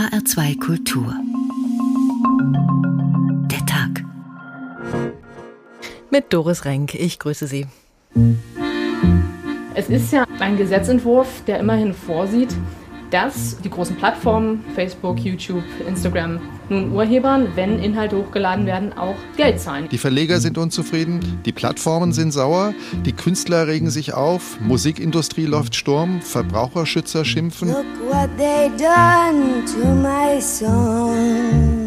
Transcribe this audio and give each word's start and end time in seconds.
HR2 0.00 0.58
Kultur. 0.58 1.14
Der 3.50 3.66
Tag. 3.66 4.02
Mit 6.10 6.32
Doris 6.32 6.64
Renk. 6.64 6.94
Ich 6.94 7.18
grüße 7.18 7.46
Sie. 7.46 7.66
Es 9.74 9.90
ist 9.90 10.10
ja 10.10 10.24
ein 10.38 10.56
Gesetzentwurf, 10.56 11.44
der 11.46 11.58
immerhin 11.58 11.92
vorsieht, 11.92 12.48
dass 13.10 13.56
die 13.62 13.70
großen 13.70 13.96
Plattformen, 13.96 14.64
Facebook, 14.74 15.18
YouTube, 15.18 15.64
Instagram, 15.86 16.38
nun 16.68 16.92
Urhebern, 16.92 17.48
wenn 17.56 17.78
Inhalte 17.78 18.16
hochgeladen 18.16 18.66
werden, 18.66 18.92
auch 18.92 19.16
Geld 19.36 19.60
zahlen. 19.60 19.88
Die 19.90 19.98
Verleger 19.98 20.40
sind 20.40 20.58
unzufrieden, 20.58 21.40
die 21.44 21.52
Plattformen 21.52 22.12
sind 22.12 22.30
sauer, 22.30 22.74
die 23.04 23.12
Künstler 23.12 23.66
regen 23.66 23.90
sich 23.90 24.14
auf, 24.14 24.60
Musikindustrie 24.60 25.46
läuft 25.46 25.74
Sturm, 25.74 26.20
Verbraucherschützer 26.20 27.24
schimpfen. 27.24 27.68
Look 27.68 27.86
what 28.08 28.30
they 28.38 28.70
done 28.78 29.64
to 29.66 29.94
my 29.94 30.40
song. 30.40 31.80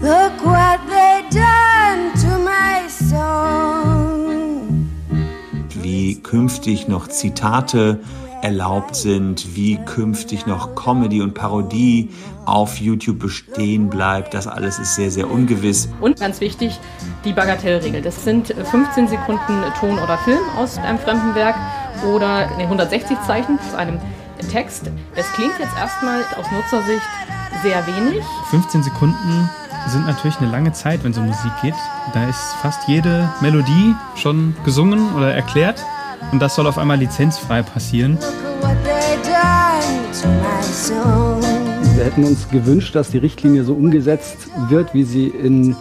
Look 0.00 0.44
what 0.44 0.80
they 0.88 1.22
done 1.30 2.12
to 2.14 2.38
my 2.38 2.88
song. 2.88 4.88
Wie 5.82 6.20
künftig 6.20 6.88
noch 6.88 7.08
Zitate 7.08 8.00
erlaubt 8.42 8.94
sind, 8.96 9.56
wie 9.56 9.76
künftig 9.84 10.46
noch 10.46 10.74
Comedy 10.74 11.20
und 11.20 11.34
Parodie 11.34 12.10
auf 12.44 12.78
YouTube 12.78 13.18
bestehen 13.18 13.90
bleibt. 13.90 14.34
Das 14.34 14.46
alles 14.46 14.78
ist 14.78 14.94
sehr, 14.94 15.10
sehr 15.10 15.30
ungewiss. 15.30 15.88
Und 16.00 16.20
ganz 16.20 16.40
wichtig, 16.40 16.78
die 17.24 17.32
Bagatellregel. 17.32 18.02
Das 18.02 18.24
sind 18.24 18.48
15 18.48 19.08
Sekunden 19.08 19.62
Ton 19.78 19.98
oder 19.98 20.18
Film 20.18 20.40
aus 20.56 20.78
einem 20.78 20.98
fremden 20.98 21.34
Werk 21.34 21.56
oder 22.14 22.48
160 22.58 23.16
Zeichen 23.26 23.58
aus 23.58 23.74
einem 23.74 23.98
Text. 24.50 24.90
Das 25.14 25.30
klingt 25.32 25.58
jetzt 25.58 25.76
erstmal 25.76 26.22
aus 26.38 26.46
Nutzersicht 26.52 27.02
sehr 27.62 27.86
wenig. 27.86 28.24
15 28.50 28.82
Sekunden 28.82 29.50
sind 29.88 30.06
natürlich 30.06 30.38
eine 30.38 30.50
lange 30.50 30.72
Zeit, 30.72 31.02
wenn 31.02 31.12
es 31.12 31.18
um 31.18 31.26
Musik 31.26 31.52
geht. 31.62 31.74
Da 32.14 32.28
ist 32.28 32.54
fast 32.62 32.86
jede 32.88 33.28
Melodie 33.40 33.94
schon 34.16 34.54
gesungen 34.64 35.14
oder 35.14 35.34
erklärt. 35.34 35.84
Und 36.32 36.40
das 36.40 36.54
soll 36.54 36.66
auf 36.66 36.78
einmal 36.78 36.98
lizenzfrei 36.98 37.62
passieren. 37.62 38.18
Wir 41.94 42.04
hätten 42.04 42.24
uns 42.24 42.48
gewünscht, 42.48 42.94
dass 42.94 43.10
die 43.10 43.18
Richtlinie 43.18 43.64
so 43.64 43.74
umgesetzt 43.74 44.48
wird, 44.68 44.94
wie 44.94 45.04
sie 45.04 45.26
in 45.26 45.76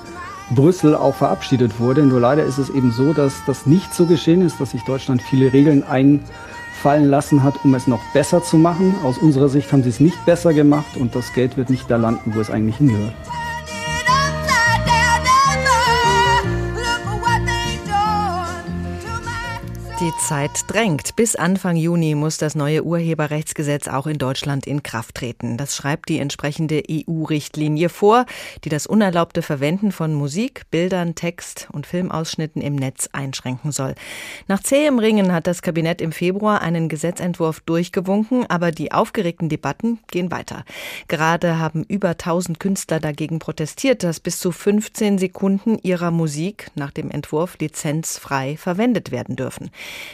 Brüssel 0.51 0.95
auch 0.95 1.15
verabschiedet 1.15 1.79
wurde. 1.79 2.03
Nur 2.03 2.19
leider 2.19 2.43
ist 2.43 2.57
es 2.57 2.69
eben 2.69 2.91
so, 2.91 3.13
dass 3.13 3.33
das 3.45 3.65
nicht 3.65 3.93
so 3.93 4.05
geschehen 4.05 4.41
ist, 4.41 4.59
dass 4.59 4.71
sich 4.71 4.83
Deutschland 4.83 5.21
viele 5.21 5.51
Regeln 5.53 5.83
einfallen 5.83 7.09
lassen 7.09 7.43
hat, 7.43 7.55
um 7.63 7.75
es 7.75 7.87
noch 7.87 8.01
besser 8.13 8.43
zu 8.43 8.57
machen. 8.57 8.95
Aus 9.03 9.17
unserer 9.17 9.49
Sicht 9.49 9.71
haben 9.71 9.83
sie 9.83 9.89
es 9.89 9.99
nicht 9.99 10.25
besser 10.25 10.53
gemacht 10.53 10.97
und 10.97 11.15
das 11.15 11.33
Geld 11.33 11.57
wird 11.57 11.69
nicht 11.69 11.89
da 11.91 11.97
landen, 11.97 12.33
wo 12.33 12.39
es 12.39 12.49
eigentlich 12.49 12.77
hingehört. 12.77 13.13
Die 19.99 20.13
Zeit 20.19 20.65
drängt. 20.67 21.15
Bis 21.15 21.35
Anfang 21.35 21.75
Juni 21.75 22.13
muss 22.13 22.37
das 22.37 22.53
neue 22.53 22.83
Urheberrechtsgesetz 22.83 23.87
auch 23.87 24.05
in 24.05 24.19
Deutschland 24.19 24.67
in 24.67 24.83
Kraft 24.83 25.15
treten. 25.15 25.57
Das 25.57 25.75
schreibt 25.75 26.09
die 26.09 26.19
entsprechende 26.19 26.83
EU-Richtlinie 26.87 27.89
vor, 27.89 28.27
die 28.63 28.69
das 28.69 28.85
unerlaubte 28.85 29.41
Verwenden 29.41 29.91
von 29.91 30.13
Musik, 30.13 30.69
Bildern, 30.69 31.15
Text 31.15 31.67
und 31.71 31.87
Filmausschnitten 31.87 32.61
im 32.61 32.75
Netz 32.75 33.09
einschränken 33.11 33.71
soll. 33.71 33.95
Nach 34.47 34.61
zähem 34.61 34.99
Ringen 34.99 35.33
hat 35.33 35.47
das 35.47 35.63
Kabinett 35.63 35.99
im 35.99 36.11
Februar 36.11 36.61
einen 36.61 36.89
Gesetzentwurf 36.89 37.61
durchgewunken, 37.61 38.45
aber 38.47 38.69
die 38.69 38.91
aufgeregten 38.91 39.49
Debatten 39.49 39.97
gehen 40.11 40.29
weiter. 40.29 40.63
Gerade 41.07 41.57
haben 41.57 41.83
über 41.83 42.09
1000 42.09 42.59
Künstler 42.59 42.99
dagegen 42.99 43.39
protestiert, 43.39 44.03
dass 44.03 44.19
bis 44.19 44.37
zu 44.37 44.51
15 44.51 45.17
Sekunden 45.17 45.79
ihrer 45.81 46.11
Musik 46.11 46.69
nach 46.75 46.91
dem 46.91 47.09
Entwurf 47.09 47.57
lizenzfrei 47.57 48.57
verwendet 48.57 49.09
werden 49.09 49.35
dürfen. 49.35 49.71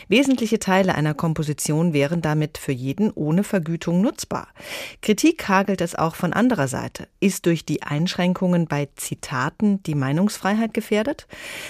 Wesentliche 0.08 0.60
Teile 0.60 0.96
einer 0.96 1.14
Komposition 1.14 1.94
wären 1.94 2.22
damit 2.22 2.58
für 2.58 2.72
jeden 2.72 3.12
ohne 3.12 3.44
Vergütung 3.44 4.02
nutzbar. 4.02 4.48
Kritik 5.02 5.48
hagelt 5.48 5.82
es 5.82 5.96
auch 5.96 6.16
von 6.16 6.34
anderer 6.34 6.68
Seite. 6.68 7.08
Ist 7.20 7.46
durch 7.46 7.66
die 7.66 7.84
Einschränkungen 7.84 8.68
bei 8.68 8.90
Zitaten 8.96 9.82
die 9.84 9.96
Meinungsfreiheit 9.96 10.74
gefährdet? 10.74 11.28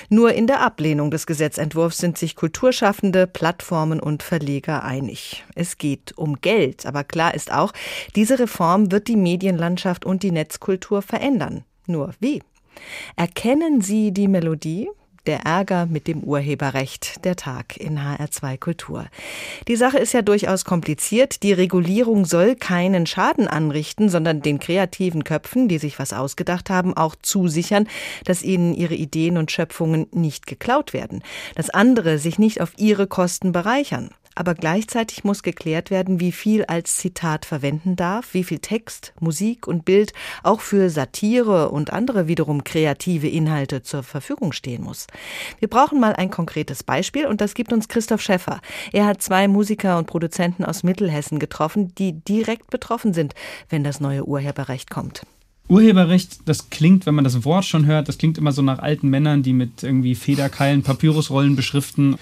Nur 0.09 0.33
in 0.33 0.47
der 0.47 0.61
Ablehnung 0.61 1.11
des 1.11 1.25
Gesetzentwurfs 1.25 1.97
sind 1.97 2.17
sich 2.17 2.35
Kulturschaffende, 2.35 3.27
Plattformen 3.27 3.99
und 3.99 4.23
Verleger 4.23 4.83
einig. 4.83 5.43
Es 5.55 5.77
geht 5.77 6.17
um 6.17 6.41
Geld, 6.41 6.85
aber 6.85 7.03
klar 7.03 7.33
ist 7.33 7.51
auch, 7.51 7.73
diese 8.15 8.39
Reform 8.39 8.91
wird 8.91 9.07
die 9.07 9.15
Medienlandschaft 9.15 10.05
und 10.05 10.23
die 10.23 10.31
Netzkultur 10.31 11.01
verändern. 11.01 11.63
Nur 11.85 12.13
wie? 12.19 12.41
Erkennen 13.15 13.81
Sie 13.81 14.11
die 14.11 14.27
Melodie? 14.27 14.89
Der 15.25 15.45
Ärger 15.45 15.85
mit 15.85 16.07
dem 16.07 16.19
Urheberrecht, 16.19 17.23
der 17.23 17.37
Tag 17.37 17.77
in 17.77 17.97
HR2 17.97 18.57
Kultur. 18.57 19.05
Die 19.69 19.77
Sache 19.77 19.97
ist 19.97 20.13
ja 20.13 20.21
durchaus 20.21 20.65
kompliziert. 20.65 21.43
Die 21.43 21.53
Regulierung 21.53 22.25
soll 22.25 22.55
keinen 22.55 23.05
Schaden 23.05 23.47
anrichten, 23.47 24.09
sondern 24.09 24.41
den 24.41 24.59
kreativen 24.59 25.23
Köpfen, 25.23 25.69
die 25.69 25.77
sich 25.77 25.97
was 25.97 26.11
ausgedacht 26.11 26.69
haben, 26.69 26.97
auch 26.97 27.15
zusichern, 27.21 27.87
dass 28.25 28.43
ihnen 28.43 28.73
ihre 28.73 28.95
Ideen 28.95 29.37
und 29.37 29.49
Schöpfungen 29.49 30.07
nicht 30.11 30.45
geklaut 30.45 30.91
werden, 30.91 31.23
dass 31.55 31.69
andere 31.69 32.17
sich 32.17 32.37
nicht 32.37 32.59
auf 32.59 32.73
ihre 32.75 33.07
Kosten 33.07 33.53
bereichern 33.53 34.09
aber 34.35 34.55
gleichzeitig 34.55 35.23
muss 35.23 35.43
geklärt 35.43 35.91
werden, 35.91 36.19
wie 36.19 36.31
viel 36.31 36.65
als 36.65 36.97
Zitat 36.97 37.45
verwenden 37.45 37.95
darf, 37.95 38.33
wie 38.33 38.43
viel 38.43 38.59
Text, 38.59 39.13
Musik 39.19 39.67
und 39.67 39.85
Bild 39.85 40.13
auch 40.43 40.61
für 40.61 40.89
Satire 40.89 41.69
und 41.69 41.93
andere 41.93 42.27
wiederum 42.27 42.63
kreative 42.63 43.27
Inhalte 43.27 43.83
zur 43.83 44.03
Verfügung 44.03 44.51
stehen 44.51 44.83
muss. 44.83 45.07
Wir 45.59 45.67
brauchen 45.67 45.99
mal 45.99 46.13
ein 46.13 46.29
konkretes 46.29 46.83
Beispiel 46.83 47.25
und 47.25 47.41
das 47.41 47.53
gibt 47.53 47.73
uns 47.73 47.87
Christoph 47.87 48.21
Schäffer. 48.21 48.61
Er 48.91 49.05
hat 49.05 49.21
zwei 49.21 49.47
Musiker 49.47 49.97
und 49.97 50.07
Produzenten 50.07 50.65
aus 50.65 50.83
Mittelhessen 50.83 51.39
getroffen, 51.39 51.93
die 51.95 52.13
direkt 52.13 52.69
betroffen 52.69 53.13
sind, 53.13 53.33
wenn 53.69 53.83
das 53.83 53.99
neue 53.99 54.25
Urheberrecht 54.25 54.89
kommt. 54.89 55.23
Urheberrecht, 55.69 56.41
das 56.45 56.69
klingt, 56.69 57.05
wenn 57.05 57.15
man 57.15 57.23
das 57.23 57.45
Wort 57.45 57.65
schon 57.65 57.85
hört, 57.85 58.09
das 58.09 58.17
klingt 58.17 58.37
immer 58.37 58.51
so 58.51 58.61
nach 58.61 58.79
alten 58.79 59.09
Männern, 59.09 59.43
die 59.43 59.53
mit 59.53 59.81
irgendwie 59.81 60.15
Federkeilen 60.15 60.83
Papyrusrollen 60.83 61.55
beschriften. 61.55 62.17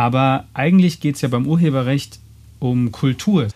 Aber 0.00 0.46
eigentlich 0.54 1.00
geht 1.00 1.16
es 1.16 1.20
ja 1.20 1.28
beim 1.28 1.46
Urheberrecht 1.46 2.20
um 2.58 2.90
Kultur. 2.90 3.48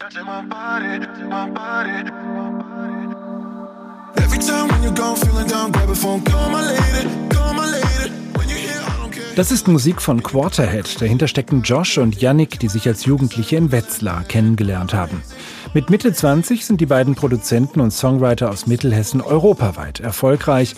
Das 9.37 9.51
ist 9.53 9.69
Musik 9.69 10.03
von 10.03 10.23
Quarterhead. 10.23 11.01
Dahinter 11.01 11.29
stecken 11.29 11.63
Josh 11.63 11.97
und 11.97 12.21
Yannick, 12.21 12.61
die 12.61 12.69
sich 12.69 12.87
als 12.87 13.07
Jugendliche 13.07 13.57
in 13.57 13.73
Wetzlar 13.73 14.23
kennengelernt 14.25 14.93
haben. 14.93 15.23
Mit 15.73 15.89
Mitte 15.89 16.13
20 16.13 16.67
sind 16.67 16.79
die 16.79 16.87
beiden 16.87 17.15
Produzenten 17.15 17.81
und 17.81 17.91
Songwriter 17.91 18.51
aus 18.51 18.67
Mittelhessen 18.67 19.23
europaweit 19.23 20.01
erfolgreich 20.01 20.75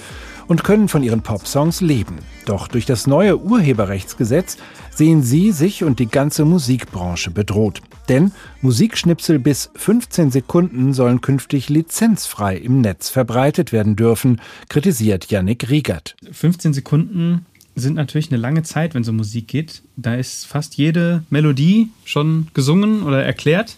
und 0.48 0.64
können 0.64 0.88
von 0.88 1.02
ihren 1.02 1.22
Popsongs 1.22 1.80
leben. 1.80 2.18
Doch 2.44 2.68
durch 2.68 2.86
das 2.86 3.06
neue 3.06 3.38
Urheberrechtsgesetz 3.38 4.56
sehen 4.94 5.22
sie 5.22 5.52
sich 5.52 5.84
und 5.84 5.98
die 5.98 6.06
ganze 6.06 6.44
Musikbranche 6.44 7.30
bedroht. 7.30 7.82
Denn 8.08 8.32
Musikschnipsel 8.62 9.38
bis 9.38 9.70
15 9.74 10.30
Sekunden 10.30 10.92
sollen 10.92 11.20
künftig 11.20 11.68
lizenzfrei 11.68 12.56
im 12.56 12.80
Netz 12.80 13.08
verbreitet 13.08 13.72
werden 13.72 13.96
dürfen, 13.96 14.40
kritisiert 14.68 15.30
Yannick 15.30 15.68
Riegert. 15.68 16.16
15 16.30 16.72
Sekunden 16.72 17.46
sind 17.74 17.94
natürlich 17.94 18.30
eine 18.30 18.40
lange 18.40 18.62
Zeit, 18.62 18.94
wenn 18.94 19.06
um 19.06 19.16
Musik 19.16 19.48
geht. 19.48 19.82
Da 19.96 20.14
ist 20.14 20.46
fast 20.46 20.76
jede 20.76 21.24
Melodie 21.30 21.90
schon 22.04 22.48
gesungen 22.54 23.02
oder 23.02 23.22
erklärt. 23.22 23.76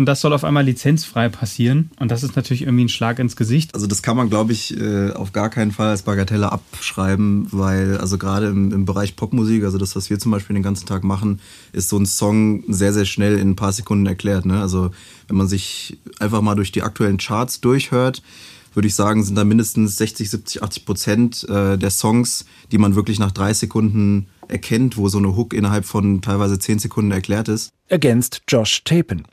Und 0.00 0.06
das 0.06 0.22
soll 0.22 0.32
auf 0.32 0.44
einmal 0.44 0.64
lizenzfrei 0.64 1.28
passieren. 1.28 1.90
Und 2.00 2.10
das 2.10 2.22
ist 2.22 2.34
natürlich 2.34 2.62
irgendwie 2.62 2.86
ein 2.86 2.88
Schlag 2.88 3.18
ins 3.18 3.36
Gesicht. 3.36 3.74
Also 3.74 3.86
das 3.86 4.00
kann 4.00 4.16
man, 4.16 4.30
glaube 4.30 4.50
ich, 4.50 4.74
äh, 4.80 5.10
auf 5.10 5.32
gar 5.32 5.50
keinen 5.50 5.72
Fall 5.72 5.88
als 5.88 6.04
Bagatelle 6.04 6.50
abschreiben, 6.50 7.48
weil 7.50 7.98
also 7.98 8.16
gerade 8.16 8.46
im, 8.46 8.72
im 8.72 8.86
Bereich 8.86 9.14
Popmusik, 9.14 9.62
also 9.62 9.76
das, 9.76 9.94
was 9.96 10.08
wir 10.08 10.18
zum 10.18 10.32
Beispiel 10.32 10.54
den 10.54 10.62
ganzen 10.62 10.86
Tag 10.86 11.04
machen, 11.04 11.42
ist 11.74 11.90
so 11.90 11.98
ein 11.98 12.06
Song 12.06 12.64
sehr, 12.66 12.94
sehr 12.94 13.04
schnell 13.04 13.36
in 13.36 13.50
ein 13.50 13.56
paar 13.56 13.72
Sekunden 13.72 14.06
erklärt. 14.06 14.46
Ne? 14.46 14.58
Also 14.58 14.90
wenn 15.28 15.36
man 15.36 15.48
sich 15.48 15.98
einfach 16.18 16.40
mal 16.40 16.54
durch 16.54 16.72
die 16.72 16.82
aktuellen 16.82 17.18
Charts 17.18 17.60
durchhört, 17.60 18.22
würde 18.72 18.88
ich 18.88 18.94
sagen, 18.94 19.22
sind 19.22 19.34
da 19.34 19.44
mindestens 19.44 19.98
60, 19.98 20.30
70, 20.30 20.62
80 20.62 20.86
Prozent 20.86 21.48
äh, 21.50 21.76
der 21.76 21.90
Songs, 21.90 22.46
die 22.72 22.78
man 22.78 22.94
wirklich 22.94 23.18
nach 23.18 23.32
drei 23.32 23.52
Sekunden 23.52 24.28
erkennt, 24.48 24.96
wo 24.96 25.08
so 25.08 25.18
eine 25.18 25.36
Hook 25.36 25.52
innerhalb 25.52 25.84
von 25.84 26.22
teilweise 26.22 26.58
zehn 26.58 26.78
Sekunden 26.78 27.10
erklärt 27.10 27.48
ist. 27.48 27.70
Ergänzt 27.90 28.42
Josh 28.48 28.84
Tapen. 28.84 29.24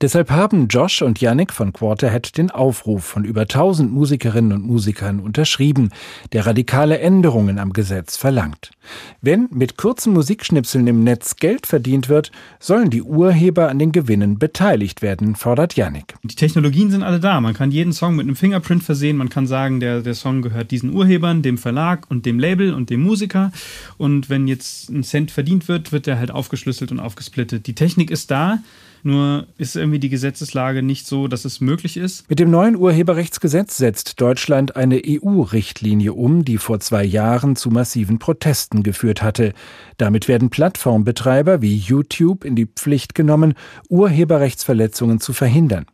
Deshalb 0.00 0.30
haben 0.30 0.66
Josh 0.66 1.02
und 1.02 1.20
Yannick 1.20 1.52
von 1.52 1.72
Quarterhead 1.72 2.36
den 2.36 2.50
Aufruf 2.50 3.04
von 3.04 3.24
über 3.24 3.42
1000 3.42 3.92
Musikerinnen 3.92 4.52
und 4.52 4.66
Musikern 4.66 5.20
unterschrieben, 5.20 5.90
der 6.32 6.46
radikale 6.46 6.98
Änderungen 6.98 7.58
am 7.58 7.72
Gesetz 7.72 8.16
verlangt. 8.16 8.72
Wenn 9.20 9.48
mit 9.52 9.76
kurzen 9.76 10.12
Musikschnipseln 10.12 10.88
im 10.88 11.04
Netz 11.04 11.36
Geld 11.36 11.68
verdient 11.68 12.08
wird, 12.08 12.32
sollen 12.58 12.90
die 12.90 13.02
Urheber 13.02 13.68
an 13.68 13.78
den 13.78 13.92
Gewinnen 13.92 14.38
beteiligt 14.38 15.00
werden, 15.02 15.36
fordert 15.36 15.76
Yannick. 15.76 16.14
Die 16.24 16.34
Technologien 16.34 16.90
sind 16.90 17.04
alle 17.04 17.20
da. 17.20 17.40
Man 17.40 17.54
kann 17.54 17.70
jeden 17.70 17.92
Song 17.92 18.16
mit 18.16 18.26
einem 18.26 18.34
Fingerprint 18.34 18.82
versehen. 18.82 19.16
Man 19.16 19.28
kann 19.28 19.46
sagen, 19.46 19.78
der, 19.78 20.00
der 20.00 20.14
Song 20.14 20.42
gehört 20.42 20.72
diesen 20.72 20.92
Urhebern, 20.92 21.42
dem 21.42 21.58
Verlag 21.58 22.10
und 22.10 22.26
dem 22.26 22.40
Label 22.40 22.74
und 22.74 22.90
dem 22.90 23.02
Musiker. 23.02 23.52
Und 23.98 24.28
wenn 24.28 24.48
jetzt 24.48 24.90
ein 24.90 25.04
Cent 25.04 25.30
verdient 25.30 25.68
wird, 25.68 25.92
wird 25.92 26.08
der 26.08 26.18
halt 26.18 26.32
aufgeschlüsselt 26.32 26.90
und 26.90 26.98
aufgesplittet. 26.98 27.68
Die 27.68 27.74
Technik 27.74 28.01
ist 28.10 28.30
da. 28.30 28.58
Nur 29.04 29.48
ist 29.58 29.74
irgendwie 29.74 29.98
die 29.98 30.08
Gesetzeslage 30.08 30.82
nicht 30.82 31.06
so, 31.06 31.26
dass 31.26 31.44
es 31.44 31.60
möglich 31.60 31.96
ist. 31.96 32.28
Mit 32.30 32.38
dem 32.38 32.50
neuen 32.50 32.76
Urheberrechtsgesetz 32.76 33.76
setzt 33.76 34.20
Deutschland 34.20 34.76
eine 34.76 35.02
EU-Richtlinie 35.04 36.12
um, 36.12 36.44
die 36.44 36.58
vor 36.58 36.78
zwei 36.78 37.02
Jahren 37.02 37.56
zu 37.56 37.70
massiven 37.70 38.20
Protesten 38.20 38.84
geführt 38.84 39.22
hatte. 39.22 39.54
Damit 39.96 40.28
werden 40.28 40.50
Plattformbetreiber 40.50 41.62
wie 41.62 41.76
YouTube 41.76 42.44
in 42.44 42.54
die 42.54 42.66
Pflicht 42.66 43.16
genommen, 43.16 43.54
Urheberrechtsverletzungen 43.88 45.18
zu 45.18 45.32
verhindern. 45.32 45.86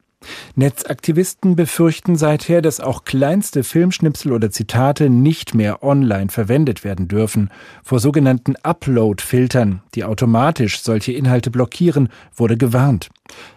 Netzaktivisten 0.58 1.54
befürchten 1.54 2.16
seither, 2.16 2.62
dass 2.62 2.80
auch 2.80 3.04
kleinste 3.04 3.62
Filmschnipsel 3.62 4.32
oder 4.32 4.50
Zitate 4.50 5.08
nicht 5.08 5.54
mehr 5.54 5.84
online 5.84 6.30
verwendet 6.30 6.82
werden 6.82 7.06
dürfen. 7.06 7.50
Vor 7.84 8.00
sogenannten 8.00 8.56
Upload-Filtern, 8.56 9.82
die 9.94 10.02
automatisch 10.02 10.80
solche 10.80 11.12
Inhalte 11.12 11.52
blockieren, 11.52 12.08
wurde 12.34 12.56
gewarnt. 12.56 13.08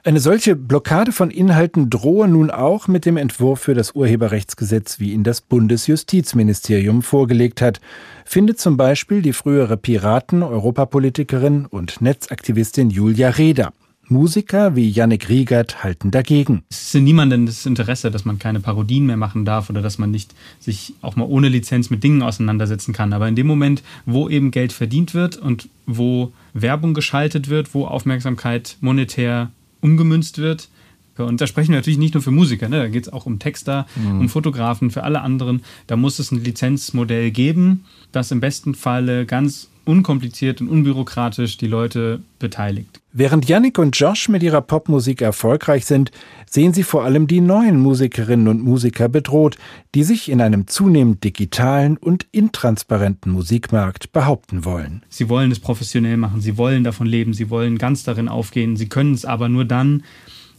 Eine 0.03 0.19
solche 0.19 0.55
Blockade 0.55 1.11
von 1.11 1.31
Inhalten 1.31 1.89
drohe 1.89 2.27
nun 2.27 2.51
auch 2.51 2.87
mit 2.87 3.05
dem 3.05 3.17
Entwurf 3.17 3.61
für 3.61 3.73
das 3.73 3.93
Urheberrechtsgesetz, 3.93 4.99
wie 4.99 5.13
ihn 5.13 5.23
das 5.23 5.41
Bundesjustizministerium 5.41 7.01
vorgelegt 7.01 7.61
hat, 7.61 7.81
findet 8.25 8.59
zum 8.59 8.77
Beispiel 8.77 9.23
die 9.23 9.33
frühere 9.33 9.77
Piraten-Europapolitikerin 9.77 11.65
und 11.65 11.99
Netzaktivistin 12.01 12.91
Julia 12.91 13.29
Reda. 13.29 13.71
Musiker 14.11 14.75
wie 14.75 14.89
Yannick 14.89 15.29
Riegert 15.29 15.83
halten 15.83 16.11
dagegen. 16.11 16.63
Es 16.69 16.83
ist 16.87 16.95
in 16.95 17.05
niemandem 17.05 17.45
das 17.45 17.65
Interesse, 17.65 18.11
dass 18.11 18.25
man 18.25 18.37
keine 18.37 18.59
Parodien 18.59 19.05
mehr 19.05 19.17
machen 19.17 19.45
darf 19.45 19.69
oder 19.69 19.81
dass 19.81 19.97
man 19.97 20.11
nicht 20.11 20.35
sich 20.59 20.93
auch 21.01 21.15
mal 21.15 21.25
ohne 21.25 21.47
Lizenz 21.47 21.89
mit 21.89 22.03
Dingen 22.03 22.21
auseinandersetzen 22.21 22.93
kann. 22.93 23.13
Aber 23.13 23.27
in 23.27 23.35
dem 23.35 23.47
Moment, 23.47 23.81
wo 24.05 24.29
eben 24.29 24.51
Geld 24.51 24.73
verdient 24.73 25.13
wird 25.13 25.37
und 25.37 25.69
wo 25.85 26.33
Werbung 26.53 26.93
geschaltet 26.93 27.49
wird, 27.49 27.73
wo 27.73 27.85
Aufmerksamkeit 27.85 28.77
monetär 28.81 29.49
umgemünzt 29.79 30.37
wird, 30.37 30.69
und 31.17 31.39
da 31.39 31.45
sprechen 31.45 31.69
wir 31.69 31.77
natürlich 31.77 31.99
nicht 31.99 32.13
nur 32.13 32.23
für 32.23 32.31
Musiker, 32.31 32.67
ne? 32.67 32.77
da 32.77 32.87
geht 32.87 33.05
es 33.05 33.13
auch 33.13 33.25
um 33.25 33.37
Texter, 33.37 33.85
mhm. 33.95 34.21
um 34.21 34.29
Fotografen, 34.29 34.91
für 34.91 35.03
alle 35.03 35.21
anderen. 35.21 35.61
Da 35.85 35.95
muss 35.95 36.19
es 36.19 36.31
ein 36.31 36.43
Lizenzmodell 36.43 37.31
geben, 37.31 37.85
das 38.11 38.31
im 38.31 38.39
besten 38.39 38.73
Falle 38.73 39.25
ganz 39.25 39.69
unkompliziert 39.85 40.61
und 40.61 40.69
unbürokratisch 40.69 41.57
die 41.57 41.67
Leute 41.67 42.21
beteiligt. 42.39 43.01
Während 43.13 43.49
Yannick 43.49 43.77
und 43.77 43.97
Josh 43.97 44.29
mit 44.29 44.41
ihrer 44.41 44.61
Popmusik 44.61 45.21
erfolgreich 45.21 45.85
sind, 45.85 46.11
sehen 46.49 46.73
sie 46.73 46.83
vor 46.83 47.03
allem 47.03 47.27
die 47.27 47.41
neuen 47.41 47.79
Musikerinnen 47.79 48.47
und 48.47 48.63
Musiker 48.63 49.09
bedroht, 49.09 49.57
die 49.95 50.03
sich 50.03 50.29
in 50.29 50.39
einem 50.41 50.67
zunehmend 50.67 51.23
digitalen 51.23 51.97
und 51.97 52.25
intransparenten 52.31 53.31
Musikmarkt 53.31 54.13
behaupten 54.13 54.63
wollen. 54.63 55.03
Sie 55.09 55.27
wollen 55.27 55.51
es 55.51 55.59
professionell 55.59 56.17
machen, 56.17 56.39
sie 56.39 56.57
wollen 56.57 56.83
davon 56.83 57.07
leben, 57.07 57.33
sie 57.33 57.49
wollen 57.49 57.77
ganz 57.77 58.03
darin 58.03 58.29
aufgehen, 58.29 58.77
sie 58.77 58.87
können 58.87 59.13
es 59.13 59.25
aber 59.25 59.49
nur 59.49 59.65
dann, 59.65 60.03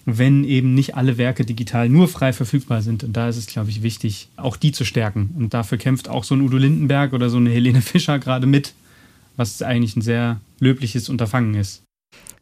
wenn 0.05 0.45
eben 0.45 0.75
nicht 0.75 0.97
alle 0.97 1.17
Werke 1.17 1.45
digital 1.45 1.89
nur 1.89 2.09
frei 2.09 2.33
verfügbar 2.33 2.83
sind. 2.83 3.05
Und 3.05 3.17
da 3.17 3.29
ist 3.29 3.37
es, 3.37 3.47
glaube 3.47 3.71
ich, 3.71 3.83
wichtig, 3.83 4.29
auch 4.37 4.57
die 4.57 4.73
zu 4.73 4.85
stärken. 4.85 5.31
Und 5.39 5.55
dafür 5.55 5.79
kämpft 5.79 6.09
auch 6.09 6.25
so 6.25 6.35
ein 6.35 6.41
Udo 6.41 6.57
Lindenberg 6.57 7.13
oder 7.13 7.31
so 7.31 7.37
eine 7.37 7.51
Helene 7.51 7.81
Fischer 7.81 8.19
gerade 8.19 8.47
mit, 8.47 8.75
was 9.37 9.63
eigentlich 9.63 9.97
ein 9.97 10.03
sehr 10.03 10.41
löbliches 10.61 11.09
Unterfangen 11.09 11.55
ist. 11.55 11.83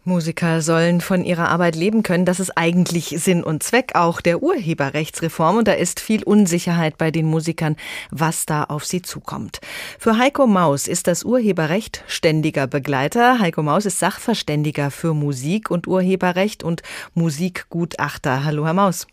Musiker 0.05 0.63
sollen 0.63 1.03
von 1.03 1.25
ihrer 1.25 1.51
Arbeit 1.51 1.77
leben 1.77 2.03
können. 2.03 2.25
Das 2.25 2.41
ist 2.41 2.57
eigentlich 2.57 3.09
Sinn 3.19 3.45
und 3.45 3.63
Zweck 3.63 3.93
auch 3.95 4.23
der 4.23 4.43
Urheberrechtsreform. 4.43 5.59
Und 5.59 5.69
da 5.69 5.73
ist 5.73 6.01
viel 6.01 6.23
Unsicherheit 6.23 6.97
bei 6.97 7.11
den 7.11 7.27
Musikern, 7.27 7.77
was 8.11 8.47
da 8.47 8.65
auf 8.65 8.87
sie 8.87 9.03
zukommt. 9.03 9.61
Für 9.99 10.17
Heiko 10.17 10.47
Maus 10.47 10.89
ist 10.89 11.07
das 11.07 11.23
Urheberrecht 11.23 12.03
ständiger 12.07 12.67
Begleiter. 12.67 13.41
Heiko 13.41 13.63
Maus 13.63 13.85
ist 13.85 13.99
Sachverständiger 13.99 14.91
für 14.91 15.13
Musik 15.13 15.71
und 15.71 15.87
Urheberrecht 15.87 16.65
und 16.65 16.83
Musikgutachter. 17.15 18.45
Hallo, 18.45 18.65
Herr 18.65 18.75
Maus. 18.75 19.07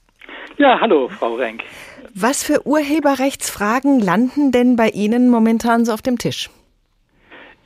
Ja, 0.58 0.80
hallo, 0.80 1.10
Frau 1.10 1.36
Renk. 1.36 1.64
Was 2.16 2.44
für 2.44 2.66
Urheberrechtsfragen 2.66 4.00
landen 4.00 4.52
denn 4.52 4.78
bei 4.78 4.90
Ihnen 4.90 5.30
momentan 5.30 5.86
so 5.86 5.92
auf 5.92 6.02
dem 6.02 6.18
Tisch? 6.18 6.50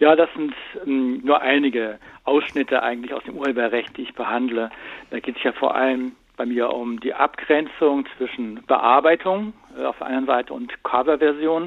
Ja, 0.01 0.15
das 0.15 0.33
sind 0.33 0.56
ähm, 0.83 1.21
nur 1.24 1.42
einige 1.42 2.00
Ausschnitte 2.24 2.81
eigentlich 2.81 3.13
aus 3.13 3.24
dem 3.24 3.38
Urheberrecht, 3.38 3.95
die 3.98 4.01
ich 4.01 4.15
behandle. 4.15 4.71
Da 5.12 5.19
geht 5.19 5.38
es 5.38 5.44
ja 5.44 5.51
vor 5.51 5.75
allem 5.75 6.13
bei 6.38 6.48
mir 6.48 6.71
um 6.71 7.00
die 7.00 7.13
Abgrenzung 7.13 8.07
zwischen 8.18 8.65
Bearbeitung 8.65 9.53
äh, 9.77 9.83
auf 9.83 10.00
der 10.00 10.07
einen 10.07 10.25
Seite 10.25 10.56
und 10.56 10.74
Coverversion. 10.83 11.65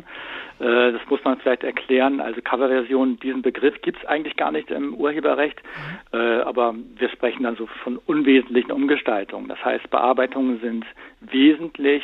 Äh, 0.59 0.91
das 0.91 1.01
muss 1.09 1.23
man 1.23 1.39
vielleicht 1.39 1.63
erklären. 1.63 2.21
Also 2.21 2.41
Coverversion, 2.43 3.21
diesen 3.21 3.43
Begriff 3.43 3.81
gibt 3.83 3.99
es 3.99 4.05
eigentlich 4.09 4.35
gar 4.35 4.51
nicht 4.51 4.69
im 4.73 4.95
Urheberrecht, 4.95 5.63
äh, 6.13 6.41
aber 6.41 6.75
wir 6.97 7.11
sprechen 7.11 7.45
dann 7.45 7.55
so 7.55 7.69
von 7.85 7.99
unwesentlichen 7.99 8.73
Umgestaltungen. 8.73 9.47
Das 9.47 9.65
heißt, 9.65 9.89
Bearbeitungen 9.91 10.59
sind 10.59 10.85
wesentlich. 11.21 12.03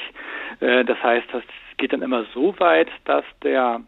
Äh, 0.60 0.84
das 0.84 1.02
heißt, 1.02 1.26
das 1.32 1.42
geht 1.76 1.92
dann 1.92 2.02
immer 2.02 2.24
so 2.32 2.54
weit, 2.60 2.88
dass 3.04 3.24
der 3.42 3.80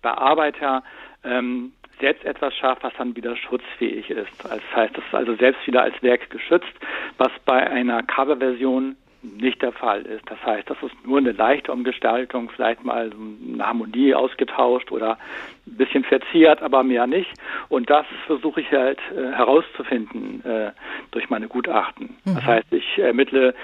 Bearbeiter 0.00 0.82
ähm, 1.24 1.72
selbst 2.00 2.24
etwas 2.24 2.54
schafft, 2.56 2.82
was 2.82 2.92
dann 2.98 3.14
wieder 3.16 3.36
schutzfähig 3.36 4.10
ist. 4.10 4.30
Das 4.42 4.60
heißt, 4.74 4.96
das 4.96 5.04
ist 5.04 5.14
also 5.14 5.34
selbst 5.36 5.66
wieder 5.66 5.82
als 5.82 6.02
Werk 6.02 6.30
geschützt, 6.30 6.72
was 7.18 7.30
bei 7.44 7.68
einer 7.68 8.02
Coverversion 8.02 8.96
nicht 9.22 9.60
der 9.60 9.72
Fall 9.72 10.02
ist. 10.02 10.22
Das 10.30 10.42
heißt, 10.44 10.70
das 10.70 10.78
ist 10.82 10.94
nur 11.04 11.18
eine 11.18 11.32
leichte 11.32 11.72
Umgestaltung, 11.72 12.50
vielleicht 12.50 12.84
mal 12.84 13.10
eine 13.12 13.66
Harmonie 13.66 14.14
ausgetauscht 14.14 14.90
oder 14.92 15.18
ein 15.66 15.76
bisschen 15.76 16.04
verziert, 16.04 16.62
aber 16.62 16.82
mehr 16.82 17.06
nicht. 17.06 17.30
Und 17.68 17.90
das 17.90 18.06
versuche 18.26 18.62
ich 18.62 18.70
halt 18.72 18.98
äh, 19.14 19.32
herauszufinden 19.32 20.42
äh, 20.44 20.72
durch 21.10 21.28
meine 21.28 21.48
Gutachten. 21.48 22.16
Mhm. 22.24 22.34
Das 22.34 22.44
heißt, 22.44 22.72
ich 22.72 22.98
ermittle 22.98 23.54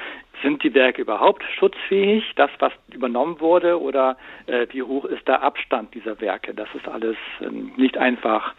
sind 0.43 0.63
die 0.63 0.75
Werke 0.75 1.03
überhaupt 1.03 1.43
schutzfähig, 1.59 2.25
das, 2.37 2.51
was 2.59 2.73
übernommen 2.93 3.41
wurde, 3.41 3.81
oder 3.81 4.17
äh, 4.47 4.67
wie 4.71 4.83
hoch 4.83 5.05
ist 5.05 5.27
der 5.27 5.43
Abstand 5.43 5.95
dieser 5.95 6.21
Werke? 6.21 6.55
Das 6.55 6.69
ist 6.75 6.87
alles 6.89 7.17
äh, 7.41 7.51
nicht 7.77 7.97
einfach 7.97 8.55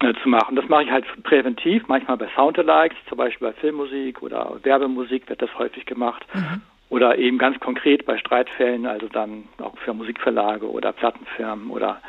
äh, 0.00 0.12
zu 0.22 0.28
machen. 0.28 0.56
Das 0.56 0.68
mache 0.68 0.84
ich 0.84 0.90
halt 0.90 1.06
präventiv, 1.22 1.84
manchmal 1.88 2.16
bei 2.16 2.28
Soundalikes, 2.34 2.98
zum 3.08 3.18
Beispiel 3.18 3.48
bei 3.48 3.54
Filmmusik 3.54 4.22
oder 4.22 4.58
Werbemusik 4.62 5.28
wird 5.28 5.42
das 5.42 5.56
häufig 5.58 5.86
gemacht. 5.86 6.24
Mhm. 6.34 6.62
Oder 6.90 7.18
eben 7.18 7.38
ganz 7.38 7.58
konkret 7.60 8.04
bei 8.06 8.18
Streitfällen, 8.18 8.86
also 8.86 9.08
dann 9.08 9.44
auch 9.60 9.76
für 9.78 9.94
Musikverlage 9.94 10.70
oder 10.70 10.92
Plattenfirmen 10.92 11.70
oder 11.70 12.00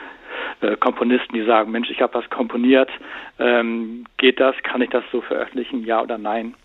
äh, 0.61 0.75
Komponisten, 0.77 1.33
die 1.33 1.43
sagen, 1.43 1.71
Mensch, 1.71 1.89
ich 1.89 2.01
habe 2.01 2.13
was 2.13 2.29
komponiert, 2.29 2.89
ähm, 3.39 4.05
geht 4.17 4.39
das, 4.39 4.55
kann 4.63 4.81
ich 4.81 4.89
das 4.89 5.03
so 5.11 5.21
veröffentlichen, 5.21 5.83
ja 5.85 6.01
oder 6.01 6.17
nein? 6.17 6.55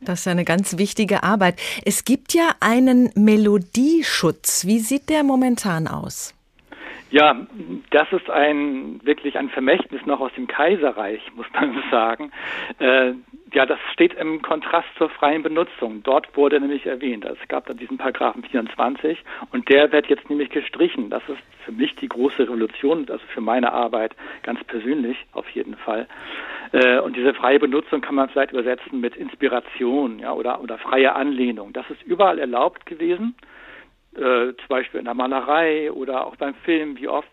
Das 0.00 0.20
ist 0.20 0.28
eine 0.28 0.44
ganz 0.44 0.78
wichtige 0.78 1.22
Arbeit. 1.22 1.58
Es 1.84 2.04
gibt 2.04 2.32
ja 2.32 2.54
einen 2.60 3.10
Melodieschutz. 3.14 4.64
Wie 4.64 4.78
sieht 4.78 5.08
der 5.08 5.24
momentan 5.24 5.88
aus? 5.88 6.34
Ja, 7.10 7.46
das 7.90 8.12
ist 8.12 8.28
ein 8.28 9.00
wirklich 9.02 9.38
ein 9.38 9.48
Vermächtnis 9.48 10.04
noch 10.04 10.20
aus 10.20 10.32
dem 10.34 10.46
Kaiserreich, 10.46 11.20
muss 11.36 11.46
man 11.54 11.82
sagen. 11.90 12.30
Äh, 12.78 13.12
ja, 13.54 13.64
das 13.64 13.78
steht 13.94 14.12
im 14.14 14.42
Kontrast 14.42 14.88
zur 14.98 15.08
freien 15.08 15.42
Benutzung. 15.42 16.02
Dort 16.02 16.36
wurde 16.36 16.60
nämlich 16.60 16.84
erwähnt, 16.84 17.24
also 17.24 17.38
es 17.40 17.48
gab 17.48 17.64
da 17.66 17.72
diesen 17.72 17.96
Paragraphen 17.96 18.42
24 18.42 19.24
und 19.52 19.70
der 19.70 19.90
wird 19.90 20.08
jetzt 20.08 20.28
nämlich 20.28 20.50
gestrichen. 20.50 21.08
Das 21.08 21.22
ist 21.28 21.38
für 21.64 21.72
mich 21.72 21.96
die 21.96 22.08
große 22.08 22.42
Revolution, 22.42 23.06
also 23.08 23.24
für 23.32 23.40
meine 23.40 23.72
Arbeit 23.72 24.14
ganz 24.42 24.62
persönlich 24.64 25.16
auf 25.32 25.48
jeden 25.50 25.76
Fall. 25.76 26.06
Äh, 26.72 26.98
und 26.98 27.16
diese 27.16 27.32
freie 27.32 27.58
Benutzung 27.58 28.02
kann 28.02 28.16
man 28.16 28.28
vielleicht 28.28 28.52
übersetzen 28.52 29.00
mit 29.00 29.16
Inspiration, 29.16 30.18
ja, 30.18 30.34
oder, 30.34 30.60
oder 30.60 30.76
freie 30.76 31.14
Anlehnung. 31.14 31.72
Das 31.72 31.88
ist 31.88 32.02
überall 32.02 32.38
erlaubt 32.38 32.84
gewesen. 32.84 33.34
Äh, 34.18 34.56
zum 34.56 34.68
Beispiel 34.68 34.98
in 34.98 35.04
der 35.04 35.14
Malerei 35.14 35.92
oder 35.92 36.26
auch 36.26 36.34
beim 36.36 36.54
Film, 36.64 36.96
wie 36.98 37.08
oft 37.08 37.28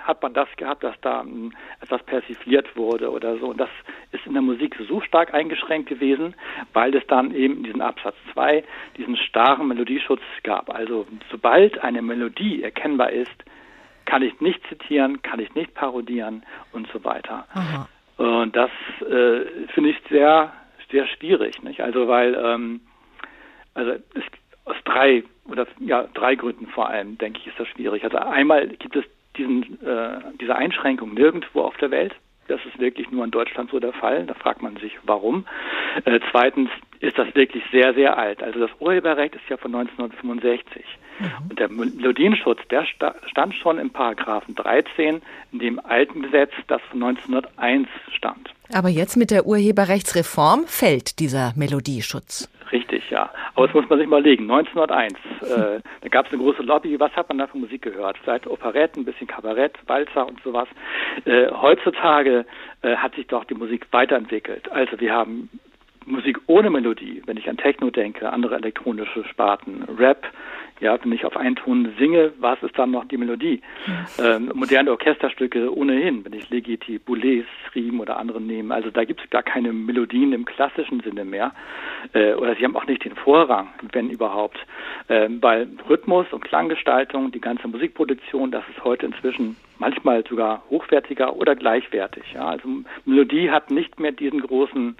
hat 0.00 0.22
man 0.22 0.32
das 0.34 0.48
gehabt, 0.56 0.84
dass 0.84 0.94
da 1.00 1.20
um, 1.20 1.52
etwas 1.80 2.02
persifliert 2.04 2.76
wurde 2.76 3.10
oder 3.10 3.36
so. 3.38 3.48
Und 3.48 3.58
das 3.58 3.70
ist 4.12 4.24
in 4.26 4.34
der 4.34 4.42
Musik 4.42 4.76
so 4.88 5.00
stark 5.00 5.34
eingeschränkt 5.34 5.88
gewesen, 5.88 6.34
weil 6.72 6.94
es 6.94 7.06
dann 7.08 7.34
eben 7.34 7.58
in 7.58 7.62
diesem 7.64 7.80
Absatz 7.80 8.14
2 8.32 8.62
diesen 8.96 9.16
starren 9.16 9.68
Melodieschutz 9.68 10.22
gab. 10.44 10.72
Also 10.72 11.06
sobald 11.30 11.82
eine 11.82 12.02
Melodie 12.02 12.62
erkennbar 12.62 13.10
ist, 13.10 13.44
kann 14.04 14.22
ich 14.22 14.40
nicht 14.40 14.60
zitieren, 14.68 15.20
kann 15.22 15.40
ich 15.40 15.54
nicht 15.54 15.74
parodieren 15.74 16.44
und 16.72 16.88
so 16.92 17.04
weiter. 17.04 17.46
Aha. 17.52 17.88
Und 18.16 18.56
das 18.56 18.70
äh, 19.00 19.44
finde 19.74 19.90
ich 19.90 19.98
sehr, 20.08 20.52
sehr 20.90 21.06
schwierig. 21.06 21.62
Nicht? 21.62 21.80
Also 21.80 22.08
weil, 22.08 22.34
ähm, 22.34 22.80
also 23.74 23.92
es, 24.14 24.24
aus 24.64 24.76
drei 24.84 25.24
oder 25.48 25.66
ja 25.80 26.04
drei 26.14 26.34
Gründen 26.34 26.66
vor 26.66 26.88
allem 26.88 27.18
denke 27.18 27.40
ich 27.40 27.46
ist 27.48 27.58
das 27.58 27.68
schwierig. 27.68 28.04
Also 28.04 28.18
einmal 28.18 28.68
gibt 28.68 28.96
es 28.96 29.04
diesen 29.36 29.62
äh, 29.84 30.20
diese 30.40 30.56
Einschränkung 30.56 31.14
nirgendwo 31.14 31.62
auf 31.62 31.76
der 31.78 31.90
Welt. 31.90 32.14
Das 32.48 32.64
ist 32.64 32.78
wirklich 32.78 33.10
nur 33.10 33.24
in 33.24 33.30
Deutschland 33.30 33.70
so 33.70 33.78
der 33.78 33.92
Fall. 33.92 34.24
Da 34.24 34.34
fragt 34.34 34.62
man 34.62 34.76
sich, 34.76 34.96
warum. 35.04 35.46
Äh, 36.04 36.18
zweitens 36.30 36.70
ist 37.00 37.18
das 37.18 37.32
wirklich 37.34 37.62
sehr, 37.70 37.94
sehr 37.94 38.16
alt. 38.16 38.42
Also 38.42 38.58
das 38.58 38.70
Urheberrecht 38.80 39.34
ist 39.34 39.48
ja 39.48 39.58
von 39.58 39.74
1965. 39.74 40.84
Mhm. 41.18 41.26
Und 41.50 41.58
der 41.58 41.68
Melodienschutz, 41.68 42.60
der 42.70 42.86
stand 42.86 43.54
schon 43.54 43.78
im 43.78 43.90
Paragraphen 43.90 44.54
13 44.54 45.20
in 45.52 45.58
dem 45.58 45.78
alten 45.78 46.22
Gesetz, 46.22 46.52
das 46.66 46.80
von 46.90 47.02
1901 47.02 47.88
stand. 48.12 48.50
Aber 48.72 48.88
jetzt 48.88 49.16
mit 49.16 49.30
der 49.30 49.46
Urheberrechtsreform 49.46 50.64
fällt 50.66 51.18
dieser 51.20 51.52
Melodieschutz. 51.56 52.50
Richtig, 52.70 53.08
ja. 53.10 53.30
Aber 53.54 53.66
das 53.66 53.74
muss 53.74 53.88
man 53.88 53.98
sich 53.98 54.08
mal 54.08 54.22
legen. 54.22 54.50
1901, 54.50 55.14
äh, 55.42 55.80
da 56.02 56.08
gab 56.08 56.26
es 56.26 56.32
eine 56.32 56.42
große 56.42 56.62
Lobby. 56.62 57.00
Was 57.00 57.12
hat 57.12 57.28
man 57.28 57.38
da 57.38 57.46
für 57.46 57.58
Musik 57.58 57.82
gehört? 57.82 58.18
Vielleicht 58.18 58.46
Operetten, 58.46 59.02
ein 59.02 59.04
bisschen 59.04 59.26
Kabarett, 59.26 59.78
Walzer 59.86 60.26
und 60.26 60.42
sowas. 60.42 60.68
Äh, 61.24 61.50
heutzutage 61.50 62.44
äh, 62.82 62.96
hat 62.96 63.14
sich 63.14 63.26
doch 63.26 63.44
die 63.44 63.54
Musik 63.54 63.86
weiterentwickelt. 63.90 64.70
Also 64.70 65.00
wir 65.00 65.12
haben 65.12 65.48
Musik 66.04 66.38
ohne 66.46 66.70
Melodie, 66.70 67.22
wenn 67.26 67.36
ich 67.36 67.48
an 67.48 67.56
Techno 67.56 67.90
denke, 67.90 68.30
andere 68.32 68.56
elektronische 68.56 69.24
Sparten, 69.24 69.84
Rap, 69.98 70.26
ja, 70.80 70.98
wenn 71.02 71.12
ich 71.12 71.24
auf 71.24 71.36
einen 71.36 71.56
Ton 71.56 71.94
singe, 71.98 72.32
was 72.38 72.62
ist 72.62 72.78
dann 72.78 72.90
noch 72.90 73.04
die 73.06 73.16
Melodie? 73.16 73.60
Ähm, 74.18 74.52
moderne 74.54 74.90
Orchesterstücke 74.90 75.74
ohnehin, 75.76 76.24
wenn 76.24 76.32
ich 76.32 76.48
Legiti, 76.50 76.98
Boulez, 76.98 77.46
Riem 77.74 78.00
oder 78.00 78.16
andere 78.16 78.40
nehme. 78.40 78.74
Also 78.74 78.90
da 78.90 79.04
gibt 79.04 79.22
es 79.22 79.30
gar 79.30 79.42
keine 79.42 79.72
Melodien 79.72 80.32
im 80.32 80.44
klassischen 80.44 81.00
Sinne 81.00 81.24
mehr. 81.24 81.52
Äh, 82.12 82.34
oder 82.34 82.54
sie 82.54 82.64
haben 82.64 82.76
auch 82.76 82.86
nicht 82.86 83.04
den 83.04 83.14
Vorrang, 83.16 83.68
wenn 83.92 84.10
überhaupt. 84.10 84.58
Ähm, 85.08 85.42
weil 85.42 85.68
Rhythmus 85.88 86.26
und 86.32 86.44
Klanggestaltung, 86.44 87.32
die 87.32 87.40
ganze 87.40 87.68
Musikproduktion, 87.68 88.50
das 88.50 88.64
ist 88.68 88.84
heute 88.84 89.06
inzwischen 89.06 89.56
manchmal 89.78 90.24
sogar 90.26 90.62
hochwertiger 90.70 91.36
oder 91.36 91.56
gleichwertig. 91.56 92.24
Ja. 92.34 92.48
Also 92.48 92.68
Melodie 93.04 93.50
hat 93.50 93.70
nicht 93.70 93.98
mehr 93.98 94.12
diesen 94.12 94.40
großen 94.40 94.96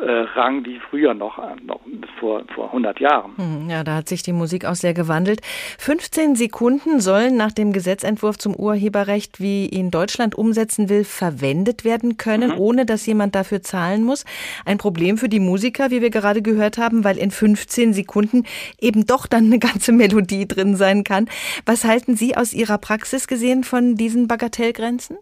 Rang 0.00 0.64
wie 0.64 0.78
früher 0.78 1.12
noch, 1.12 1.38
äh, 1.38 1.56
noch 1.64 1.80
vor, 2.20 2.44
vor 2.54 2.66
100 2.66 3.00
Jahren. 3.00 3.36
Hm, 3.36 3.68
ja, 3.68 3.82
da 3.82 3.96
hat 3.96 4.08
sich 4.08 4.22
die 4.22 4.32
Musik 4.32 4.64
auch 4.64 4.76
sehr 4.76 4.94
gewandelt. 4.94 5.40
15 5.78 6.36
Sekunden 6.36 7.00
sollen 7.00 7.36
nach 7.36 7.50
dem 7.50 7.72
Gesetzentwurf 7.72 8.38
zum 8.38 8.54
Urheberrecht, 8.54 9.40
wie 9.40 9.66
ihn 9.66 9.90
Deutschland 9.90 10.36
umsetzen 10.36 10.88
will, 10.88 11.02
verwendet 11.02 11.84
werden 11.84 12.16
können, 12.16 12.52
mhm. 12.52 12.58
ohne 12.58 12.86
dass 12.86 13.06
jemand 13.06 13.34
dafür 13.34 13.60
zahlen 13.62 14.04
muss. 14.04 14.24
Ein 14.64 14.78
Problem 14.78 15.18
für 15.18 15.28
die 15.28 15.40
Musiker, 15.40 15.90
wie 15.90 16.00
wir 16.00 16.10
gerade 16.10 16.42
gehört 16.42 16.78
haben, 16.78 17.02
weil 17.02 17.18
in 17.18 17.32
15 17.32 17.92
Sekunden 17.92 18.44
eben 18.80 19.04
doch 19.04 19.26
dann 19.26 19.46
eine 19.46 19.58
ganze 19.58 19.92
Melodie 19.92 20.46
drin 20.46 20.76
sein 20.76 21.02
kann. 21.02 21.28
Was 21.66 21.84
halten 21.84 22.14
Sie 22.14 22.36
aus 22.36 22.52
Ihrer 22.54 22.78
Praxis 22.78 23.26
gesehen 23.26 23.64
von 23.64 23.96
diesen 23.96 24.28
Bagatellgrenzen? 24.28 25.18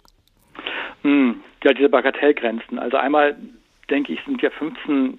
Hm, 1.02 1.40
ja, 1.64 1.73
diese 1.73 1.88
Bagatellgrenzen. 1.88 2.78
Also 2.78 2.99
einmal 2.99 3.37
denke 3.90 4.12
ich, 4.12 4.20
sind 4.24 4.42
ja 4.42 4.50
15 4.50 5.18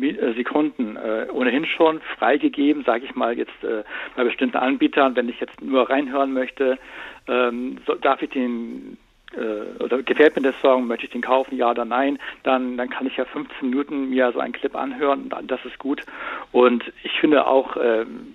äh, 0.00 0.34
Sekunden 0.34 0.96
äh, 0.96 1.26
ohnehin 1.32 1.64
schon 1.64 2.00
freigegeben, 2.18 2.84
sage 2.84 3.04
ich 3.04 3.14
mal 3.14 3.36
jetzt 3.36 3.64
äh, 3.64 3.84
bei 4.16 4.24
bestimmten 4.24 4.56
Anbietern. 4.56 5.16
Wenn 5.16 5.28
ich 5.28 5.40
jetzt 5.40 5.60
nur 5.62 5.88
reinhören 5.88 6.32
möchte, 6.32 6.78
ähm, 7.26 7.78
so, 7.86 7.94
darf 7.94 8.22
ich 8.22 8.30
den 8.30 8.98
äh, 9.34 9.82
oder 9.82 10.02
gefällt 10.02 10.36
mir 10.36 10.42
der 10.42 10.54
Song, 10.54 10.86
möchte 10.86 11.06
ich 11.06 11.12
den 11.12 11.22
kaufen, 11.22 11.56
ja 11.56 11.70
oder 11.70 11.84
nein, 11.84 12.18
dann, 12.42 12.76
dann 12.76 12.90
kann 12.90 13.06
ich 13.06 13.16
ja 13.16 13.24
15 13.24 13.70
Minuten 13.70 14.10
mir 14.10 14.32
so 14.32 14.40
einen 14.40 14.52
Clip 14.52 14.74
anhören, 14.74 15.32
das 15.46 15.64
ist 15.64 15.78
gut. 15.78 16.02
Und 16.52 16.84
ich 17.02 17.12
finde 17.20 17.46
auch, 17.46 17.76
ähm, 17.76 18.34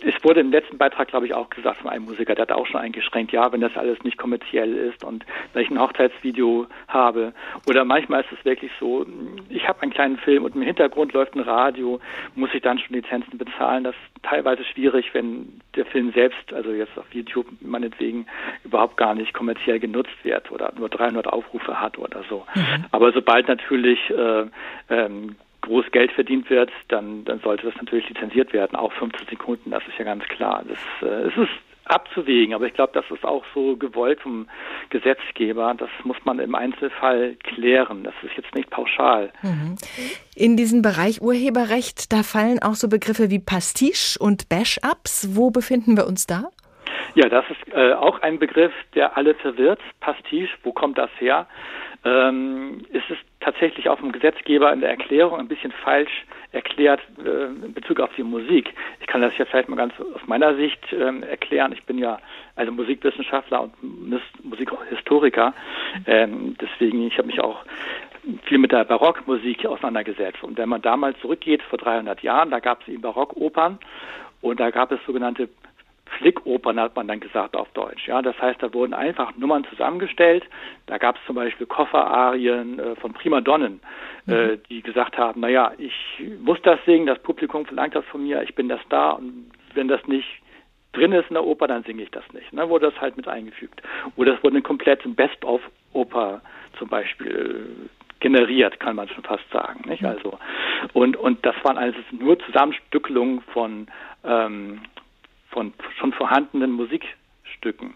es 0.00 0.14
wurde 0.22 0.40
im 0.40 0.50
letzten 0.50 0.78
Beitrag, 0.78 1.08
glaube 1.08 1.26
ich, 1.26 1.34
auch 1.34 1.50
gesagt 1.50 1.80
von 1.80 1.90
einem 1.90 2.04
Musiker, 2.04 2.34
der 2.34 2.42
hat 2.42 2.52
auch 2.52 2.66
schon 2.66 2.80
eingeschränkt, 2.80 3.32
ja, 3.32 3.50
wenn 3.52 3.60
das 3.60 3.76
alles 3.76 4.02
nicht 4.04 4.16
kommerziell 4.16 4.74
ist 4.74 5.04
und 5.04 5.24
wenn 5.52 5.62
ich 5.62 5.70
ein 5.70 5.80
Hochzeitsvideo 5.80 6.66
habe. 6.86 7.32
Oder 7.68 7.84
manchmal 7.84 8.22
ist 8.22 8.32
es 8.32 8.44
wirklich 8.44 8.70
so, 8.78 9.06
ich 9.48 9.66
habe 9.66 9.82
einen 9.82 9.92
kleinen 9.92 10.16
Film 10.18 10.44
und 10.44 10.54
im 10.54 10.62
Hintergrund 10.62 11.12
läuft 11.12 11.34
ein 11.34 11.40
Radio, 11.40 12.00
muss 12.34 12.50
ich 12.54 12.62
dann 12.62 12.78
schon 12.78 12.94
Lizenzen 12.94 13.38
bezahlen. 13.38 13.84
Das 13.84 13.94
ist 13.94 14.22
teilweise 14.22 14.64
schwierig, 14.64 15.12
wenn 15.14 15.60
der 15.74 15.86
Film 15.86 16.12
selbst, 16.12 16.52
also 16.52 16.70
jetzt 16.70 16.96
auf 16.96 17.12
YouTube 17.12 17.46
meinetwegen, 17.60 18.26
überhaupt 18.64 18.96
gar 18.96 19.14
nicht 19.14 19.34
kommerziell 19.34 19.80
genutzt 19.80 20.16
wird 20.22 20.50
oder 20.52 20.72
nur 20.78 20.88
300 20.88 21.26
Aufrufe 21.26 21.80
hat 21.80 21.98
oder 21.98 22.22
so. 22.28 22.46
Mhm. 22.54 22.84
Aber 22.92 23.12
sobald 23.12 23.48
natürlich 23.48 23.98
äh, 24.10 24.44
ähm, 24.90 25.36
groß 25.62 25.90
Geld 25.92 26.12
verdient 26.12 26.48
wird, 26.50 26.70
dann, 26.88 27.24
dann 27.24 27.40
sollte 27.40 27.66
das 27.66 27.76
natürlich 27.76 28.08
lizenziert 28.08 28.52
werden, 28.52 28.76
auch 28.76 28.92
15 28.92 29.26
Sekunden, 29.28 29.70
das 29.70 29.82
ist 29.88 29.98
ja 29.98 30.04
ganz 30.04 30.24
klar. 30.24 30.64
Das, 30.66 31.08
äh, 31.08 31.28
es 31.28 31.36
ist 31.36 31.50
abzuwägen, 31.88 32.54
aber 32.54 32.66
ich 32.66 32.74
glaube, 32.74 32.92
das 32.94 33.04
ist 33.10 33.24
auch 33.24 33.44
so 33.54 33.76
gewollt 33.76 34.20
vom 34.20 34.46
Gesetzgeber. 34.90 35.74
Das 35.76 35.90
muss 36.04 36.16
man 36.24 36.38
im 36.38 36.54
Einzelfall 36.54 37.36
klären. 37.42 38.04
Das 38.04 38.14
ist 38.22 38.36
jetzt 38.36 38.54
nicht 38.54 38.70
pauschal. 38.70 39.32
Mhm. 39.42 39.76
In 40.34 40.56
diesen 40.56 40.82
Bereich 40.82 41.20
Urheberrecht, 41.20 42.12
da 42.12 42.22
fallen 42.22 42.58
auch 42.62 42.74
so 42.74 42.88
Begriffe 42.88 43.30
wie 43.30 43.38
Pastiche 43.38 44.18
und 44.20 44.48
Bash-Ups. 44.48 45.34
Wo 45.34 45.50
befinden 45.50 45.96
wir 45.96 46.06
uns 46.06 46.26
da? 46.26 46.50
Ja, 47.14 47.28
das 47.28 47.44
ist 47.50 47.74
äh, 47.74 47.94
auch 47.94 48.20
ein 48.22 48.38
Begriff, 48.38 48.72
der 48.94 49.16
alle 49.16 49.34
verwirrt. 49.34 49.80
Pastiche, 50.00 50.52
wo 50.62 50.72
kommt 50.72 50.98
das 50.98 51.10
her? 51.18 51.46
Ähm, 52.04 52.84
ist 52.90 53.10
es 53.10 53.18
tatsächlich 53.40 53.88
auch 53.88 53.98
vom 53.98 54.12
Gesetzgeber 54.12 54.72
in 54.72 54.80
der 54.80 54.90
Erklärung 54.90 55.38
ein 55.38 55.48
bisschen 55.48 55.72
falsch 55.72 56.24
erklärt 56.52 57.00
äh, 57.24 57.46
in 57.46 57.74
Bezug 57.74 58.00
auf 58.00 58.10
die 58.16 58.22
Musik. 58.22 58.72
Ich 59.00 59.06
kann 59.06 59.20
das 59.20 59.36
ja 59.36 59.44
vielleicht 59.44 59.68
mal 59.68 59.76
ganz 59.76 59.94
aus 60.00 60.26
meiner 60.26 60.54
Sicht 60.54 60.80
ähm, 60.92 61.22
erklären. 61.22 61.72
Ich 61.72 61.84
bin 61.84 61.98
ja 61.98 62.18
also 62.56 62.72
Musikwissenschaftler 62.72 63.62
und 63.62 63.72
Musikhistoriker. 64.44 65.54
Ähm, 66.06 66.56
deswegen, 66.60 67.06
ich 67.06 67.18
habe 67.18 67.28
mich 67.28 67.40
auch 67.40 67.64
viel 68.44 68.58
mit 68.58 68.72
der 68.72 68.84
Barockmusik 68.84 69.66
auseinandergesetzt. 69.66 70.42
Und 70.42 70.58
wenn 70.58 70.68
man 70.68 70.82
damals 70.82 71.18
zurückgeht, 71.20 71.62
vor 71.62 71.78
300 71.78 72.22
Jahren, 72.22 72.50
da 72.50 72.60
gab 72.60 72.82
es 72.82 72.88
eben 72.88 73.02
Barockopern 73.02 73.78
und 74.40 74.60
da 74.60 74.70
gap 74.70 74.92
es 74.92 75.00
sogenannte 75.06 75.48
Flickopern 76.18 76.80
hat 76.80 76.96
man 76.96 77.08
dann 77.08 77.20
gesagt 77.20 77.56
auf 77.56 77.68
Deutsch. 77.72 78.06
Ja, 78.06 78.22
das 78.22 78.40
heißt, 78.40 78.62
da 78.62 78.72
wurden 78.72 78.94
einfach 78.94 79.36
Nummern 79.36 79.64
zusammengestellt. 79.64 80.44
Da 80.86 80.98
gab 80.98 81.16
es 81.16 81.22
zum 81.26 81.36
Beispiel 81.36 81.66
Kofferarien 81.66 82.78
äh, 82.78 82.96
von 82.96 83.12
Primadonnen, 83.12 83.80
äh, 84.26 84.30
mhm. 84.30 84.50
äh, 84.50 84.58
die 84.68 84.82
gesagt 84.82 85.18
haben: 85.18 85.40
Naja, 85.40 85.72
ich 85.78 85.94
muss 86.40 86.60
das 86.62 86.78
singen, 86.84 87.06
das 87.06 87.18
Publikum 87.20 87.66
verlangt 87.66 87.94
das 87.94 88.04
von 88.06 88.22
mir, 88.22 88.42
ich 88.42 88.54
bin 88.54 88.68
das 88.68 88.80
da 88.88 89.10
und 89.10 89.50
wenn 89.74 89.88
das 89.88 90.06
nicht 90.06 90.28
drin 90.92 91.12
ist 91.12 91.28
in 91.28 91.34
der 91.34 91.44
Oper, 91.44 91.66
dann 91.66 91.84
singe 91.84 92.02
ich 92.02 92.10
das 92.10 92.24
nicht. 92.32 92.46
Dann 92.52 92.68
wurde 92.68 92.90
das 92.90 93.00
halt 93.00 93.16
mit 93.16 93.28
eingefügt. 93.28 93.82
Oder 94.16 94.34
es 94.34 94.42
wurde 94.42 94.56
eine 94.56 94.62
komplette 94.62 95.08
Best-of-Oper 95.08 96.40
zum 96.78 96.88
Beispiel 96.88 97.90
generiert, 98.20 98.80
kann 98.80 98.96
man 98.96 99.08
schon 99.08 99.22
fast 99.24 99.48
sagen. 99.52 99.88
Nicht? 99.88 100.02
Mhm. 100.02 100.08
Also 100.08 100.38
und 100.92 101.16
und 101.16 101.44
das 101.44 101.54
waren 101.62 101.78
also 101.78 101.98
nur 102.12 102.38
Zusammenstückelungen 102.40 103.40
von 103.52 103.86
ähm, 104.24 104.80
von 105.50 105.72
schon 105.98 106.12
vorhandenen 106.12 106.72
Musikstücken. 106.72 107.94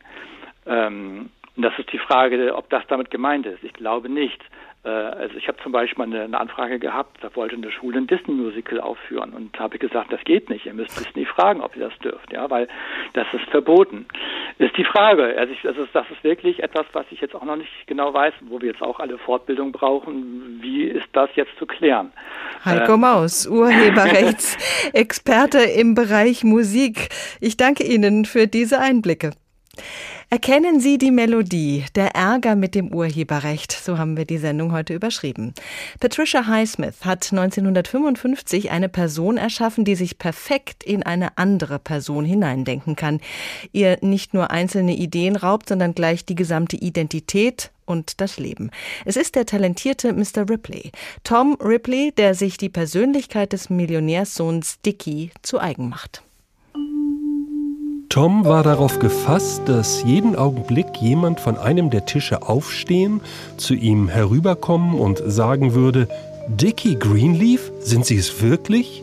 Ähm, 0.67 1.31
und 1.57 1.63
das 1.63 1.79
ist 1.79 1.93
die 1.93 1.99
Frage, 1.99 2.55
ob 2.55 2.71
das 2.71 2.83
damit 2.89 3.11
gemeint 3.11 3.47
ist. 3.47 3.63
Ich 3.63 3.75
glaube 3.75 4.09
nicht. 4.09 4.43
Äh, 4.85 4.89
also 4.89 5.37
ich 5.37 5.49
habe 5.49 5.59
zum 5.63 5.73
Beispiel 5.73 6.05
eine, 6.05 6.23
eine, 6.23 6.41
Anfrage 6.41 6.79
gehabt, 6.79 7.19
da 7.23 7.35
wollte 7.37 7.57
eine 7.57 7.71
Schule 7.71 7.99
ein 7.99 8.07
Disney-Musical 8.07 8.81
aufführen 8.81 9.33
und 9.33 9.59
habe 9.59 9.79
gesagt, 9.79 10.13
das 10.13 10.23
geht 10.25 10.51
nicht. 10.51 10.67
Ihr 10.67 10.75
müsst 10.75 10.99
Disney 10.99 11.25
fragen, 11.25 11.61
ob 11.61 11.77
ihr 11.77 11.89
das 11.89 11.97
dürft, 12.01 12.33
ja, 12.33 12.51
weil 12.51 12.69
das 13.13 13.27
ist 13.33 13.49
verboten. 13.51 14.07
Ist 14.59 14.77
die 14.77 14.85
Frage. 14.85 15.37
Also 15.39 15.53
ich, 15.53 15.63
das, 15.63 15.77
ist, 15.77 15.95
das 15.95 16.11
ist 16.11 16.25
wirklich 16.25 16.63
etwas, 16.63 16.87
was 16.93 17.07
ich 17.11 17.21
jetzt 17.21 17.35
auch 17.35 17.45
noch 17.45 17.57
nicht 17.57 17.71
genau 17.87 18.13
weiß, 18.13 18.35
wo 18.43 18.61
wir 18.61 18.71
jetzt 18.71 18.83
auch 18.83 19.01
alle 19.01 19.19
Fortbildung 19.19 19.73
brauchen. 19.73 20.59
Wie 20.61 20.85
ist 20.85 21.09
das 21.13 21.31
jetzt 21.35 21.57
zu 21.59 21.67
klären? 21.67 22.13
Heiko 22.65 22.95
ähm. 22.95 23.01
Maus, 23.01 23.47
Urheberrechtsexperte 23.47 25.59
im 25.59 25.95
Bereich 25.95 26.45
Musik. 26.45 27.09
Ich 27.41 27.57
danke 27.57 27.85
Ihnen 27.85 28.25
für 28.25 28.47
diese 28.47 28.81
Einblicke. 28.81 29.33
Erkennen 30.33 30.81
Sie 30.81 30.97
die 30.97 31.11
Melodie, 31.11 31.85
der 31.95 32.15
Ärger 32.15 32.57
mit 32.57 32.75
dem 32.75 32.89
Urheberrecht, 32.89 33.71
so 33.71 33.99
haben 33.99 34.17
wir 34.17 34.25
die 34.25 34.39
Sendung 34.39 34.73
heute 34.73 34.95
überschrieben. 34.95 35.53
Patricia 36.01 36.47
Highsmith 36.47 37.05
hat 37.05 37.31
1955 37.31 38.71
eine 38.71 38.89
Person 38.89 39.37
erschaffen, 39.37 39.85
die 39.85 39.95
sich 39.95 40.17
perfekt 40.17 40.85
in 40.85 41.03
eine 41.03 41.37
andere 41.37 41.79
Person 41.79 42.25
hineindenken 42.25 42.97
kann. 42.97 43.21
Ihr 43.73 43.99
nicht 44.01 44.33
nur 44.33 44.51
einzelne 44.51 44.97
Ideen 44.97 45.37
raubt, 45.37 45.69
sondern 45.69 45.95
gleich 45.95 46.25
die 46.25 46.35
gesamte 46.35 46.77
Identität 46.77 47.71
und 47.85 48.23
das 48.23 48.39
Leben. 48.39 48.71
Es 49.05 49.17
ist 49.17 49.35
der 49.35 49.45
talentierte 49.45 50.15
Mr. 50.15 50.49
Ripley, 50.49 50.93
Tom 51.25 51.59
Ripley, 51.63 52.11
der 52.11 52.35
sich 52.35 52.57
die 52.57 52.71
Persönlichkeit 52.71 53.53
des 53.53 53.69
Millionärssohns 53.69 54.81
Dicky 54.81 55.31
zu 55.43 55.61
eigen 55.61 55.91
macht. 55.91 56.23
Tom 58.13 58.45
war 58.45 58.63
darauf 58.63 58.99
gefasst, 58.99 59.63
dass 59.65 60.03
jeden 60.03 60.37
Augenblick 60.37 60.99
jemand 61.01 61.41
von 61.41 61.57
einem 61.57 61.89
der 61.89 62.05
Tische 62.05 62.43
aufstehen, 62.47 63.23
zu 63.57 63.73
ihm 63.73 64.11
herüberkommen 64.11 65.01
und 65.01 65.23
sagen 65.25 65.73
würde, 65.73 66.09
Dickie 66.47 66.99
Greenleaf, 66.99 67.73
sind 67.81 68.05
Sie 68.05 68.19
es 68.19 68.43
wirklich? 68.43 69.03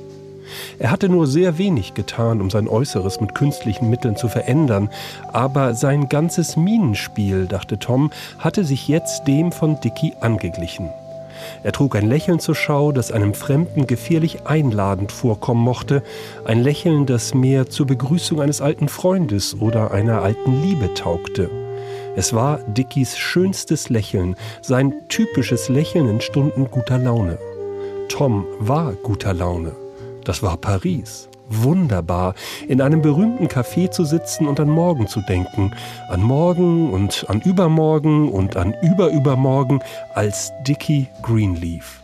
Er 0.78 0.92
hatte 0.92 1.10
nur 1.10 1.26
sehr 1.26 1.58
wenig 1.58 1.96
getan, 1.96 2.40
um 2.40 2.52
sein 2.52 2.68
Äußeres 2.68 3.20
mit 3.20 3.34
künstlichen 3.34 3.90
Mitteln 3.90 4.16
zu 4.16 4.28
verändern, 4.28 4.92
aber 5.34 5.74
sein 5.74 6.08
ganzes 6.08 6.56
Minenspiel, 6.56 7.48
dachte 7.48 7.80
Tom, 7.80 8.12
hatte 8.38 8.64
sich 8.64 8.88
jetzt 8.88 9.24
dem 9.28 9.52
von 9.52 9.82
Dicky 9.82 10.14
angeglichen. 10.22 10.92
Er 11.64 11.72
trug 11.72 11.96
ein 11.96 12.08
Lächeln 12.08 12.40
zur 12.40 12.56
Schau, 12.56 12.92
das 12.92 13.12
einem 13.12 13.34
Fremden 13.34 13.88
gefährlich 13.88 14.46
einladend 14.46 15.12
vorkommen 15.12 15.64
mochte, 15.64 16.04
ein 16.46 16.62
Lächeln, 16.62 17.06
das 17.06 17.34
mehr 17.34 17.70
zur 17.70 17.88
Begrüßung 17.88 18.42
eines 18.42 18.62
alten 18.62 18.90
Freundes 18.90 19.60
oder 19.60 19.92
einer 19.92 20.22
alten 20.22 20.62
Liebe 20.62 20.94
taugte. 20.94 21.50
Es 22.16 22.34
war 22.34 22.60
Dickys 22.68 23.18
schönstes 23.18 23.90
Lächeln, 23.90 24.36
sein 24.62 24.94
typisches 25.08 25.70
Lächeln 25.70 26.10
in 26.10 26.22
Stunden 26.22 26.70
guter 26.70 26.98
Laune. 26.98 27.38
Tom 28.10 28.46
war 28.60 28.94
guter 28.94 29.34
Laune. 29.34 29.72
Das 30.26 30.44
war 30.44 30.58
Paris. 30.58 31.29
Wunderbar, 31.50 32.36
in 32.68 32.80
einem 32.80 33.02
berühmten 33.02 33.48
Café 33.48 33.90
zu 33.90 34.06
sitzen 34.06 34.48
und 34.48 34.60
an 34.60 34.70
morgen 34.70 35.08
zu 35.08 35.22
denken. 35.22 35.72
An 36.08 36.22
morgen 36.22 36.92
und 36.92 37.26
an 37.28 37.42
übermorgen 37.42 38.30
und 38.30 38.56
an 38.56 38.76
überübermorgen 38.84 39.84
als 40.14 40.52
Dickie 40.68 41.08
Greenleaf. 41.24 42.02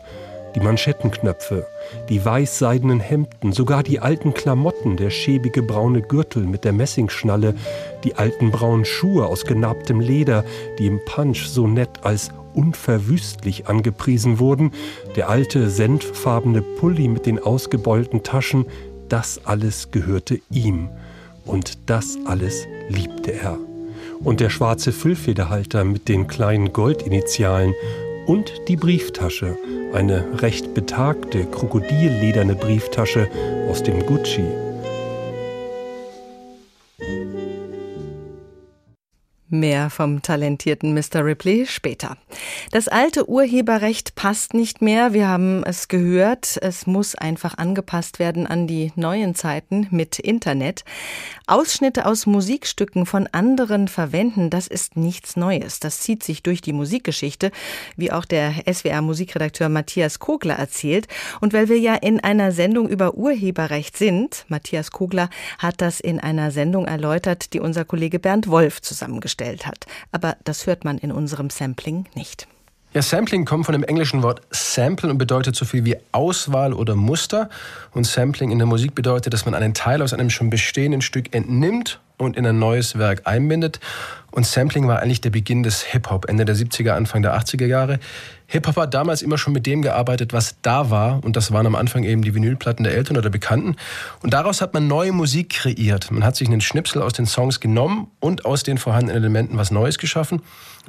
Die 0.55 0.61
Manschettenknöpfe, 0.61 1.67
die 2.07 2.23
weißseidenen 2.23 3.01
Hemden, 3.01 3.51
sogar 3.51 3.83
die 3.83 3.99
alten 3.99 4.33
Klamotten, 4.33 4.95
der 4.95 5.09
schäbige 5.09 5.61
braune 5.61 6.01
Gürtel 6.01 6.43
mit 6.43 6.63
der 6.63 6.71
Messingschnalle, 6.71 7.55
die 8.05 8.15
alten 8.15 8.51
braunen 8.51 8.85
Schuhe 8.85 9.25
aus 9.25 9.43
genarbtem 9.43 9.99
Leder, 9.99 10.45
die 10.79 10.87
im 10.87 11.01
Punch 11.05 11.45
so 11.47 11.67
nett 11.67 11.89
als 12.03 12.29
unverwüstlich 12.53 13.67
angepriesen 13.67 14.39
wurden, 14.39 14.71
der 15.17 15.29
alte 15.29 15.69
senffarbene 15.69 16.61
Pulli 16.61 17.09
mit 17.09 17.25
den 17.25 17.37
ausgebeulten 17.37 18.23
Taschen, 18.23 18.65
das 19.09 19.41
alles 19.45 19.91
gehörte 19.91 20.39
ihm 20.49 20.89
und 21.45 21.77
das 21.87 22.17
alles 22.25 22.65
liebte 22.89 23.33
er. 23.33 23.57
Und 24.23 24.39
der 24.39 24.49
schwarze 24.49 24.91
Füllfederhalter 24.91 25.83
mit 25.83 26.07
den 26.07 26.27
kleinen 26.27 26.73
Goldinitialen 26.73 27.73
und 28.25 28.51
die 28.67 28.75
Brieftasche, 28.75 29.57
eine 29.93 30.41
recht 30.41 30.73
betagte 30.73 31.45
krokodillederne 31.45 32.55
Brieftasche 32.55 33.29
aus 33.69 33.83
dem 33.83 34.05
Gucci 34.05 34.43
Mehr 39.47 39.91
vom 39.91 40.23
talentierten 40.23 40.95
Mr. 40.95 41.23
Ripley 41.23 41.67
später. 41.67 42.17
Das 42.71 42.87
alte 42.87 43.29
Urheberrecht 43.29 44.15
passt 44.15 44.55
nicht 44.55 44.81
mehr. 44.81 45.13
Wir 45.13 45.27
haben 45.27 45.63
es 45.63 45.87
gehört. 45.87 46.57
Es 46.63 46.87
muss 46.87 47.13
einfach 47.13 47.59
angepasst 47.59 48.17
werden 48.17 48.47
an 48.47 48.65
die 48.65 48.91
neuen 48.95 49.35
Zeiten 49.35 49.87
mit 49.91 50.17
Internet. 50.17 50.83
Ausschnitte 51.45 52.07
aus 52.07 52.25
Musikstücken 52.25 53.05
von 53.05 53.27
anderen 53.33 53.87
verwenden, 53.87 54.49
das 54.49 54.65
ist 54.65 54.97
nichts 54.97 55.35
Neues. 55.35 55.79
Das 55.79 55.99
zieht 55.99 56.23
sich 56.23 56.41
durch 56.41 56.61
die 56.61 56.73
Musikgeschichte, 56.73 57.51
wie 57.95 58.11
auch 58.11 58.25
der 58.25 58.51
SWR 58.67 59.03
Musikredakteur 59.03 59.69
Matthias 59.69 60.17
Kogler 60.17 60.55
erzählt. 60.55 61.07
Und 61.39 61.53
weil 61.53 61.69
wir 61.69 61.77
ja 61.77 61.93
in 61.93 62.19
einer 62.19 62.51
Sendung 62.51 62.89
über 62.89 63.13
Urheberrecht 63.13 63.95
sind, 63.95 64.45
Matthias 64.47 64.89
Kogler 64.89 65.29
hat 65.59 65.81
das 65.81 65.99
in 65.99 66.19
einer 66.19 66.49
Sendung 66.49 66.87
erläutert, 66.87 67.53
die 67.53 67.59
unser 67.59 67.85
Kollege 67.85 68.17
Bernd 68.17 68.47
Wolf 68.47 68.81
zusammengestellt 68.81 69.34
dargestellt 69.35 69.65
hat. 69.65 69.85
Aber 70.11 70.37
das 70.43 70.67
hört 70.67 70.83
man 70.83 70.97
in 70.97 71.11
unserem 71.11 71.49
Sampling 71.49 72.05
nicht. 72.15 72.47
Ja, 72.93 73.01
Sampling 73.01 73.43
kommt 73.43 73.65
von 73.65 73.73
dem 73.73 73.83
englischen 73.83 74.23
Wort 74.23 74.41
Sample 74.51 75.09
und 75.09 75.17
bedeutet 75.17 75.55
so 75.55 75.65
viel 75.65 75.83
wie 75.83 75.97
Auswahl 76.13 76.73
oder 76.73 76.95
Muster. 76.95 77.49
Und 77.91 78.05
Sampling 78.05 78.51
in 78.51 78.57
der 78.57 78.67
Musik 78.67 78.95
bedeutet, 78.95 79.33
dass 79.33 79.43
man 79.43 79.53
einen 79.53 79.73
Teil 79.73 80.01
aus 80.01 80.13
einem 80.13 80.29
schon 80.29 80.49
bestehenden 80.49 81.01
Stück 81.01 81.35
entnimmt 81.35 81.99
und 82.17 82.37
in 82.37 82.45
ein 82.45 82.59
neues 82.59 82.97
Werk 82.97 83.21
einbindet. 83.25 83.79
Und 84.35 84.45
Sampling 84.45 84.85
war 84.85 84.99
eigentlich 84.99 85.21
der 85.21 85.29
Beginn 85.29 85.63
des 85.63 85.81
Hip-Hop, 85.81 86.27
Ende 86.27 86.43
der 86.43 86.57
70er, 86.57 86.89
Anfang 86.89 87.21
der 87.21 87.39
80er 87.39 87.67
Jahre. 87.67 87.99
Hip-Hop 88.47 88.75
hat 88.75 88.93
damals 88.93 89.21
immer 89.21 89.37
schon 89.37 89.53
mit 89.53 89.65
dem 89.65 89.81
gearbeitet, 89.81 90.33
was 90.33 90.57
da 90.61 90.89
war. 90.89 91.23
Und 91.23 91.37
das 91.37 91.53
waren 91.53 91.65
am 91.65 91.73
Anfang 91.73 92.03
eben 92.03 92.21
die 92.21 92.35
Vinylplatten 92.35 92.83
der 92.83 92.93
Eltern 92.93 93.15
oder 93.15 93.29
Bekannten. 93.29 93.77
Und 94.21 94.33
daraus 94.33 94.59
hat 94.59 94.73
man 94.73 94.87
neue 94.87 95.13
Musik 95.13 95.51
kreiert. 95.51 96.11
Man 96.11 96.25
hat 96.25 96.35
sich 96.35 96.49
einen 96.49 96.59
Schnipsel 96.59 97.01
aus 97.01 97.13
den 97.13 97.25
Songs 97.25 97.61
genommen 97.61 98.07
und 98.19 98.43
aus 98.43 98.63
den 98.63 98.77
vorhandenen 98.77 99.15
Elementen 99.15 99.57
was 99.57 99.71
Neues 99.71 99.97
geschaffen. 99.97 100.41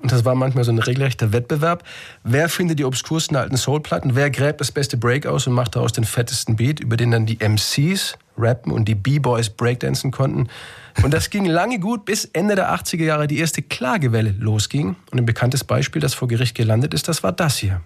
Und 0.02 0.10
das 0.10 0.24
war 0.24 0.34
manchmal 0.34 0.64
so 0.64 0.72
ein 0.72 0.80
regelrechter 0.80 1.32
Wettbewerb. 1.32 1.84
Wer 2.24 2.48
findet 2.48 2.80
die 2.80 2.84
obskursten 2.84 3.36
alten 3.36 3.56
Soulplatten? 3.56 4.16
Wer 4.16 4.30
gräbt 4.30 4.60
das 4.60 4.72
beste 4.72 4.96
Break 4.96 5.24
aus 5.24 5.46
und 5.46 5.52
macht 5.52 5.76
daraus 5.76 5.92
den 5.92 6.04
fettesten 6.04 6.56
Beat, 6.56 6.80
über 6.80 6.96
den 6.96 7.12
dann 7.12 7.26
die 7.26 7.38
MCs 7.38 8.18
rappen 8.36 8.72
und 8.72 8.86
die 8.86 8.96
B-Boys 8.96 9.50
breakdancen 9.50 10.10
konnten? 10.10 10.48
Und 11.02 11.14
das 11.14 11.30
ging 11.30 11.44
lange 11.44 11.78
gut, 11.78 12.04
bis 12.04 12.24
Ende 12.24 12.54
der 12.54 12.74
80er 12.74 13.04
Jahre 13.04 13.26
die 13.26 13.38
erste 13.38 13.62
Klagewelle 13.62 14.34
losging. 14.38 14.96
Und 15.10 15.18
ein 15.18 15.26
bekanntes 15.26 15.64
Beispiel, 15.64 16.00
das 16.00 16.14
vor 16.14 16.28
Gericht 16.28 16.54
gelandet 16.54 16.94
ist, 16.94 17.08
das 17.08 17.22
war 17.22 17.32
das 17.32 17.58
hier. 17.58 17.80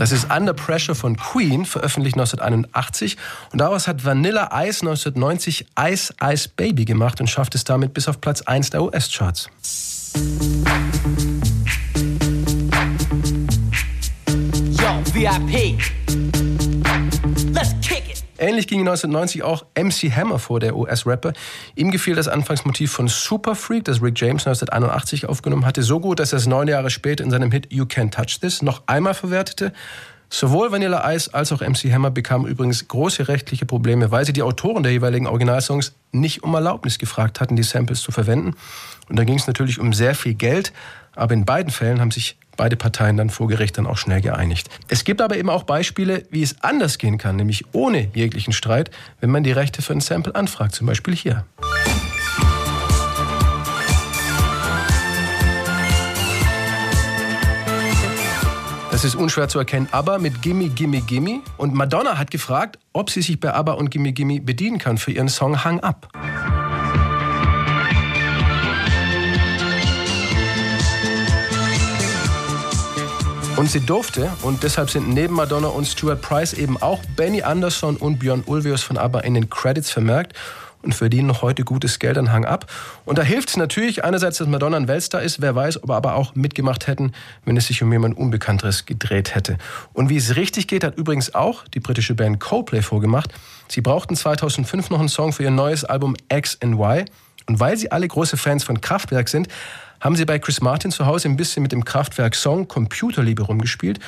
Das 0.00 0.12
ist 0.12 0.30
Under 0.34 0.54
Pressure 0.54 0.94
von 0.94 1.14
Queen, 1.14 1.66
veröffentlicht 1.66 2.16
1981. 2.16 3.18
Und 3.52 3.60
daraus 3.60 3.86
hat 3.86 4.02
Vanilla 4.02 4.44
Ice 4.64 4.80
1990 4.80 5.66
Ice 5.78 6.14
Ice 6.24 6.48
Baby 6.56 6.86
gemacht 6.86 7.20
und 7.20 7.28
schafft 7.28 7.54
es 7.54 7.64
damit 7.64 7.92
bis 7.92 8.08
auf 8.08 8.18
Platz 8.18 8.40
1 8.40 8.70
der 8.70 8.82
US-Charts. 8.82 9.50
VIP. 15.14 15.78
Let's 17.52 17.74
kick 17.80 18.08
it. 18.10 18.24
Ähnlich 18.38 18.66
ging 18.66 18.80
1990 18.80 19.42
auch 19.42 19.64
MC 19.74 20.10
Hammer 20.14 20.38
vor, 20.38 20.60
der 20.60 20.76
US-Rapper. 20.76 21.32
Ihm 21.74 21.90
gefiel 21.90 22.14
das 22.14 22.28
Anfangsmotiv 22.28 22.92
von 22.92 23.08
Super 23.08 23.54
Freak, 23.54 23.84
das 23.84 24.00
Rick 24.00 24.20
James 24.20 24.46
1981 24.46 25.26
aufgenommen 25.26 25.66
hatte, 25.66 25.82
so 25.82 26.00
gut, 26.00 26.20
dass 26.20 26.32
er 26.32 26.38
es 26.38 26.46
neun 26.46 26.68
Jahre 26.68 26.90
später 26.90 27.24
in 27.24 27.30
seinem 27.30 27.50
Hit 27.50 27.66
You 27.70 27.84
Can't 27.84 28.12
Touch 28.12 28.40
This 28.40 28.62
noch 28.62 28.82
einmal 28.86 29.14
verwertete. 29.14 29.72
Sowohl 30.32 30.70
Vanilla 30.70 31.12
Ice 31.12 31.34
als 31.34 31.50
auch 31.50 31.60
MC 31.60 31.92
Hammer 31.92 32.10
bekamen 32.12 32.46
übrigens 32.46 32.86
große 32.86 33.26
rechtliche 33.26 33.66
Probleme, 33.66 34.12
weil 34.12 34.24
sie 34.24 34.32
die 34.32 34.42
Autoren 34.42 34.84
der 34.84 34.92
jeweiligen 34.92 35.26
Originalsongs 35.26 35.94
nicht 36.12 36.44
um 36.44 36.54
Erlaubnis 36.54 36.98
gefragt 36.98 37.40
hatten, 37.40 37.56
die 37.56 37.64
Samples 37.64 38.00
zu 38.00 38.12
verwenden. 38.12 38.54
Und 39.08 39.18
da 39.18 39.24
ging 39.24 39.36
es 39.36 39.48
natürlich 39.48 39.80
um 39.80 39.92
sehr 39.92 40.14
viel 40.14 40.34
Geld, 40.34 40.72
aber 41.16 41.34
in 41.34 41.44
beiden 41.44 41.72
Fällen 41.72 42.00
haben 42.00 42.12
sich 42.12 42.38
beide 42.60 42.76
Parteien 42.76 43.16
dann 43.16 43.30
vor 43.30 43.48
Gericht 43.48 43.78
dann 43.78 43.86
auch 43.86 43.96
schnell 43.96 44.20
geeinigt. 44.20 44.68
Es 44.88 45.04
gibt 45.04 45.22
aber 45.22 45.38
eben 45.38 45.48
auch 45.48 45.62
Beispiele, 45.62 46.26
wie 46.30 46.42
es 46.42 46.60
anders 46.60 46.98
gehen 46.98 47.16
kann, 47.16 47.36
nämlich 47.36 47.64
ohne 47.72 48.08
jeglichen 48.12 48.52
Streit, 48.52 48.90
wenn 49.18 49.30
man 49.30 49.44
die 49.44 49.52
Rechte 49.52 49.80
für 49.80 49.94
ein 49.94 50.02
Sample 50.02 50.34
anfragt, 50.34 50.74
zum 50.74 50.86
Beispiel 50.86 51.16
hier. 51.16 51.46
Das 58.90 59.06
ist 59.06 59.14
unschwer 59.14 59.48
zu 59.48 59.58
erkennen. 59.58 59.88
ABBA 59.90 60.18
mit 60.18 60.42
Gimme, 60.42 60.68
Gimme, 60.68 61.00
Gimme. 61.00 61.40
Und 61.56 61.72
Madonna 61.72 62.18
hat 62.18 62.30
gefragt, 62.30 62.78
ob 62.92 63.08
sie 63.08 63.22
sich 63.22 63.40
bei 63.40 63.54
ABBA 63.54 63.72
und 63.72 63.90
Gimme, 63.90 64.12
Gimme 64.12 64.42
bedienen 64.42 64.76
kann 64.76 64.98
für 64.98 65.12
ihren 65.12 65.30
Song 65.30 65.64
Hang 65.64 65.80
Up. 65.80 66.08
Und 73.60 73.70
sie 73.70 73.80
durfte, 73.80 74.30
und 74.40 74.62
deshalb 74.62 74.88
sind 74.88 75.10
neben 75.10 75.34
Madonna 75.34 75.68
und 75.68 75.86
Stuart 75.86 76.22
Price 76.22 76.54
eben 76.54 76.80
auch 76.80 76.98
Benny 77.14 77.42
Anderson 77.42 77.98
und 77.98 78.18
Björn 78.18 78.42
Ulvaeus 78.46 78.82
von 78.82 78.96
ABBA 78.96 79.20
in 79.20 79.34
den 79.34 79.50
Credits 79.50 79.90
vermerkt 79.90 80.32
und 80.80 80.94
verdienen 80.94 81.42
heute 81.42 81.62
gutes 81.64 81.98
Geld 81.98 82.16
an 82.16 82.32
Hang 82.32 82.46
ab. 82.46 82.72
Und 83.04 83.18
da 83.18 83.22
hilft 83.22 83.50
es 83.50 83.58
natürlich 83.58 84.02
einerseits, 84.02 84.38
dass 84.38 84.48
Madonna 84.48 84.78
ein 84.78 84.88
Weltstar 84.88 85.20
ist, 85.20 85.42
wer 85.42 85.54
weiß, 85.54 85.82
ob 85.82 85.90
er 85.90 85.96
aber 85.96 86.14
auch 86.14 86.34
mitgemacht 86.34 86.86
hätten, 86.86 87.12
wenn 87.44 87.58
es 87.58 87.66
sich 87.66 87.82
um 87.82 87.92
jemand 87.92 88.16
Unbekannteres 88.16 88.86
gedreht 88.86 89.34
hätte. 89.34 89.58
Und 89.92 90.08
wie 90.08 90.16
es 90.16 90.36
richtig 90.36 90.66
geht, 90.66 90.82
hat 90.82 90.96
übrigens 90.96 91.34
auch 91.34 91.68
die 91.68 91.80
britische 91.80 92.14
Band 92.14 92.40
Coldplay 92.40 92.80
vorgemacht. 92.80 93.30
Sie 93.68 93.82
brauchten 93.82 94.16
2005 94.16 94.88
noch 94.88 95.00
einen 95.00 95.10
Song 95.10 95.34
für 95.34 95.42
ihr 95.42 95.50
neues 95.50 95.84
Album 95.84 96.16
X 96.32 96.56
and 96.62 96.76
Y. 96.76 97.04
Und 97.46 97.60
weil 97.60 97.76
sie 97.76 97.92
alle 97.92 98.08
große 98.08 98.38
Fans 98.38 98.64
von 98.64 98.80
Kraftwerk 98.80 99.28
sind, 99.28 99.48
haben 100.00 100.16
sie 100.16 100.24
bei 100.24 100.38
Chris 100.38 100.60
Martin 100.60 100.90
zu 100.90 101.06
Hause 101.06 101.28
ein 101.28 101.36
bisschen 101.36 101.62
mit 101.62 101.72
dem 101.72 101.84
Kraftwerk-Song 101.84 102.68
Computerliebe 102.68 103.42
rumgespielt. 103.42 104.00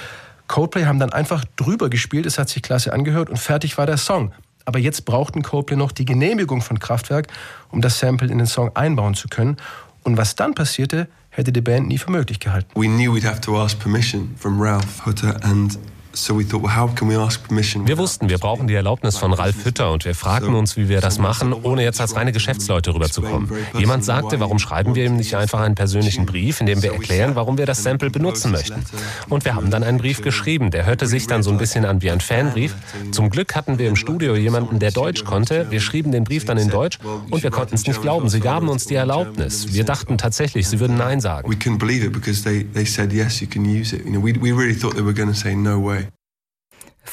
Coldplay 0.48 0.85
haben 0.85 0.98
dann 0.98 1.12
einfach 1.12 1.44
drüber 1.57 1.88
gespielt, 1.88 2.26
es 2.26 2.38
hat 2.38 2.48
sich 2.48 2.62
klasse 2.62 2.92
angehört 2.92 3.31
und 3.31 3.38
fertig 3.38 3.78
war 3.78 3.87
der 3.87 3.98
Song. 3.98 4.33
Aber 4.64 4.78
jetzt 4.78 5.05
brauchten 5.05 5.42
Coldplay 5.42 5.76
noch 5.76 5.92
die 5.92 6.05
Genehmigung 6.05 6.62
von 6.62 6.78
Kraftwerk, 6.78 7.28
um 7.70 7.81
das 7.81 7.98
Sample 7.98 8.28
in 8.28 8.38
den 8.38 8.46
Song 8.46 8.74
einbauen 8.74 9.14
zu 9.14 9.28
können. 9.28 9.57
Und 10.05 10.16
was 10.16 10.35
dann 10.35 10.55
passierte, 10.55 11.09
hätte 11.31 11.52
die 11.52 11.61
Band 11.61 11.88
nie 11.88 11.98
für 11.98 12.11
möglich 12.11 12.40
gehalten. 12.40 12.68
We 12.74 12.87
knew 12.87 13.14
we'd 13.14 13.26
have 13.26 13.40
to 13.40 13.61
ask 13.61 13.78
permission 13.78 14.35
from 14.37 14.61
Ralph 14.61 15.05
Hutter 15.07 15.37
and 15.44 15.78
Wir 16.14 17.98
wussten, 17.98 18.29
wir 18.29 18.38
brauchen 18.38 18.66
die 18.66 18.75
Erlaubnis 18.75 19.16
von 19.16 19.33
Ralf 19.33 19.64
Hütter 19.64 19.92
und 19.92 20.05
wir 20.05 20.14
fragten 20.14 20.55
uns, 20.55 20.77
wie 20.77 20.88
wir 20.88 21.01
das 21.01 21.18
machen, 21.18 21.53
ohne 21.53 21.83
jetzt 21.83 22.01
als 22.01 22.14
reine 22.16 22.33
Geschäftsleute 22.33 22.94
rüberzukommen. 22.94 23.51
Jemand 23.79 24.05
sagte, 24.05 24.38
warum 24.40 24.59
schreiben 24.59 24.94
wir 24.94 25.07
ihm 25.07 25.16
nicht 25.16 25.35
einfach 25.35 25.61
einen 25.61 25.75
persönlichen 25.75 26.27
Brief, 26.27 26.61
in 26.61 26.66
dem 26.66 26.83
wir 26.83 26.92
erklären, 26.92 27.35
warum 27.35 27.57
wir 27.59 27.66
das 27.66 27.83
Sample 27.83 28.11
benutzen 28.11 28.53
möchten. 28.53 28.85
Und 29.29 29.44
wir 29.44 29.55
haben 29.55 29.70
dann 29.70 29.83
einen 29.83 29.98
Brief 29.98 30.22
geschrieben, 30.22 30.70
der 30.70 30.87
hörte 30.87 31.07
sich 31.07 31.27
dann 31.27 31.42
so 31.42 31.51
ein 31.51 31.59
bisschen 31.59 31.85
an 31.85 32.03
wie 32.03 32.11
ein 32.11 32.20
Fanbrief. 32.20 32.75
Zum 33.11 33.31
Glück 33.31 33.55
hatten 33.55 33.79
wir 33.79 33.88
im 33.88 33.96
Studio 33.96 34.37
jemanden, 34.37 34.79
der 34.79 34.90
Deutsch 34.90 35.25
konnte. 35.25 35.70
Wir 35.70 35.81
schrieben 35.81 36.12
den 36.12 36.25
Brief 36.25 36.44
dann 36.44 36.59
in 36.59 36.68
Deutsch 36.68 36.98
und 37.31 37.42
wir 37.42 37.51
konnten 37.51 37.75
es 37.75 37.87
nicht 37.87 38.03
glauben. 38.03 38.29
Sie 38.29 38.40
gaben 38.40 38.68
uns 38.68 38.87
die 38.87 38.94
Erlaubnis. 38.94 39.72
Wir 39.72 39.85
dachten 39.85 40.18
tatsächlich, 40.18 40.68
sie 40.68 40.79
würden 40.81 40.96
Nein 40.96 41.20
sagen. 41.20 41.51
We 41.51 41.57
couldn't 41.57 41.79
believe 41.79 42.05
it 42.05 42.12
because 42.12 42.42
they, 42.42 42.64
they 42.64 42.85
said 42.85 43.12
yes, 43.12 43.40
you 43.40 43.46
can 43.48 43.64
use 43.64 43.94
it. 43.94 44.05
You 44.05 44.12
know, 44.12 44.22
we, 44.22 44.35
we 44.40 44.53
really 44.53 44.75
thought 44.75 44.94
they 44.94 45.05
were 45.05 45.14
going 45.14 45.29
to 45.29 45.35
say 45.35 45.55
no 45.55 45.83
way. 45.83 46.02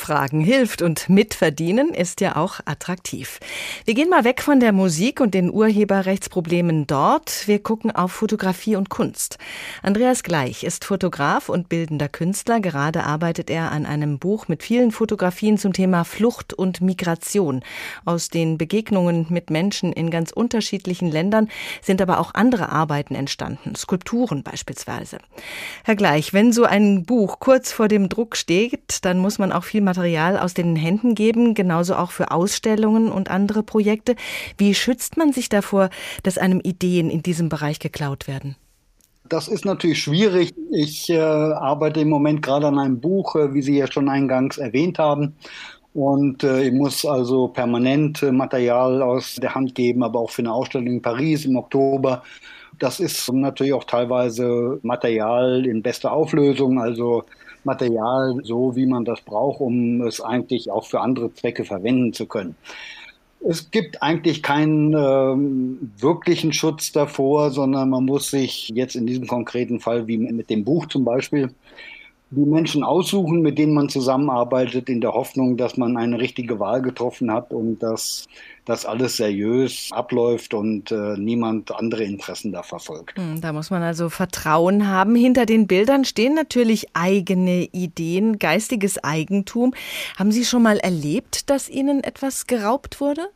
Fragen 0.10 0.42
hilft 0.42 0.82
und 0.82 1.08
mitverdienen 1.08 1.94
ist 1.94 2.20
ja 2.20 2.36
auch 2.36 2.62
attraktiv. 2.66 3.40
Wir 3.86 3.94
gehen 3.94 4.10
mal 4.10 4.24
weg 4.24 4.42
von 4.42 4.60
der 4.60 4.72
Musik 4.72 5.22
und 5.22 5.36
den 5.36 5.54
Urheberrechtsproblemen 5.54 6.88
dort. 6.88 7.44
Wir 7.48 7.62
gucken 7.62 7.92
auf 7.92 8.14
Fotografie 8.14 8.76
und 8.76 8.90
Kunst. 8.90 9.38
Andreas 9.84 10.24
Gleich 10.24 10.64
ist 10.64 10.84
Fotograf 10.84 11.48
und 11.48 11.70
bildender 11.70 12.10
Künstler. 12.10 12.60
Gerade 12.60 13.04
arbeitet 13.04 13.52
er 13.52 13.72
an 13.72 13.86
einem 13.86 14.18
Buch 14.18 14.48
mit 14.48 14.64
vielen 14.64 14.90
Fotografien 14.90 15.60
zum 15.60 15.74
Thema 15.74 16.04
Flucht 16.06 16.56
und 16.56 16.82
Migration. 16.82 17.62
Aus 18.04 18.30
den 18.30 18.58
Begegnungen 18.58 19.28
mit 19.30 19.52
Menschen 19.52 19.94
in 19.94 20.10
ganz 20.10 20.32
unterschiedlichen 20.32 21.12
Ländern 21.12 21.50
sind 21.84 22.02
aber 22.02 22.20
auch 22.20 22.34
andere 22.34 22.70
Arbeiten 22.70 23.14
entstanden, 23.14 23.76
Skulpturen 23.76 24.42
beispielsweise. 24.42 25.20
Herr 25.84 25.96
Gleich, 25.96 26.34
wenn 26.34 26.52
so 26.52 26.64
ein 26.64 27.06
Buch 27.06 27.40
kurz 27.40 27.72
vor 27.72 27.88
dem 27.88 28.10
Druck 28.10 28.36
steht, 28.36 29.06
dann 29.06 29.20
muss 29.20 29.38
man 29.38 29.52
auch 29.52 29.66
viel 29.66 29.82
Material 29.82 29.99
aus 30.00 30.54
den 30.54 30.76
Händen 30.76 31.16
geben, 31.16 31.54
genauso 31.54 31.96
auch 31.96 32.12
für 32.12 32.32
Ausstellungen 32.32 33.12
und 33.12 33.30
andere 33.30 33.64
Projekte. 33.64 34.16
Wie 34.58 34.74
schützt 34.74 35.18
man 35.18 35.34
sich 35.34 35.50
davor, 35.50 35.90
dass 36.24 36.38
einem 36.38 36.60
Ideen 36.62 37.10
in 37.10 37.24
diesem 37.24 37.50
Bereich 37.50 37.80
geklaut 37.80 38.28
werden? 38.28 38.56
Das 39.28 39.48
ist 39.48 39.64
natürlich 39.64 40.02
schwierig. 40.02 40.56
Ich 40.72 41.10
äh, 41.10 41.20
arbeite 41.20 42.02
im 42.02 42.10
Moment 42.10 42.42
gerade 42.42 42.68
an 42.68 42.80
einem 42.80 43.00
Buch, 43.00 43.36
äh, 43.36 43.54
wie 43.54 43.62
Sie 43.62 43.78
ja 43.78 43.92
schon 43.92 44.10
eingangs 44.10 44.58
erwähnt 44.58 44.98
haben. 44.98 45.36
Und 45.94 46.44
äh, 46.44 46.64
ich 46.64 46.72
muss 46.72 47.06
also 47.06 47.48
permanent 47.48 48.24
äh, 48.24 48.32
Material 48.32 49.02
aus 49.02 49.36
der 49.36 49.54
Hand 49.54 49.76
geben, 49.76 50.04
aber 50.04 50.20
auch 50.20 50.32
für 50.32 50.42
eine 50.42 50.54
Ausstellung 50.54 50.88
in 50.88 51.02
Paris 51.02 51.46
im 51.46 51.58
Oktober. 51.58 52.24
Das 52.80 53.00
ist 53.00 53.32
natürlich 53.32 53.74
auch 53.74 53.84
teilweise 53.84 54.80
Material 54.84 55.66
in 55.66 55.82
bester 55.82 56.12
Auflösung, 56.12 56.80
also 56.80 57.24
Material 57.64 58.40
so, 58.44 58.76
wie 58.76 58.86
man 58.86 59.06
das 59.06 59.22
braucht, 59.22 59.62
um 59.62 60.02
es 60.02 60.22
eigentlich 60.22 60.72
auch 60.72 60.86
für 60.86 61.02
andere 61.02 61.34
Zwecke 61.34 61.66
verwenden 61.66 62.14
zu 62.14 62.26
können. 62.26 62.56
Es 63.42 63.72
gibt 63.72 64.04
eigentlich 64.04 64.44
keinen 64.44 64.94
ähm, 64.94 65.92
wirklichen 65.98 66.52
Schutz 66.52 66.92
davor, 66.92 67.52
sondern 67.52 67.90
man 67.90 68.04
muss 68.04 68.32
sich 68.32 68.70
jetzt 68.74 68.96
in 68.96 69.08
diesem 69.08 69.28
konkreten 69.28 69.80
Fall, 69.80 70.08
wie 70.08 70.18
mit 70.18 70.50
dem 70.50 70.66
Buch 70.66 70.88
zum 70.88 71.06
Beispiel, 71.06 71.54
die 72.32 72.46
Menschen 72.46 72.84
aussuchen, 72.84 73.42
mit 73.42 73.58
denen 73.58 73.74
man 73.74 73.90
zusammenarbeitet, 73.90 74.88
in 74.88 75.02
der 75.02 75.14
Hoffnung, 75.14 75.58
dass 75.58 75.78
man 75.78 75.98
eine 75.98 76.20
richtige 76.20 76.60
Wahl 76.60 76.82
getroffen 76.82 77.32
hat 77.32 77.52
und 77.52 77.80
dass 77.80 78.28
das 78.66 78.86
alles 78.86 79.18
seriös 79.18 79.90
abläuft 79.92 80.54
und 80.54 80.92
äh, 80.92 81.18
niemand 81.18 81.72
andere 81.76 82.04
Interessen 82.04 82.52
da 82.52 82.62
verfolgt. 82.62 83.18
Hm, 83.18 83.42
da 83.42 83.52
muss 83.52 83.72
man 83.72 83.82
also 83.82 84.10
Vertrauen 84.10 84.88
haben. 84.88 85.16
Hinter 85.16 85.48
den 85.48 85.66
Bildern 85.66 86.06
stehen 86.06 86.36
natürlich 86.36 86.88
eigene 86.94 87.64
Ideen, 87.72 88.38
geistiges 88.38 89.04
Eigentum. 89.04 89.74
Haben 90.18 90.32
Sie 90.32 90.46
schon 90.46 90.62
mal 90.62 90.78
erlebt, 90.78 91.50
dass 91.50 91.68
Ihnen 91.68 92.04
etwas 92.04 92.46
geraubt 92.46 93.02
wurde? 93.02 93.30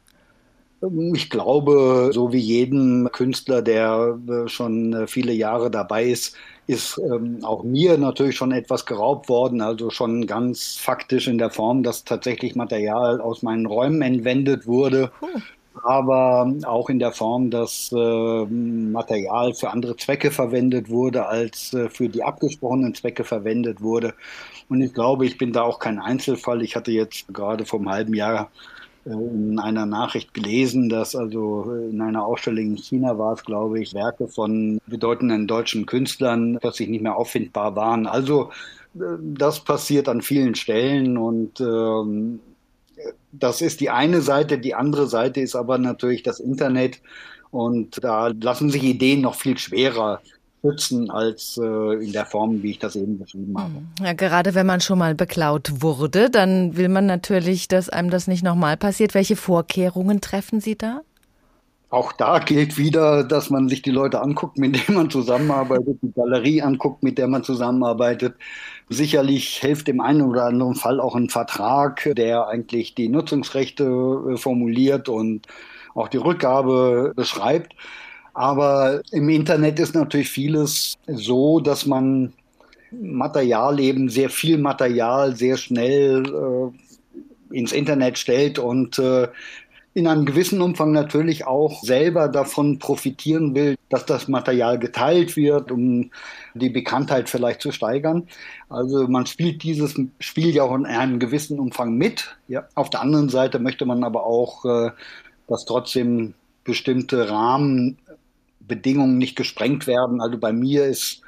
Ich 1.14 1.30
glaube, 1.30 2.10
so 2.14 2.34
wie 2.34 2.40
jeden 2.40 3.10
Künstler, 3.12 3.62
der 3.62 4.20
äh, 4.28 4.48
schon 4.50 4.94
äh, 4.94 5.08
viele 5.08 5.32
Jahre 5.32 5.72
dabei 5.72 6.06
ist, 6.06 6.36
ist 6.68 6.98
ähm, 6.98 7.40
auch 7.44 7.64
mir 7.64 7.98
natürlich 7.98 8.36
schon 8.36 8.52
etwas 8.52 8.86
geraubt 8.86 9.30
worden, 9.30 9.62
also 9.62 9.90
schon 9.90 10.28
ganz 10.28 10.76
faktisch 10.76 11.28
in 11.28 11.38
der 11.38 11.52
Form, 11.52 11.84
dass 11.84 12.04
tatsächlich 12.04 12.56
Material 12.56 13.22
aus 13.22 13.44
meinen 13.44 13.66
Räumen 13.66 14.02
entwendet 14.02 14.68
wurde. 14.68 15.12
Cool. 15.22 15.42
Aber 15.86 16.54
auch 16.66 16.90
in 16.90 17.00
der 17.00 17.12
Form, 17.12 17.50
dass 17.50 17.92
äh, 17.92 18.46
Material 18.46 19.54
für 19.54 19.72
andere 19.72 19.98
Zwecke 19.98 20.32
verwendet 20.32 20.90
wurde, 20.90 21.26
als 21.26 21.74
äh, 21.74 21.90
für 21.90 22.10
die 22.10 22.24
abgesprochenen 22.24 22.94
Zwecke 22.94 23.24
verwendet 23.24 23.82
wurde. 23.82 24.14
Und 24.70 24.82
ich 24.82 24.94
glaube, 24.94 25.26
ich 25.26 25.38
bin 25.38 25.52
da 25.52 25.64
auch 25.64 25.80
kein 25.80 26.00
Einzelfall. 26.00 26.62
Ich 26.62 26.76
hatte 26.76 26.92
jetzt 26.92 27.34
gerade 27.34 27.66
vor 27.66 27.80
einem 27.80 27.90
halben 27.90 28.14
Jahr 28.14 28.52
in 29.06 29.60
einer 29.60 29.86
Nachricht 29.86 30.34
gelesen, 30.34 30.90
dass 30.90 31.16
also 31.16 31.74
in 31.90 32.02
einer 32.02 32.26
Ausstellung 32.26 32.66
in 32.66 32.78
China 32.78 33.18
war 33.18 33.34
es, 33.34 33.44
glaube 33.44 33.82
ich, 33.82 33.94
Werke 33.94 34.28
von 34.28 34.80
bedeutenden 34.88 35.48
deutschen 35.48 35.86
Künstlern 35.86 36.58
plötzlich 36.62 36.90
nicht 36.90 37.02
mehr 37.02 37.18
auffindbar 37.18 37.76
waren. 37.76 38.08
Also 38.08 38.52
äh, 38.96 39.18
das 39.22 39.60
passiert 39.60 40.08
an 40.08 40.22
vielen 40.22 40.56
Stellen 40.56 41.18
und 41.18 41.60
ähm, 41.60 42.40
das 43.32 43.62
ist 43.62 43.82
die 43.82 43.90
eine 43.90 44.22
Seite. 44.22 44.58
Die 44.58 44.76
andere 44.76 45.08
Seite 45.08 45.42
ist 45.42 45.56
aber 45.56 45.78
natürlich 45.78 46.24
das 46.24 46.40
Internet 46.40 47.02
und 47.52 48.04
da 48.04 48.28
lassen 48.28 48.70
sich 48.70 48.84
Ideen 48.84 49.22
noch 49.22 49.36
viel 49.36 49.58
schwerer 49.58 50.22
schützen 50.64 51.10
als 51.10 51.60
äh, 51.62 52.04
in 52.04 52.14
der 52.14 52.26
Form, 52.26 52.64
wie 52.64 52.72
ich 52.72 52.80
das 52.80 52.96
eben 52.96 53.20
beschrieben 53.20 53.58
habe. 53.58 53.74
Hm. 53.74 53.88
Ja, 54.02 54.14
gerade 54.14 54.56
wenn 54.56 54.66
man 54.66 54.82
schon 54.82 54.98
mal 54.98 55.14
beklaut 55.14 55.82
wurde, 55.82 56.30
dann 56.30 56.78
will 56.78 56.90
man 56.90 57.06
natürlich, 57.06 57.68
dass 57.68 57.90
einem 57.90 58.10
das 58.10 58.28
nicht 58.28 58.44
nochmal 58.44 58.78
passiert. 58.78 59.14
Welche 59.14 59.36
Vorkehrungen 59.36 60.22
treffen 60.22 60.62
Sie 60.62 60.78
da? 60.78 61.02
Auch 61.90 62.12
da 62.12 62.40
gilt 62.40 62.78
wieder, 62.78 63.24
dass 63.24 63.52
man 63.52 63.70
sich 63.70 63.84
die 63.84 63.92
Leute 63.92 64.22
anguckt, 64.22 64.58
mit 64.58 64.76
denen 64.76 64.98
man 64.98 65.10
zusammenarbeitet, 65.12 66.00
die 66.02 66.12
Galerie 66.12 66.62
anguckt, 66.64 67.04
mit 67.04 67.20
der 67.20 67.28
man 67.28 67.44
zusammenarbeitet. 67.44 68.36
Sicherlich 68.90 69.58
hilft 69.58 69.90
im 69.90 70.02
einen 70.02 70.24
oder 70.24 70.46
anderen 70.46 70.76
Fall 70.76 71.00
auch 71.00 71.16
ein 71.16 71.30
Vertrag, 71.30 72.10
der 72.16 72.48
eigentlich 72.48 72.96
die 72.96 73.10
Nutzungsrechte 73.10 73.84
äh, 73.84 74.38
formuliert 74.38 75.10
und 75.10 75.46
auch 75.94 76.08
die 76.08 76.18
Rückgabe 76.18 77.14
beschreibt. 77.16 77.76
Aber 78.34 79.02
im 79.12 79.30
Internet 79.30 79.80
ist 79.80 79.96
natürlich 79.96 80.30
vieles 80.30 80.96
so, 81.08 81.60
dass 81.60 81.86
man 81.86 82.34
Material 82.92 83.80
eben 83.80 84.10
sehr 84.10 84.30
viel 84.30 84.58
Material 84.58 85.36
sehr 85.36 85.58
schnell 85.58 86.26
äh, 87.52 87.58
ins 87.58 87.72
Internet 87.72 88.18
stellt 88.18 88.60
und 88.60 89.00
äh, 89.00 89.28
in 89.96 90.08
einem 90.08 90.26
gewissen 90.26 90.62
Umfang 90.62 90.92
natürlich 90.92 91.46
auch 91.46 91.84
selber 91.84 92.28
davon 92.28 92.80
profitieren 92.80 93.54
will, 93.54 93.76
dass 93.90 94.08
das 94.08 94.28
Material 94.28 94.80
geteilt 94.80 95.36
wird, 95.36 95.72
um 95.72 96.10
die 96.56 96.72
Bekanntheit 96.72 97.30
vielleicht 97.30 97.62
zu 97.62 97.72
steigern. 97.72 98.28
Also 98.70 99.08
man 99.08 99.28
spielt 99.28 99.62
dieses 99.62 99.94
Spiel 100.20 100.50
ja 100.50 100.64
auch 100.64 100.74
in 100.74 100.88
einem 100.88 101.20
gewissen 101.20 101.60
Umfang 101.60 101.96
mit. 101.96 102.36
Ja. 102.48 102.68
Auf 102.74 102.90
der 102.90 103.02
anderen 103.02 103.30
Seite 103.30 103.60
möchte 103.60 103.86
man 103.86 104.04
aber 104.04 104.26
auch, 104.26 104.66
äh, 104.66 104.92
dass 105.48 105.66
trotzdem 105.66 106.34
bestimmte 106.64 107.30
Rahmen 107.30 107.98
Bedingungen 108.68 109.18
nicht 109.18 109.36
gesprengt 109.36 109.88
werden. 109.88 110.22
Also 110.22 110.38
bei 110.38 110.54
mir 110.54 110.86
ist 110.86 111.22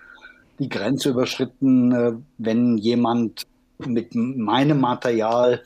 die 0.59 0.69
Grenze 0.69 1.09
überschritten, 1.09 1.91
äh, 1.91 2.13
wenn 2.37 2.77
jemand 2.77 3.43
mit 3.77 4.15
meinem 4.15 4.79
Material 4.79 5.61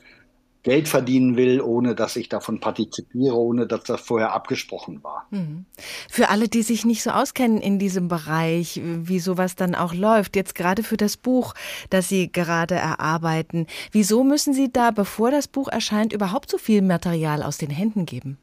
Geld 0.62 0.88
verdienen 0.88 1.36
will, 1.36 1.62
ohne 1.62 1.94
dass 1.94 2.16
ich 2.16 2.28
davon 2.28 2.60
partizipiere, 2.60 3.34
ohne 3.34 3.66
dass 3.66 3.84
das 3.84 4.00
vorher 4.02 4.34
abgesprochen 4.34 5.02
war. 5.02 5.26
Mhm. 5.30 5.64
Für 6.10 6.28
alle, 6.28 6.48
die 6.48 6.62
sich 6.62 6.84
nicht 6.84 7.02
so 7.02 7.10
auskennen 7.10 7.62
in 7.62 7.78
diesem 7.78 8.08
Bereich, 8.08 8.78
wie 8.84 9.20
sowas 9.20 9.56
dann 9.56 9.74
auch 9.74 9.94
läuft, 9.94 10.36
jetzt 10.36 10.54
gerade 10.54 10.82
für 10.82 10.98
das 10.98 11.16
Buch, 11.16 11.54
das 11.88 12.10
Sie 12.10 12.30
gerade 12.30 12.74
erarbeiten, 12.74 13.66
wieso 13.90 14.22
müssen 14.22 14.52
Sie 14.52 14.70
da, 14.70 14.90
bevor 14.90 15.30
das 15.30 15.48
Buch 15.48 15.68
erscheint, 15.68 16.12
überhaupt 16.12 16.50
so 16.50 16.58
viel 16.58 16.82
Material 16.82 17.42
aus 17.42 17.56
den 17.56 17.70
Händen 17.70 18.04
geben? 18.04 18.36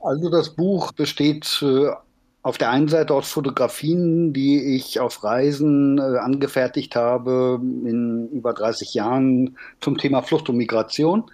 Also 0.00 0.28
das 0.28 0.50
Buch 0.50 0.92
besteht 0.92 1.62
äh, 1.62 1.90
auf 2.44 2.58
der 2.58 2.70
einen 2.70 2.88
Seite 2.88 3.14
aus 3.14 3.32
Fotografien, 3.32 4.34
die 4.34 4.76
ich 4.76 5.00
auf 5.00 5.24
Reisen 5.24 5.96
äh, 5.96 6.18
angefertigt 6.18 6.94
habe 6.94 7.58
in 7.62 8.28
über 8.28 8.52
30 8.52 8.92
Jahren 8.92 9.56
zum 9.80 9.96
Thema 9.96 10.20
Flucht 10.20 10.50
und 10.50 10.58
Migration. 10.58 11.24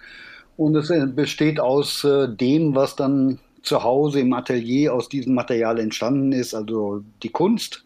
Und 0.55 0.73
es 0.77 0.89
äh, 0.89 1.05
besteht 1.05 1.59
aus 1.59 2.05
äh, 2.05 2.33
dem, 2.33 2.75
was 2.75 2.95
dann 2.95 3.39
zu 3.61 3.83
Hause 3.83 4.21
im 4.21 4.31
Atelier 4.31 4.93
aus 4.93 5.09
diesem 5.09 5.35
Material 5.35 5.79
entstanden 5.79 6.31
ist, 6.31 6.55
also 6.55 7.03
die 7.21 7.29
Kunst. 7.29 7.83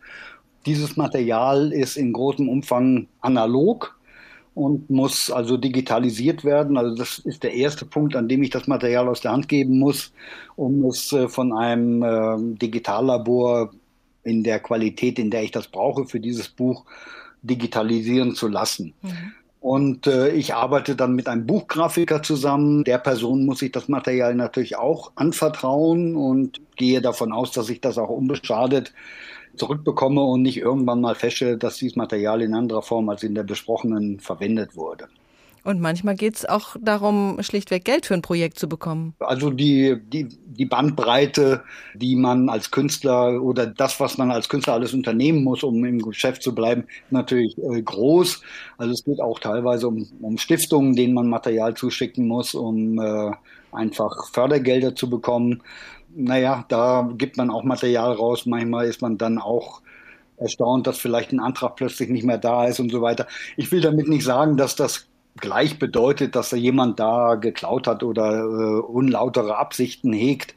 Dieses 0.68 0.96
Material 0.96 1.74
ist 1.74 1.98
in 1.98 2.14
großem 2.14 2.48
Umfang 2.48 3.08
analog 3.22 3.98
und 4.56 4.90
muss 4.90 5.30
also 5.30 5.58
digitalisiert 5.58 6.46
werden. 6.46 6.78
Also 6.78 6.96
das 6.96 7.20
ist 7.20 7.44
der 7.44 7.54
erste 7.54 7.86
Punkt, 7.86 8.16
an 8.16 8.30
dem 8.30 8.42
ich 8.42 8.50
das 8.50 8.68
Material 8.68 9.08
aus 9.10 9.22
der 9.22 9.34
Hand 9.34 9.50
geben 9.50 9.78
muss, 9.78 10.14
um 10.56 10.86
es 10.86 11.12
äh, 11.12 11.28
von 11.28 11.54
einem 11.54 12.02
äh, 12.02 12.58
Digitallabor 12.58 13.72
in 14.24 14.44
der 14.44 14.60
Qualität, 14.60 15.20
in 15.20 15.30
der 15.30 15.44
ich 15.44 15.52
das 15.52 15.68
brauche 15.68 16.06
für 16.06 16.22
dieses 16.22 16.48
Buch, 16.48 16.86
digitalisieren 17.44 18.34
zu 18.34 18.48
lassen. 18.48 18.94
Mhm. 19.02 19.34
Und 19.60 20.08
äh, 20.08 20.30
ich 20.30 20.54
arbeite 20.54 20.96
dann 20.96 21.16
mit 21.16 21.28
einem 21.28 21.46
Buchgrafiker 21.46 22.24
zusammen. 22.24 22.84
Der 22.86 23.00
Person 23.00 23.46
muss 23.46 23.62
ich 23.62 23.72
das 23.72 23.90
Material 23.90 24.36
natürlich 24.36 24.78
auch 24.78 25.12
anvertrauen 25.16 26.16
und 26.16 26.62
gehe 26.76 27.02
davon 27.02 27.34
aus, 27.34 27.52
dass 27.52 27.70
ich 27.70 27.82
das 27.82 27.98
auch 27.98 28.10
unbeschadet 28.10 28.94
zurückbekomme 29.56 30.22
und 30.22 30.42
nicht 30.42 30.58
irgendwann 30.58 31.02
mal 31.02 31.16
feststelle, 31.16 31.58
dass 31.58 31.78
dieses 31.78 31.96
Material 31.96 32.42
in 32.42 32.54
anderer 32.54 32.82
Form 32.82 33.10
als 33.10 33.24
in 33.24 33.36
der 33.36 33.44
besprochenen 33.44 34.20
verwendet 34.20 34.76
wurde. 34.76 35.08
Und 35.66 35.82
manchmal 35.82 36.14
geht 36.14 36.36
es 36.36 36.46
auch 36.46 36.76
darum, 36.80 37.38
schlichtweg 37.42 37.84
Geld 37.86 38.06
für 38.06 38.14
ein 38.14 38.22
Projekt 38.22 38.60
zu 38.60 38.70
bekommen. 38.70 39.16
Also 39.18 39.50
die, 39.50 39.98
die, 40.00 40.28
die 40.46 40.66
Bandbreite, 40.66 41.64
die 41.96 42.16
man 42.16 42.50
als 42.50 42.70
Künstler 42.70 43.42
oder 43.42 43.66
das, 43.66 44.00
was 44.00 44.20
man 44.20 44.30
als 44.30 44.48
Künstler 44.48 44.74
alles 44.74 44.94
unternehmen 44.94 45.44
muss, 45.44 45.64
um 45.64 45.84
im 45.84 46.04
Geschäft 46.04 46.44
zu 46.44 46.54
bleiben, 46.54 46.86
natürlich 47.10 47.58
äh, 47.58 47.82
groß. 47.82 48.42
Also 48.78 48.94
es 48.94 49.04
geht 49.04 49.20
auch 49.20 49.40
teilweise 49.40 49.88
um, 49.88 50.08
um 50.22 50.38
Stiftungen, 50.38 50.96
denen 50.96 51.16
man 51.16 51.30
Material 51.30 51.74
zuschicken 51.74 52.28
muss, 52.28 52.54
um 52.54 53.00
äh, 53.00 53.32
einfach 53.72 54.28
Fördergelder 54.32 54.96
zu 54.96 55.10
bekommen. 55.10 55.64
Naja, 56.16 56.64
da 56.70 57.10
gibt 57.18 57.38
man 57.38 57.50
auch 57.50 57.64
Material 57.64 58.14
raus. 58.14 58.46
Manchmal 58.46 58.86
ist 58.86 59.02
man 59.02 59.18
dann 59.18 59.40
auch 59.40 59.82
erstaunt, 60.38 60.86
dass 60.86 61.00
vielleicht 61.00 61.32
ein 61.32 61.40
Antrag 61.40 61.76
plötzlich 61.76 62.10
nicht 62.10 62.24
mehr 62.24 62.38
da 62.38 62.68
ist 62.68 62.80
und 62.80 62.92
so 62.92 63.02
weiter. 63.02 63.26
Ich 63.58 63.72
will 63.72 63.82
damit 63.82 64.08
nicht 64.08 64.24
sagen, 64.24 64.58
dass 64.58 64.76
das 64.76 65.08
gleich 65.40 65.80
bedeutet, 65.80 66.36
dass 66.36 66.50
da 66.50 66.58
jemand 66.58 67.00
da 67.00 67.36
geklaut 67.36 67.88
hat 67.88 68.04
oder 68.04 68.40
äh, 68.40 68.80
unlautere 68.82 69.58
Absichten 69.58 70.14
hegt. 70.14 70.56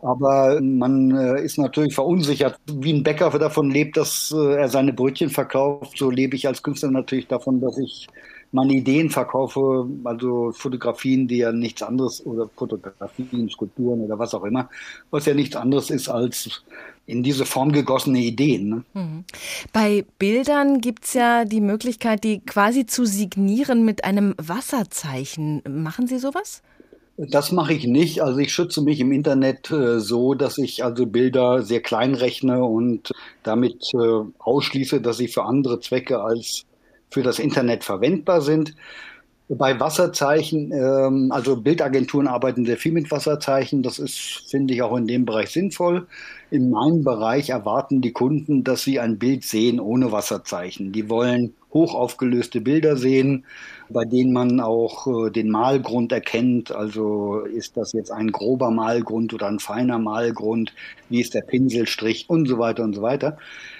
Aber 0.00 0.60
man 0.60 1.10
äh, 1.10 1.42
ist 1.42 1.58
natürlich 1.58 1.94
verunsichert. 1.94 2.58
Wie 2.70 2.92
ein 2.92 3.02
Bäcker 3.02 3.30
davon 3.38 3.70
lebt, 3.70 3.96
dass 3.96 4.34
äh, 4.36 4.56
er 4.56 4.68
seine 4.68 4.92
Brötchen 4.92 5.30
verkauft, 5.30 5.96
so 5.96 6.10
lebe 6.10 6.36
ich 6.36 6.46
als 6.46 6.62
Künstler 6.62 6.90
natürlich 6.90 7.28
davon, 7.28 7.60
dass 7.60 7.78
ich 7.78 8.06
meine 8.52 8.74
Ideen 8.74 9.10
verkaufe, 9.10 9.88
also 10.04 10.52
Fotografien, 10.52 11.26
die 11.26 11.38
ja 11.38 11.52
nichts 11.52 11.82
anderes 11.82 12.24
oder 12.24 12.48
Fotografien, 12.56 13.48
Skulpturen 13.50 14.00
oder 14.02 14.18
was 14.18 14.34
auch 14.34 14.44
immer, 14.44 14.68
was 15.10 15.26
ja 15.26 15.34
nichts 15.34 15.56
anderes 15.56 15.90
ist 15.90 16.08
als 16.08 16.62
in 17.06 17.22
diese 17.22 17.46
Form 17.46 17.72
gegossene 17.72 18.18
Ideen. 18.18 18.68
Ne? 18.68 18.84
Mhm. 18.94 19.24
Bei 19.72 20.04
Bildern 20.18 20.80
gibt 20.80 21.04
es 21.04 21.14
ja 21.14 21.44
die 21.44 21.60
Möglichkeit, 21.60 22.24
die 22.24 22.40
quasi 22.40 22.86
zu 22.86 23.04
signieren 23.06 23.84
mit 23.84 24.04
einem 24.04 24.34
Wasserzeichen. 24.38 25.62
Machen 25.68 26.06
Sie 26.08 26.18
sowas? 26.18 26.62
Das 27.18 27.50
mache 27.50 27.72
ich 27.72 27.86
nicht. 27.86 28.22
Also 28.22 28.38
ich 28.38 28.52
schütze 28.52 28.82
mich 28.82 29.00
im 29.00 29.10
Internet 29.10 29.70
äh, 29.70 30.00
so, 30.00 30.34
dass 30.34 30.58
ich 30.58 30.84
also 30.84 31.06
Bilder 31.06 31.62
sehr 31.62 31.80
klein 31.80 32.14
rechne 32.14 32.62
und 32.62 33.12
damit 33.42 33.82
äh, 33.94 34.24
ausschließe, 34.38 35.00
dass 35.00 35.16
sie 35.16 35.28
für 35.28 35.44
andere 35.44 35.80
Zwecke 35.80 36.20
als 36.20 36.64
für 37.10 37.22
das 37.22 37.38
Internet 37.38 37.84
verwendbar 37.84 38.42
sind. 38.42 38.74
Bei 39.48 39.78
Wasserzeichen, 39.80 40.72
ähm, 40.72 41.30
also 41.32 41.56
Bildagenturen 41.56 42.26
arbeiten 42.26 42.66
sehr 42.66 42.76
viel 42.76 42.92
mit 42.92 43.10
Wasserzeichen. 43.10 43.82
Das 43.82 43.98
ist, 43.98 44.42
finde 44.50 44.74
ich, 44.74 44.82
auch 44.82 44.96
in 44.96 45.06
dem 45.06 45.24
Bereich 45.24 45.50
sinnvoll. 45.50 46.06
In 46.48 46.70
meinem 46.70 47.02
Bereich 47.02 47.50
erwarten 47.50 48.00
die 48.00 48.12
Kunden, 48.12 48.62
dass 48.62 48.82
sie 48.82 49.00
ein 49.00 49.18
Bild 49.18 49.42
sehen 49.42 49.80
ohne 49.80 50.12
Wasserzeichen. 50.12 50.92
Die 50.92 51.10
wollen 51.10 51.54
hochaufgelöste 51.74 52.60
Bilder 52.60 52.96
sehen, 52.96 53.44
bei 53.88 54.04
denen 54.04 54.32
man 54.32 54.60
auch 54.60 55.06
äh, 55.08 55.30
den 55.30 55.50
Malgrund 55.50 56.12
erkennt. 56.12 56.70
Also 56.70 57.40
ist 57.40 57.76
das 57.76 57.92
jetzt 57.92 58.12
ein 58.12 58.30
grober 58.30 58.70
Malgrund 58.70 59.34
oder 59.34 59.48
ein 59.48 59.58
feiner 59.58 59.98
Malgrund? 59.98 60.72
Wie 61.08 61.20
ist 61.20 61.34
der 61.34 61.40
Pinselstrich 61.42 62.26
und 62.28 62.46
so 62.46 62.58
weiter 62.58 62.84
und 62.84 62.94
so 62.94 63.02
weiter. 63.02 63.38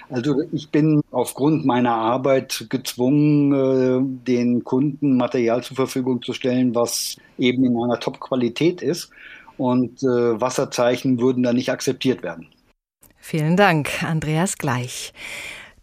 Also 0.09 0.41
ich 0.51 0.69
bin 0.69 1.01
aufgrund 1.11 1.65
meiner 1.65 1.93
Arbeit 1.93 2.67
gezwungen, 2.69 3.53
äh, 3.53 4.25
den 4.27 4.65
Kunden 4.65 5.15
Material 5.15 5.63
zur 5.63 5.77
Verfügung 5.77 6.21
zu 6.21 6.33
stellen, 6.33 6.75
was 6.75 7.15
eben 7.37 7.63
in 7.63 7.77
einer 7.77 7.99
Top-Qualität 7.99 8.81
ist. 8.81 9.09
Und 9.57 10.03
äh, 10.03 10.39
Wasserzeichen 10.39 11.19
würden 11.19 11.43
da 11.43 11.53
nicht 11.53 11.71
akzeptiert 11.71 12.23
werden. 12.23 12.47
Vielen 13.29 13.57
Dank, 13.57 14.03
Andreas 14.03 14.57
Gleich. 14.57 15.11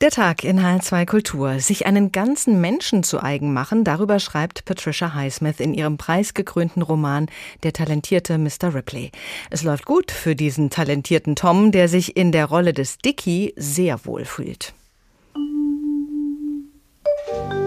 Der 0.00 0.08
Tag 0.08 0.44
in 0.44 0.60
H2 0.60 1.04
Kultur. 1.04 1.60
Sich 1.60 1.84
einen 1.84 2.10
ganzen 2.10 2.58
Menschen 2.58 3.02
zu 3.02 3.22
eigen 3.22 3.52
machen, 3.52 3.84
darüber 3.84 4.18
schreibt 4.18 4.64
Patricia 4.64 5.12
Highsmith 5.12 5.60
in 5.60 5.74
ihrem 5.74 5.98
preisgekrönten 5.98 6.80
Roman 6.80 7.26
Der 7.62 7.74
talentierte 7.74 8.38
Mr. 8.38 8.72
Ripley. 8.74 9.12
Es 9.50 9.62
läuft 9.62 9.84
gut 9.84 10.10
für 10.10 10.34
diesen 10.34 10.70
talentierten 10.70 11.36
Tom, 11.36 11.70
der 11.70 11.88
sich 11.88 12.16
in 12.16 12.32
der 12.32 12.46
Rolle 12.46 12.72
des 12.72 12.96
Dickie 12.96 13.52
sehr 13.58 14.06
wohl 14.06 14.24
fühlt. 14.24 14.72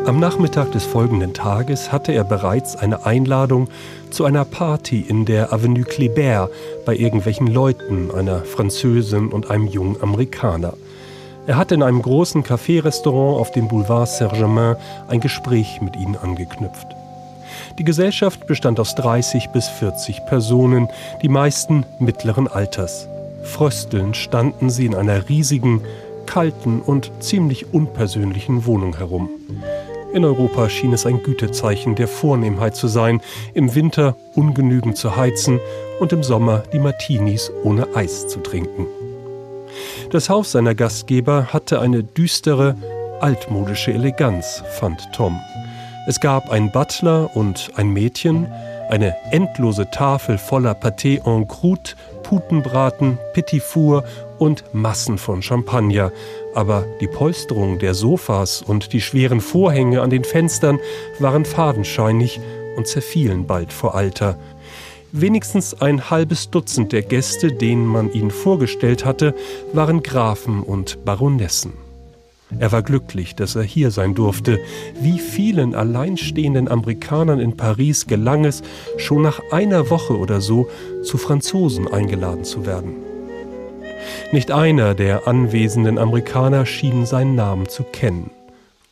Am 0.08 0.20
Nachmittag 0.20 0.72
des 0.72 0.86
folgenden 0.86 1.36
Tages 1.36 1.92
hatte 1.92 2.14
er 2.14 2.24
bereits 2.24 2.76
eine 2.78 3.06
Einladung 3.06 3.70
zu 4.12 4.26
einer 4.26 4.46
Party 4.46 5.02
in 5.02 5.26
der 5.26 5.54
Avenue 5.54 5.84
Kléber 5.84 6.50
bei 6.86 6.96
irgendwelchen 6.96 7.48
Leuten, 7.48 8.12
einer 8.12 8.42
Französin 8.42 9.30
und 9.30 9.52
einem 9.52 9.68
jungen 9.68 10.02
Amerikaner. 10.02 10.74
Er 11.48 11.56
hatte 11.56 11.76
in 11.76 11.84
einem 11.84 12.02
großen 12.02 12.44
Café-Restaurant 12.44 13.40
auf 13.40 13.52
dem 13.52 13.68
Boulevard 13.68 14.10
Saint-Germain 14.10 14.76
ein 15.08 15.20
Gespräch 15.20 15.80
mit 15.82 15.96
ihnen 15.96 16.18
angeknüpft. 16.18 16.88
Die 17.78 17.84
Gesellschaft 17.84 18.48
bestand 18.48 18.80
aus 18.80 18.96
30 18.96 19.50
bis 19.50 19.68
40 19.68 20.26
Personen, 20.26 20.90
die 21.22 21.30
meisten 21.30 21.86
mittleren 22.00 22.48
Alters. 22.48 23.08
Fröstelnd 23.44 24.18
standen 24.18 24.70
sie 24.70 24.86
in 24.86 24.96
einer 24.96 25.30
riesigen, 25.30 25.82
kalten 26.26 26.82
und 26.82 27.12
ziemlich 27.20 27.74
unpersönlichen 27.74 28.66
Wohnung 28.66 28.98
herum. 28.98 29.30
In 30.18 30.26
Europa 30.26 30.68
schien 30.68 30.94
es 30.94 31.06
ein 31.06 31.22
Gütezeichen 31.22 31.94
der 31.94 32.08
Vornehmheit 32.08 32.76
zu 32.76 32.88
sein, 32.88 33.22
im 33.54 33.76
Winter 33.76 34.16
ungenügend 34.34 34.98
zu 34.98 35.16
heizen 35.16 35.60
und 36.00 36.12
im 36.12 36.24
Sommer 36.24 36.64
die 36.74 36.80
Martinis 36.80 37.52
ohne 37.64 37.96
Eis 37.96 38.28
zu 38.28 38.40
trinken. 38.40 38.88
Das 40.10 40.28
Haus 40.28 40.54
seiner 40.54 40.74
Gastgeber 40.74 41.54
hatte 41.54 41.82
eine 41.82 42.02
düstere, 42.02 42.76
altmodische 43.22 43.94
Eleganz, 43.94 44.64
fand 44.80 45.08
Tom. 45.14 45.40
Es 46.08 46.20
gab 46.20 46.50
einen 46.50 46.72
Butler 46.72 47.30
und 47.36 47.70
ein 47.76 47.94
Mädchen, 47.94 48.48
eine 48.90 49.16
endlose 49.30 49.88
Tafel 49.92 50.40
voller 50.40 50.74
Pâté 50.74 51.24
en 51.28 51.48
croûte, 51.48 51.96
Putenbraten, 52.24 53.20
Petit 53.34 53.62
Four 53.62 54.04
und 54.40 54.64
Massen 54.74 55.18
von 55.18 55.42
Champagner, 55.42 56.12
aber 56.54 56.86
die 57.02 57.08
Polsterung 57.08 57.80
der 57.80 57.94
Sofas 57.94 58.62
und 58.62 58.94
die 58.94 59.02
schweren 59.02 59.42
Vorhänge 59.42 60.02
an 60.02 60.10
den 60.10 60.24
Fenstern 60.24 60.80
waren 61.20 61.46
fadenscheinig 61.46 62.40
und 62.76 62.88
zerfielen 62.88 63.48
bald 63.48 63.74
vor 63.74 63.96
Alter, 63.96 64.38
Wenigstens 65.14 65.82
ein 65.82 66.10
halbes 66.10 66.50
Dutzend 66.50 66.92
der 66.92 67.02
Gäste, 67.02 67.52
denen 67.52 67.86
man 67.86 68.12
ihn 68.12 68.30
vorgestellt 68.30 69.06
hatte, 69.06 69.34
waren 69.72 70.04
Grafen 70.04 70.62
und 70.62 71.06
Baronessen. 71.06 71.74
Er 72.60 72.72
war 72.72 72.82
glücklich, 72.82 73.36
dass 73.36 73.56
er 73.56 73.64
hier 73.64 73.92
sein 73.92 74.16
durfte. 74.16 74.60
Wie 75.02 75.20
vielen 75.20 75.76
alleinstehenden 75.76 76.68
Amerikanern 76.68 77.40
in 77.40 77.58
Paris 77.58 78.08
gelang 78.08 78.46
es, 78.46 78.64
schon 78.98 79.22
nach 79.22 79.42
einer 79.52 79.90
Woche 79.90 80.18
oder 80.18 80.40
so 80.40 80.68
zu 81.04 81.18
Franzosen 81.18 81.88
eingeladen 81.88 82.44
zu 82.44 82.66
werden. 82.66 83.07
Nicht 84.32 84.52
einer 84.52 84.96
der 84.96 85.28
anwesenden 85.28 85.98
Amerikaner 85.98 86.66
schien 86.66 87.06
seinen 87.06 87.36
Namen 87.36 87.68
zu 87.68 87.84
kennen. 87.84 88.32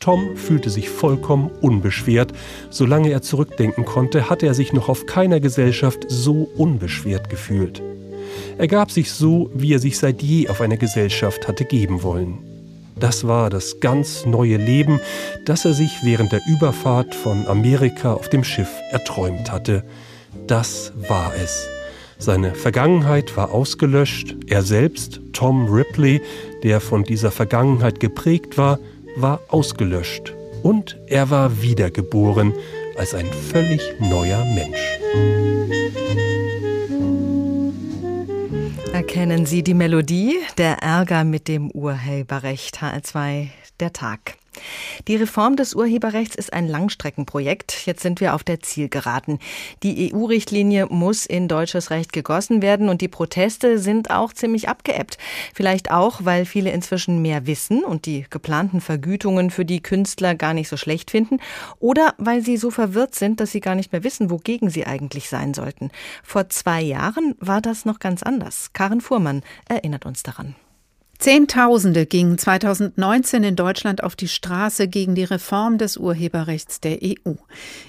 Tom 0.00 0.36
fühlte 0.36 0.70
sich 0.70 0.88
vollkommen 0.88 1.50
unbeschwert. 1.60 2.32
Solange 2.70 3.10
er 3.10 3.22
zurückdenken 3.22 3.84
konnte, 3.84 4.28
hatte 4.30 4.46
er 4.46 4.54
sich 4.54 4.72
noch 4.72 4.88
auf 4.88 5.06
keiner 5.06 5.40
Gesellschaft 5.40 6.04
so 6.08 6.48
unbeschwert 6.56 7.30
gefühlt. 7.30 7.82
Er 8.58 8.68
gab 8.68 8.90
sich 8.90 9.12
so, 9.12 9.50
wie 9.54 9.74
er 9.74 9.78
sich 9.78 9.98
seit 9.98 10.22
je 10.22 10.48
auf 10.48 10.60
einer 10.60 10.76
Gesellschaft 10.76 11.48
hatte 11.48 11.64
geben 11.64 12.02
wollen. 12.02 12.38
Das 12.98 13.26
war 13.26 13.50
das 13.50 13.80
ganz 13.80 14.24
neue 14.24 14.56
Leben, 14.56 15.00
das 15.44 15.64
er 15.64 15.74
sich 15.74 15.98
während 16.02 16.32
der 16.32 16.40
Überfahrt 16.46 17.14
von 17.14 17.46
Amerika 17.46 18.14
auf 18.14 18.30
dem 18.30 18.44
Schiff 18.44 18.70
erträumt 18.90 19.52
hatte. 19.52 19.84
Das 20.46 20.92
war 21.08 21.32
es. 21.42 21.68
Seine 22.26 22.56
Vergangenheit 22.56 23.36
war 23.36 23.52
ausgelöscht, 23.52 24.34
er 24.48 24.64
selbst, 24.64 25.20
Tom 25.32 25.68
Ripley, 25.68 26.20
der 26.64 26.80
von 26.80 27.04
dieser 27.04 27.30
Vergangenheit 27.30 28.00
geprägt 28.00 28.58
war, 28.58 28.80
war 29.14 29.42
ausgelöscht 29.46 30.34
und 30.64 30.98
er 31.06 31.30
war 31.30 31.62
wiedergeboren 31.62 32.52
als 32.98 33.14
ein 33.14 33.26
völlig 33.32 33.80
neuer 34.00 34.44
Mensch. 34.44 34.98
Erkennen 38.92 39.46
Sie 39.46 39.62
die 39.62 39.74
Melodie? 39.74 40.34
Der 40.58 40.78
Ärger 40.82 41.22
mit 41.22 41.46
dem 41.46 41.70
Urheberrecht 41.70 42.82
HR2, 42.82 43.50
der 43.78 43.92
Tag. 43.92 44.36
Die 45.08 45.16
Reform 45.16 45.56
des 45.56 45.74
Urheberrechts 45.74 46.36
ist 46.36 46.52
ein 46.52 46.66
Langstreckenprojekt. 46.68 47.86
Jetzt 47.86 48.02
sind 48.02 48.20
wir 48.20 48.34
auf 48.34 48.44
der 48.44 48.60
Zielgeraden. 48.60 49.38
Die 49.82 50.12
EU-Richtlinie 50.12 50.86
muss 50.86 51.26
in 51.26 51.48
deutsches 51.48 51.90
Recht 51.90 52.12
gegossen 52.12 52.62
werden 52.62 52.88
und 52.88 53.00
die 53.00 53.08
Proteste 53.08 53.78
sind 53.78 54.10
auch 54.10 54.32
ziemlich 54.32 54.68
abgeebbt. 54.68 55.18
Vielleicht 55.54 55.90
auch, 55.90 56.20
weil 56.24 56.44
viele 56.44 56.70
inzwischen 56.70 57.22
mehr 57.22 57.46
wissen 57.46 57.84
und 57.84 58.06
die 58.06 58.26
geplanten 58.30 58.80
Vergütungen 58.80 59.50
für 59.50 59.64
die 59.64 59.82
Künstler 59.82 60.34
gar 60.34 60.54
nicht 60.54 60.68
so 60.68 60.76
schlecht 60.76 61.10
finden 61.10 61.38
oder 61.78 62.14
weil 62.18 62.42
sie 62.42 62.56
so 62.56 62.70
verwirrt 62.70 63.14
sind, 63.14 63.40
dass 63.40 63.52
sie 63.52 63.60
gar 63.60 63.74
nicht 63.74 63.92
mehr 63.92 64.04
wissen, 64.04 64.30
wogegen 64.30 64.70
sie 64.70 64.86
eigentlich 64.86 65.28
sein 65.28 65.54
sollten. 65.54 65.90
Vor 66.22 66.48
zwei 66.48 66.80
Jahren 66.80 67.34
war 67.38 67.60
das 67.60 67.84
noch 67.84 67.98
ganz 67.98 68.22
anders. 68.22 68.72
Karen 68.72 69.00
Fuhrmann 69.00 69.42
erinnert 69.68 70.06
uns 70.06 70.22
daran. 70.22 70.54
Zehntausende 71.18 72.06
gingen 72.06 72.36
2019 72.36 73.42
in 73.42 73.56
Deutschland 73.56 74.02
auf 74.02 74.16
die 74.16 74.28
Straße 74.28 74.86
gegen 74.88 75.14
die 75.14 75.24
Reform 75.24 75.78
des 75.78 75.96
Urheberrechts 75.96 76.80
der 76.80 76.98
EU. 77.02 77.32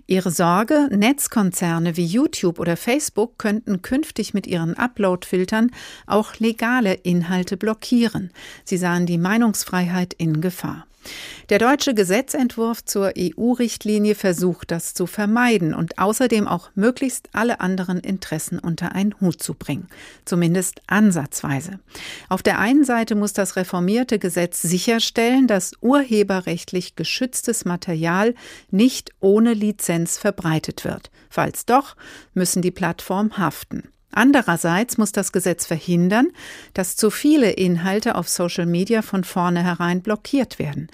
Ihre 0.08 0.32
Sorge, 0.32 0.88
Netzkonzerne 0.92 1.98
wie 1.98 2.06
YouTube 2.06 2.60
oder 2.60 2.78
Facebook 2.78 3.38
könnten 3.38 3.82
künftig 3.82 4.34
mit 4.34 4.48
ihren 4.48 4.76
Upload-Filtern 4.76 5.72
auch 6.06 6.36
legale 6.40 6.94
Inhalte 6.94 7.58
blockieren. 7.58 8.32
Sie 8.64 8.78
sahen 8.78 9.06
die 9.06 9.18
Meinungsfreiheit 9.18 10.14
in 10.14 10.40
Gefahr. 10.42 10.88
Der 11.50 11.60
deutsche 11.60 11.94
Gesetzentwurf 11.94 12.84
zur 12.84 13.14
EU-Richtlinie 13.18 14.16
versucht 14.16 14.72
das 14.72 14.94
zu 14.94 15.08
vermeiden 15.08 15.74
und 15.74 15.98
außerdem 15.98 16.48
auch 16.48 16.70
möglichst 16.76 17.30
alle 17.34 17.60
anderen 17.62 18.00
Interessen 18.00 18.60
unter 18.60 18.94
einen 18.94 19.16
Hut 19.22 19.42
zu 19.42 19.54
bringen, 19.54 19.88
zumindest 20.26 20.82
ansatzweise. 20.88 21.80
Auf 22.30 22.44
der 22.44 22.60
einen 22.60 22.84
Seite 22.84 23.16
muss 23.16 23.34
das 23.34 23.56
reformierte 23.56 24.20
Gesetz 24.20 24.62
sicherstellen, 24.62 25.48
dass 25.48 25.74
urheberrechtlich 25.82 26.96
geschütztes 26.96 27.66
Material 27.66 28.36
nicht 28.70 29.12
ohne 29.20 29.54
Lizenz 29.54 30.18
verbreitet 30.18 30.84
wird. 30.84 31.12
Falls 31.30 31.66
doch, 31.66 31.96
müssen 32.34 32.62
die 32.62 32.72
Plattformen 32.72 33.38
haften. 33.38 33.84
Andererseits 34.12 34.98
muss 34.98 35.12
das 35.12 35.32
Gesetz 35.32 35.66
verhindern, 35.66 36.30
dass 36.74 36.96
zu 36.96 37.12
viele 37.12 37.52
Inhalte 37.52 38.16
auf 38.16 38.30
Social 38.30 38.66
Media 38.66 39.02
von 39.02 39.24
vornherein 39.24 40.02
blockiert 40.02 40.60
werden. 40.60 40.88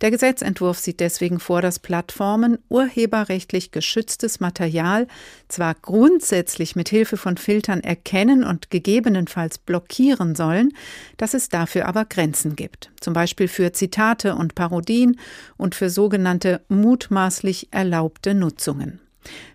Der 0.00 0.10
Gesetzentwurf 0.10 0.78
sieht 0.78 1.00
deswegen 1.00 1.38
vor, 1.38 1.62
dass 1.62 1.78
Plattformen 1.78 2.58
urheberrechtlich 2.68 3.70
geschütztes 3.70 4.40
Material 4.40 5.06
zwar 5.48 5.74
grundsätzlich 5.74 6.76
mit 6.76 6.88
Hilfe 6.88 7.16
von 7.16 7.36
Filtern 7.36 7.80
erkennen 7.80 8.44
und 8.44 8.68
gegebenenfalls 8.70 9.58
blockieren 9.58 10.34
sollen, 10.34 10.72
dass 11.16 11.34
es 11.34 11.48
dafür 11.48 11.86
aber 11.86 12.04
Grenzen 12.04 12.56
gibt, 12.56 12.90
zum 13.00 13.14
Beispiel 13.14 13.48
für 13.48 13.72
Zitate 13.72 14.34
und 14.34 14.54
Parodien 14.54 15.18
und 15.56 15.74
für 15.74 15.88
sogenannte 15.88 16.60
mutmaßlich 16.68 17.68
erlaubte 17.70 18.34
Nutzungen. 18.34 19.00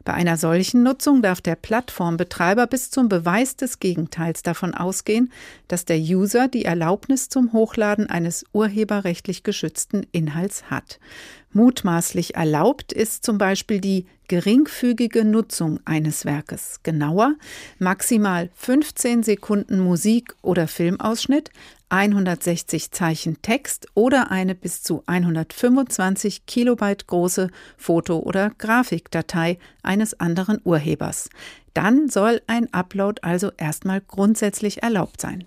Bei 0.04 0.14
einer 0.14 0.38
solchen 0.38 0.84
Nutzung 0.84 1.22
darf 1.22 1.42
der 1.42 1.56
Plattformbetreiber 1.56 2.68
bis 2.68 2.90
zum 2.90 3.10
Beweis 3.10 3.56
des 3.56 3.80
Gegenteils 3.80 4.44
davon 4.44 4.74
ausgehen, 4.74 5.32
dass 5.68 5.86
der 5.86 5.98
User 5.98 6.48
die 6.48 6.66
Erlaubnis 6.66 7.30
zum 7.30 7.54
Hochladen 7.54 8.10
eines 8.10 8.46
urheberrechtlich 8.54 9.44
geschützten 9.44 10.06
Inhalts 10.12 10.70
hat. 10.70 11.00
Mutmaßlich 11.54 12.36
erlaubt 12.36 12.94
ist 12.94 13.26
zum 13.26 13.38
Beispiel 13.38 13.82
die 13.82 14.06
geringfügige 14.30 15.26
Nutzung 15.26 15.82
eines 15.84 16.24
Werkes. 16.24 16.80
Genauer, 16.84 17.36
maximal 17.80 18.50
15 18.56 19.24
Sekunden 19.24 19.80
Musik- 19.80 20.34
oder 20.42 20.70
Filmausschnitt, 20.70 21.50
160 21.92 22.92
Zeichen 22.92 23.42
Text 23.42 23.88
oder 23.96 24.32
eine 24.32 24.56
bis 24.56 24.82
zu 24.82 25.04
125 25.08 26.46
Kilobyte 26.46 27.06
große 27.06 27.50
Foto- 27.76 28.20
oder 28.20 28.52
Grafikdatei 28.58 29.60
eines 29.84 30.18
anderen 30.18 30.62
Urhebers. 30.64 31.30
Dann 31.74 32.08
soll 32.08 32.42
ein 32.48 32.74
Upload 32.74 33.22
also 33.24 33.52
erstmal 33.58 34.00
grundsätzlich 34.00 34.84
erlaubt 34.84 35.20
sein. 35.20 35.44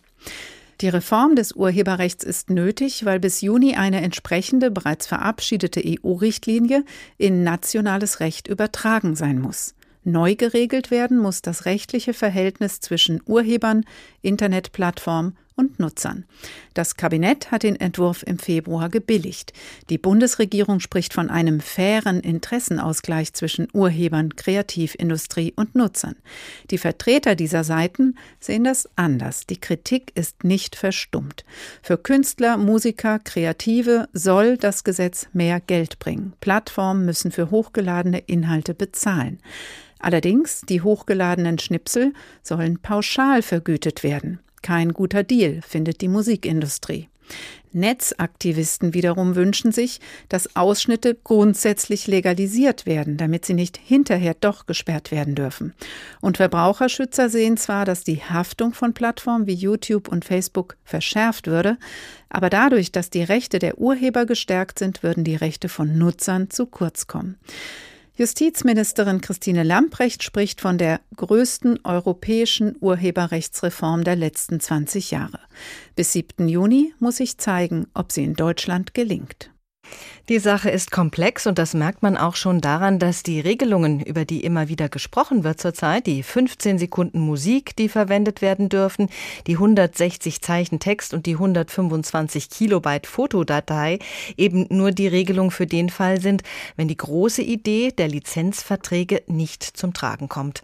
Die 0.83 0.89
Reform 0.89 1.35
des 1.35 1.53
Urheberrechts 1.53 2.25
ist 2.25 2.51
nötig, 2.51 3.07
weil 3.07 3.21
bis 3.21 3.41
Juni 3.41 3.77
eine 3.77 4.03
entsprechende, 4.03 4.71
bereits 4.71 5.07
verabschiedete 5.07 5.83
EU-Richtlinie 5.83 6.85
in 7.17 7.43
nationales 7.43 8.21
Recht 8.21 8.49
übertragen 8.49 9.17
sein 9.17 9.39
muss. 9.41 9.75
Neu 10.03 10.35
geregelt 10.35 10.91
werden 10.91 11.17
muss 11.19 11.41
das 11.41 11.65
rechtliche 11.65 12.13
Verhältnis 12.13 12.81
zwischen 12.81 13.23
Urhebern, 13.25 13.87
Internetplattform 14.21 15.35
und 15.57 15.79
Nutzern. 15.79 16.25
Das 16.75 16.97
Kabinett 16.97 17.51
hat 17.51 17.63
den 17.63 17.77
Entwurf 17.77 18.23
im 18.27 18.39
Februar 18.39 18.89
gebilligt. 18.89 19.53
Die 19.89 19.99
Bundesregierung 19.99 20.81
spricht 20.81 21.15
von 21.15 21.31
einem 21.31 21.61
fairen 21.61 22.21
Interessenausgleich 22.21 23.33
zwischen 23.35 23.69
Urhebern, 23.73 24.35
Kreativindustrie 24.35 25.53
und 25.55 25.75
Nutzern. 25.75 26.17
Die 26.71 26.79
Vertreter 26.79 27.37
dieser 27.37 27.63
Seiten 27.63 28.17
sehen 28.41 28.65
das 28.65 28.89
anders. 28.97 29.47
Die 29.47 29.61
Kritik 29.61 30.13
ist 30.17 30.45
nicht 30.45 30.77
verstummt. 30.77 31.45
Für 31.83 31.99
Künstler, 31.99 32.57
Musiker, 32.57 33.19
Kreative 33.21 34.09
soll 34.13 34.57
das 34.57 34.83
Gesetz 34.83 35.29
mehr 35.33 35.61
Geld 35.61 35.99
bringen. 35.99 36.33
Plattformen 36.41 37.05
müssen 37.05 37.31
für 37.31 37.51
hochgeladene 37.51 38.19
Inhalte 38.19 38.75
bezahlen. 38.75 39.39
Allerdings, 40.01 40.63
die 40.63 40.83
hochgeladenen 40.83 41.59
Schnipsel 41.59 42.13
sollen 42.43 42.79
pauschal 42.81 43.41
vergütet 43.41 44.03
werden. 44.03 44.41
Kein 44.65 44.95
guter 44.95 45.25
Deal, 45.25 45.61
findet 45.61 46.01
die 46.01 46.09
Musikindustrie. 46.09 47.11
Netzaktivisten 47.73 48.95
wiederum 48.95 49.35
wünschen 49.35 49.73
sich, 49.73 50.01
dass 50.31 50.57
Ausschnitte 50.57 51.15
grundsätzlich 51.23 52.07
legalisiert 52.07 52.87
werden, 52.87 53.19
damit 53.19 53.45
sie 53.45 53.53
nicht 53.53 53.77
hinterher 53.77 54.33
doch 54.33 54.65
gesperrt 54.65 55.11
werden 55.11 55.35
dürfen. 55.35 55.75
Und 56.23 56.39
Verbraucherschützer 56.39 57.29
sehen 57.29 57.59
zwar, 57.59 57.85
dass 57.85 58.05
die 58.05 58.23
Haftung 58.23 58.73
von 58.73 58.95
Plattformen 58.95 59.47
wie 59.47 59.53
YouTube 59.53 60.09
und 60.09 60.25
Facebook 60.25 60.79
verschärft 60.83 61.47
würde, 61.47 61.77
aber 62.31 62.49
dadurch, 62.49 62.91
dass 62.91 63.11
die 63.11 63.23
Rechte 63.23 63.59
der 63.59 63.77
Urheber 63.77 64.25
gestärkt 64.25 64.79
sind, 64.79 65.03
würden 65.03 65.25
die 65.25 65.37
Rechte 65.37 65.69
von 65.69 65.99
Nutzern 65.99 66.49
zu 66.49 66.65
kurz 66.65 67.07
kommen. 67.07 67.37
Justizministerin 68.17 69.21
Christine 69.21 69.65
Lamprecht 69.65 70.23
spricht 70.23 70.61
von 70.61 70.79
der 70.79 71.01
größten 71.17 71.85
europäischen 71.85 72.77
Urheberrechtsreform 72.79 74.05
der 74.05 74.15
letzten 74.15 74.61
20 74.61 75.11
Jahre. 75.11 75.41
Bis 75.97 76.13
7. 76.13 76.47
Juni 76.47 76.95
muss 77.01 77.17
sich 77.17 77.39
zeigen, 77.39 77.89
ob 77.93 78.13
sie 78.13 78.23
in 78.23 78.35
Deutschland 78.35 78.95
gelingt. 78.95 79.51
Die 80.31 80.39
Sache 80.39 80.71
ist 80.71 80.91
komplex 80.91 81.47
und 81.47 81.59
das 81.59 81.75
merkt 81.75 82.03
man 82.03 82.17
auch 82.17 82.35
schon 82.35 82.63
daran, 82.63 82.99
dass 82.99 83.23
die 83.23 83.41
Regelungen, 83.41 84.01
über 84.01 84.25
die 84.25 84.43
immer 84.43 84.71
wieder 84.71 84.89
gesprochen 84.89 85.45
wird 85.45 85.61
zurzeit, 85.61 86.07
die 86.07 86.23
15 86.23 86.79
Sekunden 86.79 87.21
Musik, 87.21 87.77
die 87.77 87.91
verwendet 87.91 88.41
werden 88.41 88.71
dürfen, 88.71 89.11
die 89.47 89.57
160 89.57 90.41
Zeichen 90.41 90.79
Text 90.79 91.13
und 91.13 91.27
die 91.27 91.35
125 91.35 92.49
Kilobyte 92.49 93.07
Fotodatei 93.07 93.99
eben 94.39 94.67
nur 94.71 94.93
die 94.93 95.09
Regelung 95.09 95.51
für 95.51 95.67
den 95.67 95.91
Fall 95.91 96.23
sind, 96.23 96.43
wenn 96.77 96.89
die 96.89 96.97
große 96.97 97.43
Idee 97.43 97.93
der 97.93 98.09
Lizenzverträge 98.09 99.25
nicht 99.27 99.63
zum 99.63 99.93
Tragen 99.93 100.31
kommt. 100.31 100.63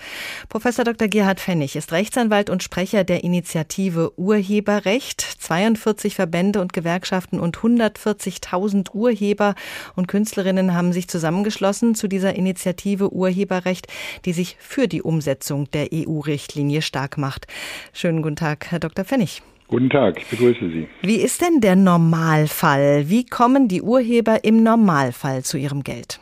Professor 0.49 0.87
Dr. 0.87 1.09
Gerhard 1.09 1.39
Pfennig 1.39 1.77
ist 1.77 1.93
Rechtsanwalt 1.93 2.49
und 2.49 2.63
Sprecher 2.63 3.05
der 3.05 3.25
Initiative 3.25 4.19
Urheberrecht. 4.19 5.21
42 5.21 6.15
Verbände 6.15 6.63
und 6.63 6.73
Gewerkschaften 6.73 7.39
und 7.39 7.59
140.000 7.59 8.95
Urheber 8.95 9.50
und 9.97 10.09
Künstlerinnen 10.09 10.75
haben 10.75 10.93
sich 10.93 11.09
zusammengeschlossen 11.09 11.95
zu 11.95 12.09
dieser 12.09 12.35
Initiative 12.35 13.13
Urheberrecht, 13.13 13.87
die 14.25 14.33
sich 14.33 14.57
für 14.59 14.89
die 14.89 15.03
Umsetzung 15.03 15.71
der 15.71 15.89
EU-Richtlinie 15.93 16.83
stark 16.83 17.19
macht. 17.19 17.47
Schönen 17.93 18.23
guten 18.23 18.37
Tag, 18.37 18.71
Herr 18.71 18.81
Dr. 18.81 19.05
Pfennig. 19.05 19.43
Guten 19.69 19.89
Tag, 19.89 20.19
ich 20.19 20.27
begrüße 20.27 20.69
Sie. 20.69 20.89
Wie 21.03 21.23
ist 21.23 21.43
denn 21.43 21.61
der 21.61 21.77
Normalfall? 21.77 23.05
Wie 23.09 23.25
kommen 23.25 23.69
die 23.69 23.83
Urheber 23.83 24.43
im 24.43 24.65
Normalfall 24.65 25.45
zu 25.45 25.59
ihrem 25.59 25.85
Geld? 25.85 26.19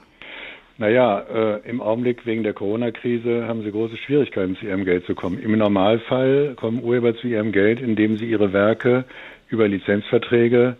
Naja, 0.77 1.21
äh, 1.21 1.69
im 1.69 1.81
Augenblick 1.81 2.25
wegen 2.25 2.45
der 2.45 2.53
Corona-Krise 2.53 3.49
haben 3.49 3.64
sie 3.64 3.73
große 3.73 3.97
Schwierigkeiten, 3.97 4.55
zu 4.57 4.67
ihrem 4.67 4.85
Geld 4.85 5.07
zu 5.07 5.14
kommen. 5.14 5.38
Im 5.43 5.59
Normalfall 5.59 6.55
kommen 6.55 6.85
Urheber 6.85 7.17
zu 7.17 7.27
ihrem 7.27 7.51
Geld, 7.51 7.81
indem 7.81 8.17
sie 8.17 8.27
ihre 8.27 8.53
Werke 8.53 9.05
über 9.49 9.67
Lizenzverträge 9.67 10.77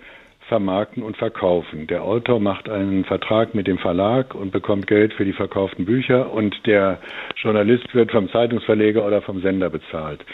vermarkten 0.49 1.03
und 1.03 1.17
verkaufen. 1.17 1.87
Der 1.87 2.03
Autor 2.03 2.41
macht 2.41 2.69
einen 2.69 3.05
Vertrag 3.05 3.55
mit 3.55 3.67
dem 3.67 3.79
Verlag 3.79 4.35
und 4.35 4.51
bekommt 4.51 4.87
Geld 4.87 5.13
für 5.13 5.25
die 5.25 5.33
verkauften 5.33 5.85
Bücher 5.85 6.33
und 6.33 6.67
der 6.67 6.99
Journalist 7.37 7.95
wird 7.95 8.11
vom 8.11 8.29
Zeitungsverleger 8.31 9.07
oder 9.07 9.23
vom 9.23 9.41
Sender 9.43 9.71
bezahlt. 9.71 10.25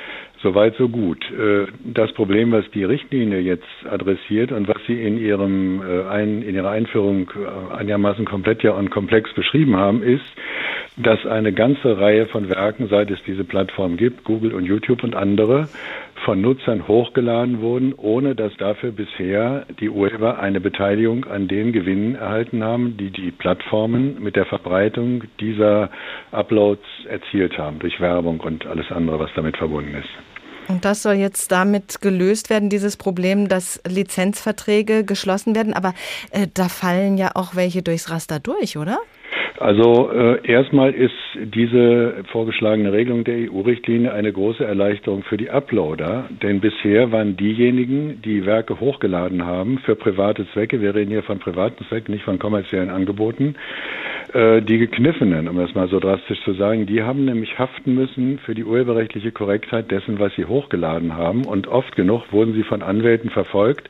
Soweit, 0.44 0.76
so 0.76 0.90
gut. 0.90 1.24
Äh, 1.30 1.66
das 1.84 2.12
Problem, 2.12 2.52
was 2.52 2.70
die 2.72 2.84
Richtlinie 2.84 3.40
jetzt 3.40 3.64
adressiert 3.90 4.52
und 4.52 4.68
was 4.68 4.76
Sie 4.86 5.02
in, 5.02 5.16
Ihrem, 5.16 5.82
äh, 5.82 6.22
in 6.22 6.54
Ihrer 6.54 6.70
Einführung 6.70 7.30
äh, 7.30 7.74
einigermaßen 7.74 8.26
komplett 8.26 8.62
ja 8.62 8.72
und 8.72 8.90
komplex 8.90 9.32
beschrieben 9.32 9.76
haben, 9.76 10.02
ist, 10.02 10.24
dass 10.98 11.24
eine 11.24 11.52
ganze 11.54 11.98
Reihe 11.98 12.26
von 12.26 12.50
Werken, 12.50 12.88
seit 12.88 13.10
es 13.10 13.18
diese 13.26 13.44
Plattform 13.44 13.96
gibt, 13.96 14.24
Google 14.24 14.52
und 14.52 14.66
YouTube 14.66 15.02
und 15.02 15.16
andere, 15.16 15.68
von 16.24 16.40
Nutzern 16.40 16.86
hochgeladen 16.88 17.60
wurden, 17.60 17.92
ohne 17.94 18.34
dass 18.34 18.56
dafür 18.56 18.92
bisher 18.92 19.66
die 19.80 19.90
Urheber 19.90 20.38
eine 20.38 20.60
Beteiligung 20.60 21.24
an 21.24 21.48
den 21.48 21.72
Gewinnen 21.72 22.14
erhalten 22.14 22.62
haben, 22.62 22.96
die 22.96 23.10
die 23.10 23.30
Plattformen 23.30 24.22
mit 24.22 24.36
der 24.36 24.46
Verbreitung 24.46 25.24
dieser 25.40 25.90
Uploads 26.30 26.84
erzielt 27.08 27.58
haben, 27.58 27.78
durch 27.78 28.00
Werbung 28.00 28.40
und 28.40 28.66
alles 28.66 28.90
andere, 28.90 29.18
was 29.18 29.30
damit 29.34 29.56
verbunden 29.56 29.94
ist. 29.94 30.10
Und 30.68 30.84
das 30.84 31.02
soll 31.02 31.14
jetzt 31.14 31.52
damit 31.52 32.00
gelöst 32.00 32.48
werden, 32.48 32.70
dieses 32.70 32.96
Problem, 32.96 33.48
dass 33.48 33.82
Lizenzverträge 33.86 35.04
geschlossen 35.04 35.54
werden. 35.54 35.74
Aber 35.74 35.92
äh, 36.30 36.46
da 36.52 36.68
fallen 36.68 37.18
ja 37.18 37.32
auch 37.34 37.54
welche 37.54 37.82
durchs 37.82 38.10
Raster 38.10 38.40
durch, 38.40 38.78
oder? 38.78 38.98
Also 39.58 40.10
äh, 40.12 40.46
erstmal 40.50 40.92
ist 40.92 41.12
diese 41.36 42.24
vorgeschlagene 42.32 42.92
Regelung 42.92 43.24
der 43.24 43.50
EU-Richtlinie 43.50 44.12
eine 44.12 44.32
große 44.32 44.64
Erleichterung 44.64 45.22
für 45.22 45.36
die 45.36 45.50
Uploader, 45.50 46.24
denn 46.42 46.60
bisher 46.60 47.12
waren 47.12 47.36
diejenigen, 47.36 48.20
die 48.22 48.46
Werke 48.46 48.80
hochgeladen 48.80 49.44
haben 49.46 49.78
für 49.78 49.94
private 49.94 50.46
Zwecke, 50.52 50.80
wir 50.80 50.94
reden 50.94 51.10
hier 51.10 51.22
von 51.22 51.38
privaten 51.38 51.84
Zwecken, 51.86 52.12
nicht 52.12 52.24
von 52.24 52.38
kommerziellen 52.38 52.90
Angeboten, 52.90 53.54
äh, 54.32 54.62
die 54.62 54.78
Gekniffenen, 54.78 55.48
um 55.48 55.56
das 55.56 55.74
mal 55.74 55.88
so 55.88 56.00
drastisch 56.00 56.42
zu 56.44 56.54
sagen, 56.54 56.86
die 56.86 57.02
haben 57.02 57.24
nämlich 57.24 57.58
haften 57.58 57.94
müssen 57.94 58.38
für 58.40 58.54
die 58.54 58.64
urheberrechtliche 58.64 59.30
Korrektheit 59.30 59.90
dessen, 59.92 60.18
was 60.18 60.34
sie 60.34 60.46
hochgeladen 60.46 61.14
haben 61.16 61.44
und 61.44 61.68
oft 61.68 61.94
genug 61.94 62.32
wurden 62.32 62.54
sie 62.54 62.64
von 62.64 62.82
Anwälten 62.82 63.30
verfolgt, 63.30 63.88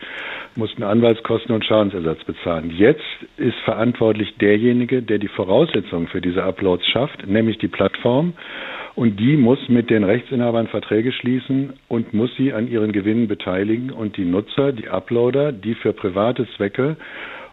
mussten 0.57 0.83
Anwaltskosten 0.83 1.55
und 1.55 1.65
Schadensersatz 1.65 2.23
bezahlen. 2.25 2.71
Jetzt 2.77 3.03
ist 3.39 3.57
verantwortlich 3.65 4.37
derjenige, 4.37 5.03
der 5.03 5.19
die 5.19 5.29
Voraussetzungen 5.35 6.09
für 6.09 6.21
diese 6.21 6.43
Uploads 6.43 6.87
schafft, 6.89 7.27
nämlich 7.27 7.59
die 7.59 7.69
Plattform. 7.69 8.33
Und 8.95 9.19
die 9.19 9.37
muss 9.37 9.59
mit 9.69 9.91
den 9.91 10.05
Rechtsinhabern 10.05 10.69
Verträge 10.69 11.11
schließen 11.13 11.73
und 11.89 12.15
muss 12.15 12.31
sie 12.37 12.53
an 12.53 12.69
ihren 12.69 12.93
Gewinnen 12.93 13.27
beteiligen. 13.27 13.91
Und 13.91 14.17
die 14.17 14.25
Nutzer, 14.25 14.73
die 14.73 14.89
Uploader, 14.89 15.51
die 15.51 15.75
für 15.75 15.93
private 15.93 16.47
Zwecke 16.57 16.97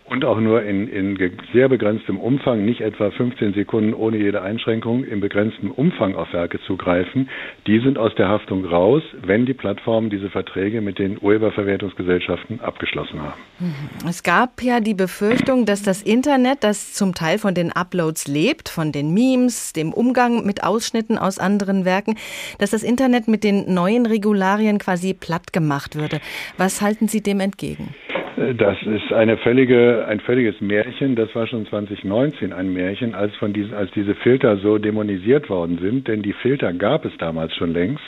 und 0.05 0.25
auch 0.25 0.39
nur 0.39 0.63
in, 0.63 0.87
in 0.87 1.17
sehr 1.53 1.69
begrenztem 1.69 2.19
Umfang, 2.19 2.65
nicht 2.65 2.81
etwa 2.81 3.11
15 3.11 3.53
Sekunden 3.53 3.93
ohne 3.93 4.17
jede 4.17 4.41
Einschränkung, 4.41 5.03
in 5.03 5.21
begrenztem 5.21 5.71
Umfang 5.71 6.15
auf 6.15 6.33
Werke 6.33 6.59
zugreifen, 6.61 7.29
die 7.67 7.79
sind 7.79 7.97
aus 7.97 8.13
der 8.15 8.27
Haftung 8.27 8.65
raus, 8.65 9.03
wenn 9.23 9.45
die 9.45 9.53
Plattformen 9.53 10.09
diese 10.09 10.29
Verträge 10.29 10.81
mit 10.81 10.99
den 10.99 11.17
Urheberverwertungsgesellschaften 11.21 12.59
abgeschlossen 12.61 13.21
haben. 13.21 13.39
Mhm. 13.59 14.09
Es 14.09 14.23
gab 14.23 14.61
ja 14.61 14.79
die 14.79 14.93
Befürchtung, 14.93 15.65
dass 15.65 15.83
das 15.83 16.01
Internet, 16.01 16.63
das 16.63 16.93
zum 16.93 17.13
Teil 17.13 17.37
von 17.37 17.53
den 17.53 17.71
Uploads 17.71 18.27
lebt, 18.27 18.69
von 18.69 18.91
den 18.91 19.13
Memes, 19.13 19.73
dem 19.73 19.93
Umgang 19.93 20.45
mit 20.45 20.63
Ausschnitten 20.63 21.17
aus 21.17 21.39
anderen 21.39 21.85
Werken, 21.85 22.15
dass 22.59 22.71
das 22.71 22.83
Internet 22.83 23.27
mit 23.27 23.43
den 23.43 23.73
neuen 23.73 24.05
Regularien 24.05 24.77
quasi 24.77 25.13
platt 25.13 25.53
gemacht 25.53 25.95
würde. 25.95 26.19
Was 26.57 26.81
halten 26.81 27.07
Sie 27.07 27.21
dem 27.21 27.39
entgegen? 27.39 27.95
Das 28.38 28.77
ist 28.84 29.11
eine 29.11 29.38
völlige, 29.38 30.05
ein 30.07 30.19
völliges 30.21 30.61
Märchen. 30.61 31.15
Das 31.15 31.34
war 31.36 31.47
schon 31.47 31.65
2019 31.65 32.53
ein 32.53 32.71
Märchen, 32.71 33.13
als 33.13 33.36
von 33.36 33.51
diesen, 33.51 33.73
als 33.73 33.91
diese 33.91 34.15
Filter 34.15 34.57
so 34.57 34.77
dämonisiert 34.77 35.49
worden 35.49 35.79
sind. 35.82 36.07
Denn 36.07 36.21
die 36.21 36.34
Filter 36.34 36.71
gab 36.71 37.03
es 37.05 37.11
damals 37.17 37.53
schon 37.55 37.73
längst. 37.73 38.03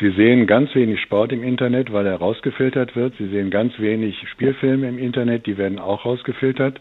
Sie 0.00 0.10
sehen 0.10 0.46
ganz 0.46 0.74
wenig 0.74 1.00
Sport 1.00 1.32
im 1.32 1.44
Internet, 1.44 1.92
weil 1.92 2.06
er 2.06 2.16
rausgefiltert 2.16 2.96
wird. 2.96 3.14
Sie 3.18 3.28
sehen 3.28 3.50
ganz 3.50 3.78
wenig 3.78 4.16
Spielfilme 4.32 4.88
im 4.88 4.98
Internet, 4.98 5.46
die 5.46 5.56
werden 5.58 5.78
auch 5.78 6.04
rausgefiltert. 6.04 6.80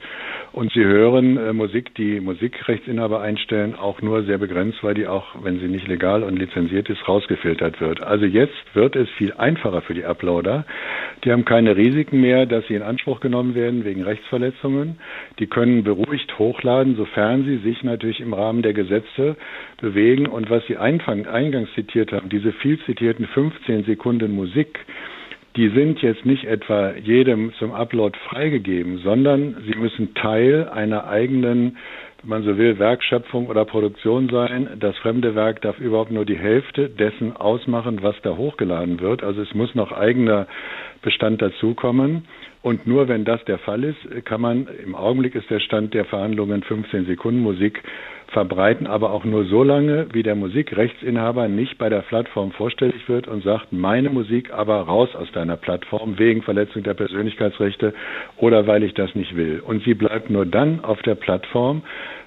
Und 0.54 0.72
Sie 0.74 0.84
hören 0.84 1.38
äh, 1.38 1.54
Musik, 1.54 1.94
die 1.96 2.20
Musikrechtsinhaber 2.20 3.22
einstellen, 3.22 3.76
auch 3.76 4.02
nur 4.02 4.24
sehr 4.24 4.38
begrenzt, 4.38 4.84
weil 4.84 4.96
die 4.96 5.08
auch, 5.08 5.36
wenn 5.44 5.60
sie 5.60 5.68
nicht 5.68 5.88
legal 5.88 6.24
und 6.24 6.38
lizenziert 6.38 6.90
ist, 6.90 7.08
rausgefiltert 7.08 7.80
wird. 7.80 8.02
Also 8.02 8.26
jetzt 8.26 8.54
wird 8.74 8.96
es 8.96 9.10
viel 9.12 9.34
einfacher 9.34 9.82
für 9.82 9.94
die 9.94 10.04
Uploader. 10.06 10.66
Die 11.24 11.32
haben 11.32 11.46
keine 11.46 11.76
Risiken 11.78 12.20
mehr, 12.22 12.46
dass 12.46 12.66
sie 12.68 12.71
in 12.76 12.82
Anspruch 12.82 13.20
genommen 13.20 13.56
werden 13.56 13.86
wegen 13.86 14.04
Rechtsverletzungen. 14.04 14.98
Die 15.40 15.48
können 15.48 15.84
beruhigt 15.84 16.38
hochladen, 16.40 16.96
sofern 16.96 17.46
sie 17.46 17.58
sich 17.58 17.84
natürlich 17.84 18.20
im 18.20 18.34
Rahmen 18.34 18.62
der 18.62 18.74
Gesetze 18.74 19.36
bewegen. 19.80 20.28
Und 20.28 20.50
was 20.50 20.66
Sie 20.68 20.78
eingangs 20.78 21.70
zitiert 21.76 22.12
haben, 22.12 22.30
diese 22.30 22.52
viel 22.54 22.80
zitierten 22.86 23.28
15 23.28 23.86
Sekunden 23.86 24.34
Musik, 24.36 24.80
die 25.58 25.68
sind 25.70 26.02
jetzt 26.02 26.26
nicht 26.26 26.46
etwa 26.46 26.94
jedem 26.94 27.52
zum 27.60 27.74
Upload 27.74 28.18
freigegeben, 28.30 29.00
sondern 29.00 29.58
sie 29.66 29.78
müssen 29.78 30.14
Teil 30.14 30.70
einer 30.70 31.08
eigenen 31.08 31.78
wenn 32.22 32.30
man 32.30 32.44
so 32.44 32.58
will, 32.58 32.78
Werkschöpfung 32.78 33.48
oder 33.48 33.66
Produktion 33.66 34.30
sein. 34.30 34.78
Das 34.80 34.96
fremde 34.98 35.34
Werk 35.34 35.62
darf 35.62 35.80
überhaupt 35.80 36.12
nur 36.12 36.26
die 36.26 36.38
Hälfte 36.38 36.88
dessen 36.90 37.36
ausmachen, 37.36 38.04
was 38.04 38.16
da 38.22 38.38
hochgeladen 38.38 39.00
wird. 39.00 39.24
Also 39.24 39.42
es 39.42 39.54
muss 39.56 39.74
noch 39.74 39.92
eigener 39.92 40.48
Bestand 41.02 41.42
dazukommen. 41.42 42.28
Und 42.62 42.86
nur 42.86 43.08
wenn 43.08 43.26
das 43.26 43.44
der 43.46 43.58
Fall 43.58 43.84
ist, 43.84 44.26
kann 44.26 44.42
man, 44.42 44.68
im 44.84 44.94
Augenblick 44.94 45.34
ist 45.34 45.50
der 45.50 45.60
Stand 45.60 45.94
der 45.94 46.06
Verhandlungen 46.06 46.62
15 46.62 47.06
Sekunden 47.06 47.42
Musik 47.42 47.82
verbreiten, 48.28 48.88
aber 48.88 49.12
auch 49.12 49.26
nur 49.26 49.46
so 49.46 49.64
lange, 49.64 50.08
wie 50.14 50.24
der 50.24 50.36
Musikrechtsinhaber 50.36 51.48
nicht 51.48 51.78
bei 51.78 51.90
der 51.90 52.02
Plattform 52.02 52.52
vorstellig 52.52 53.10
wird 53.10 53.28
und 53.28 53.44
sagt, 53.44 53.74
meine 53.74 54.10
Musik 54.10 54.54
aber 54.54 54.82
raus 54.82 55.10
aus 55.16 55.32
deiner 55.32 55.58
Plattform 55.58 56.18
wegen 56.18 56.42
Verletzung 56.44 56.84
der 56.84 56.94
Persönlichkeitsrechte 56.94 57.94
oder 58.38 58.68
weil 58.68 58.84
ich 58.84 58.94
das 58.94 59.14
nicht 59.16 59.36
will. 59.36 59.62
Und 59.66 59.84
sie 59.84 59.96
bleibt 59.96 60.30
nur 60.30 60.46
dann 60.46 60.84
auf 60.84 61.02
der 61.02 61.16
Plattform, 61.16 61.82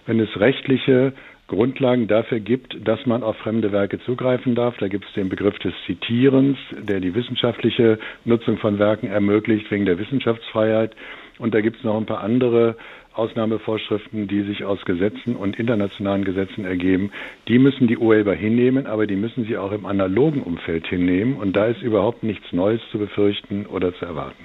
wenn 0.06 0.20
es 0.20 0.38
rechtliche 0.38 1.12
Grundlagen 1.46 2.08
dafür 2.08 2.40
gibt, 2.40 2.76
dass 2.86 3.04
man 3.04 3.22
auf 3.22 3.36
fremde 3.36 3.70
Werke 3.70 4.00
zugreifen 4.00 4.54
darf. 4.54 4.76
Da 4.78 4.88
gibt 4.88 5.04
es 5.04 5.12
den 5.12 5.28
Begriff 5.28 5.58
des 5.58 5.74
Zitierens, 5.86 6.56
der 6.72 7.00
die 7.00 7.14
wissenschaftliche 7.14 7.98
Nutzung 8.24 8.56
von 8.58 8.78
Werken 8.78 9.08
ermöglicht 9.08 9.70
wegen 9.70 9.84
der 9.84 9.98
Wissenschaftsfreiheit. 9.98 10.96
Und 11.38 11.54
da 11.54 11.60
gibt 11.60 11.78
es 11.78 11.84
noch 11.84 11.96
ein 11.96 12.06
paar 12.06 12.22
andere 12.22 12.76
Ausnahmevorschriften, 13.14 14.28
die 14.28 14.42
sich 14.42 14.64
aus 14.64 14.84
Gesetzen 14.84 15.36
und 15.36 15.58
internationalen 15.58 16.24
Gesetzen 16.24 16.64
ergeben, 16.64 17.10
die 17.48 17.58
müssen 17.58 17.86
die 17.86 17.98
Urheber 17.98 18.34
hinnehmen, 18.34 18.86
aber 18.86 19.06
die 19.06 19.16
müssen 19.16 19.44
sie 19.44 19.56
auch 19.56 19.72
im 19.72 19.86
analogen 19.86 20.42
Umfeld 20.42 20.86
hinnehmen. 20.86 21.36
Und 21.36 21.54
da 21.54 21.66
ist 21.66 21.82
überhaupt 21.82 22.22
nichts 22.22 22.52
Neues 22.52 22.80
zu 22.90 22.98
befürchten 22.98 23.66
oder 23.66 23.94
zu 23.94 24.04
erwarten. 24.04 24.44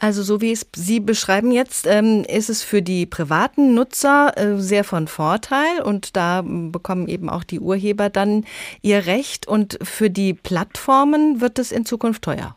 Also 0.00 0.22
so 0.22 0.40
wie 0.40 0.52
es 0.52 0.68
Sie 0.74 1.00
beschreiben 1.00 1.50
jetzt, 1.50 1.86
ähm, 1.86 2.24
ist 2.28 2.50
es 2.50 2.62
für 2.62 2.82
die 2.82 3.06
privaten 3.06 3.74
Nutzer 3.74 4.32
äh, 4.36 4.56
sehr 4.56 4.84
von 4.84 5.08
Vorteil 5.08 5.82
und 5.84 6.16
da 6.16 6.42
bekommen 6.42 7.08
eben 7.08 7.28
auch 7.28 7.44
die 7.44 7.60
Urheber 7.60 8.08
dann 8.08 8.44
ihr 8.82 9.06
Recht 9.06 9.48
und 9.48 9.78
für 9.82 10.10
die 10.10 10.34
Plattformen 10.34 11.40
wird 11.40 11.58
es 11.58 11.72
in 11.72 11.84
Zukunft 11.84 12.22
teuer. 12.22 12.56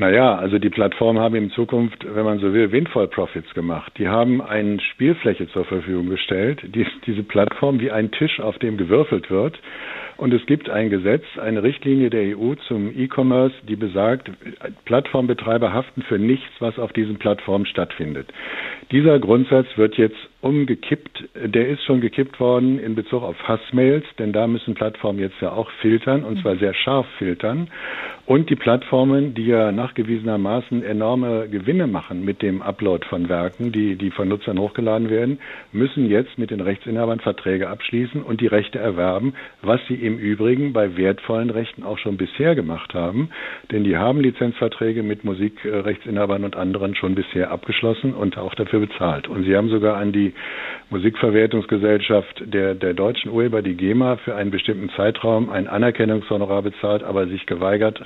Naja, 0.00 0.36
also 0.36 0.60
die 0.60 0.70
Plattformen 0.70 1.18
haben 1.18 1.34
in 1.34 1.50
Zukunft, 1.50 2.06
wenn 2.14 2.24
man 2.24 2.38
so 2.38 2.52
will, 2.52 2.70
Windfall 2.70 3.08
Profits 3.08 3.52
gemacht. 3.52 3.92
Die 3.98 4.06
haben 4.06 4.40
eine 4.40 4.80
Spielfläche 4.80 5.48
zur 5.48 5.64
Verfügung 5.64 6.08
gestellt, 6.08 6.60
die, 6.62 6.86
diese 7.04 7.24
Plattform 7.24 7.80
wie 7.80 7.90
ein 7.90 8.12
Tisch, 8.12 8.38
auf 8.38 8.56
dem 8.60 8.76
gewürfelt 8.76 9.28
wird. 9.28 9.58
Und 10.18 10.34
es 10.34 10.44
gibt 10.46 10.68
ein 10.68 10.90
Gesetz, 10.90 11.22
eine 11.40 11.62
Richtlinie 11.62 12.10
der 12.10 12.36
EU 12.36 12.54
zum 12.66 12.90
E-Commerce, 12.94 13.54
die 13.68 13.76
besagt, 13.76 14.28
Plattformbetreiber 14.84 15.72
haften 15.72 16.02
für 16.02 16.18
nichts, 16.18 16.50
was 16.58 16.76
auf 16.76 16.92
diesen 16.92 17.18
Plattformen 17.18 17.66
stattfindet. 17.66 18.26
Dieser 18.90 19.20
Grundsatz 19.20 19.68
wird 19.76 19.96
jetzt 19.96 20.18
umgekippt. 20.40 21.24
Der 21.34 21.68
ist 21.68 21.82
schon 21.84 22.00
gekippt 22.00 22.38
worden 22.40 22.78
in 22.78 22.94
Bezug 22.94 23.22
auf 23.22 23.36
Hassmails, 23.46 24.04
denn 24.18 24.32
da 24.32 24.46
müssen 24.46 24.74
Plattformen 24.74 25.18
jetzt 25.18 25.40
ja 25.40 25.52
auch 25.52 25.70
filtern 25.80 26.24
und 26.24 26.40
zwar 26.40 26.56
sehr 26.56 26.74
scharf 26.74 27.06
filtern. 27.18 27.68
Und 28.24 28.50
die 28.50 28.56
Plattformen, 28.56 29.34
die 29.34 29.46
ja 29.46 29.72
nachgewiesenermaßen 29.72 30.84
enorme 30.84 31.48
Gewinne 31.48 31.86
machen 31.86 32.24
mit 32.24 32.42
dem 32.42 32.62
Upload 32.62 33.06
von 33.06 33.28
Werken, 33.28 33.72
die, 33.72 33.96
die 33.96 34.10
von 34.10 34.28
Nutzern 34.28 34.58
hochgeladen 34.58 35.10
werden, 35.10 35.38
müssen 35.72 36.08
jetzt 36.08 36.38
mit 36.38 36.50
den 36.50 36.60
Rechtsinhabern 36.60 37.20
Verträge 37.20 37.68
abschließen 37.68 38.22
und 38.22 38.40
die 38.40 38.46
Rechte 38.46 38.78
erwerben, 38.78 39.34
was 39.62 39.80
sie 39.88 39.94
im 40.08 40.18
Übrigen 40.18 40.72
bei 40.72 40.96
wertvollen 40.96 41.50
Rechten 41.50 41.84
auch 41.84 41.98
schon 41.98 42.16
bisher 42.16 42.54
gemacht 42.54 42.94
haben. 42.94 43.30
Denn 43.70 43.84
die 43.84 43.96
haben 43.96 44.20
Lizenzverträge 44.20 45.02
mit 45.02 45.22
Musikrechtsinhabern 45.24 46.44
und 46.44 46.56
anderen 46.56 46.96
schon 46.96 47.14
bisher 47.14 47.50
abgeschlossen 47.50 48.14
und 48.14 48.36
auch 48.38 48.54
dafür 48.54 48.80
bezahlt. 48.80 49.28
Und 49.28 49.44
sie 49.44 49.54
haben 49.56 49.68
sogar 49.68 49.96
an 49.96 50.12
die 50.12 50.32
Musikverwertungsgesellschaft 50.90 52.42
der, 52.46 52.74
der 52.74 52.94
deutschen 52.94 53.30
Urheber, 53.30 53.62
die 53.62 53.74
GEMA, 53.74 54.16
für 54.16 54.34
einen 54.34 54.50
bestimmten 54.50 54.88
Zeitraum 54.96 55.50
ein 55.50 55.68
Anerkennungshonorar 55.68 56.62
bezahlt, 56.62 57.02
aber 57.02 57.26
sich 57.26 57.46
geweigert, 57.46 58.00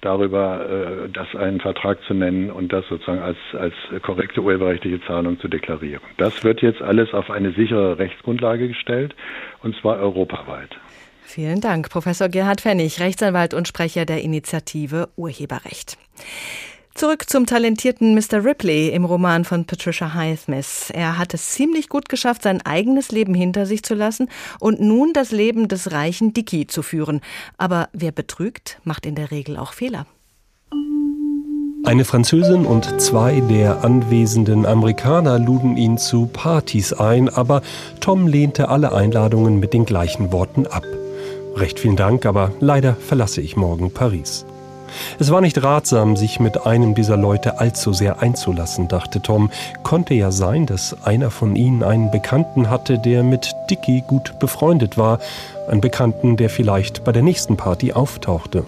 darüber 0.00 1.04
äh, 1.06 1.08
das 1.10 1.34
einen 1.34 1.60
Vertrag 1.60 2.02
zu 2.04 2.14
nennen 2.14 2.50
und 2.50 2.72
das 2.72 2.86
sozusagen 2.88 3.20
als, 3.20 3.38
als 3.52 3.74
korrekte 4.02 4.40
urheberrechtliche 4.42 5.00
Zahlung 5.02 5.38
zu 5.38 5.48
deklarieren. 5.48 6.02
Das 6.16 6.42
wird 6.44 6.62
jetzt 6.62 6.82
alles 6.82 7.12
auf 7.12 7.30
eine 7.30 7.52
sichere 7.52 7.98
Rechtsgrundlage 7.98 8.68
gestellt, 8.68 9.14
und 9.62 9.76
zwar 9.76 9.98
europaweit. 9.98 10.70
Vielen 11.24 11.60
Dank, 11.60 11.88
Professor 11.88 12.28
Gerhard 12.28 12.60
Pfennig, 12.60 13.00
Rechtsanwalt 13.00 13.54
und 13.54 13.68
Sprecher 13.68 14.04
der 14.04 14.22
Initiative 14.22 15.08
Urheberrecht. 15.16 15.96
Zurück 16.94 17.28
zum 17.28 17.46
talentierten 17.46 18.14
Mr. 18.14 18.44
Ripley 18.44 18.90
im 18.90 19.06
Roman 19.06 19.44
von 19.46 19.64
Patricia 19.64 20.12
Highsmith. 20.12 20.90
Er 20.92 21.16
hat 21.16 21.32
es 21.32 21.50
ziemlich 21.52 21.88
gut 21.88 22.10
geschafft, 22.10 22.42
sein 22.42 22.60
eigenes 22.60 23.10
Leben 23.10 23.34
hinter 23.34 23.64
sich 23.64 23.82
zu 23.82 23.94
lassen 23.94 24.28
und 24.60 24.78
nun 24.80 25.14
das 25.14 25.30
Leben 25.30 25.68
des 25.68 25.92
reichen 25.92 26.34
Dicky 26.34 26.66
zu 26.66 26.82
führen. 26.82 27.22
Aber 27.56 27.88
wer 27.94 28.12
betrügt, 28.12 28.78
macht 28.84 29.06
in 29.06 29.14
der 29.14 29.30
Regel 29.30 29.56
auch 29.56 29.72
Fehler. 29.72 30.06
Eine 31.84 32.04
Französin 32.04 32.66
und 32.66 33.00
zwei 33.00 33.40
der 33.40 33.84
anwesenden 33.84 34.66
Amerikaner 34.66 35.38
luden 35.38 35.76
ihn 35.76 35.98
zu 35.98 36.26
Partys 36.26 36.92
ein, 36.92 37.28
aber 37.28 37.62
Tom 38.00 38.28
lehnte 38.28 38.68
alle 38.68 38.92
Einladungen 38.92 39.58
mit 39.58 39.72
den 39.72 39.84
gleichen 39.84 40.30
Worten 40.30 40.66
ab. 40.66 40.84
Recht 41.56 41.78
vielen 41.78 41.96
Dank, 41.96 42.26
aber 42.26 42.50
leider 42.60 42.94
verlasse 42.94 43.40
ich 43.40 43.56
morgen 43.56 43.92
Paris. 43.92 44.44
Es 45.18 45.30
war 45.30 45.40
nicht 45.40 45.62
ratsam, 45.62 46.16
sich 46.16 46.40
mit 46.40 46.66
einem 46.66 46.94
dieser 46.94 47.16
Leute 47.16 47.58
allzu 47.58 47.92
sehr 47.92 48.20
einzulassen, 48.20 48.88
dachte 48.88 49.22
Tom. 49.22 49.50
Konnte 49.82 50.14
ja 50.14 50.30
sein, 50.30 50.66
dass 50.66 51.02
einer 51.04 51.30
von 51.30 51.56
ihnen 51.56 51.82
einen 51.82 52.10
Bekannten 52.10 52.68
hatte, 52.68 52.98
der 52.98 53.22
mit 53.22 53.52
Dicky 53.70 54.02
gut 54.06 54.38
befreundet 54.38 54.98
war, 54.98 55.18
einen 55.68 55.80
Bekannten, 55.80 56.36
der 56.36 56.50
vielleicht 56.50 57.04
bei 57.04 57.12
der 57.12 57.22
nächsten 57.22 57.56
Party 57.56 57.92
auftauchte. 57.92 58.64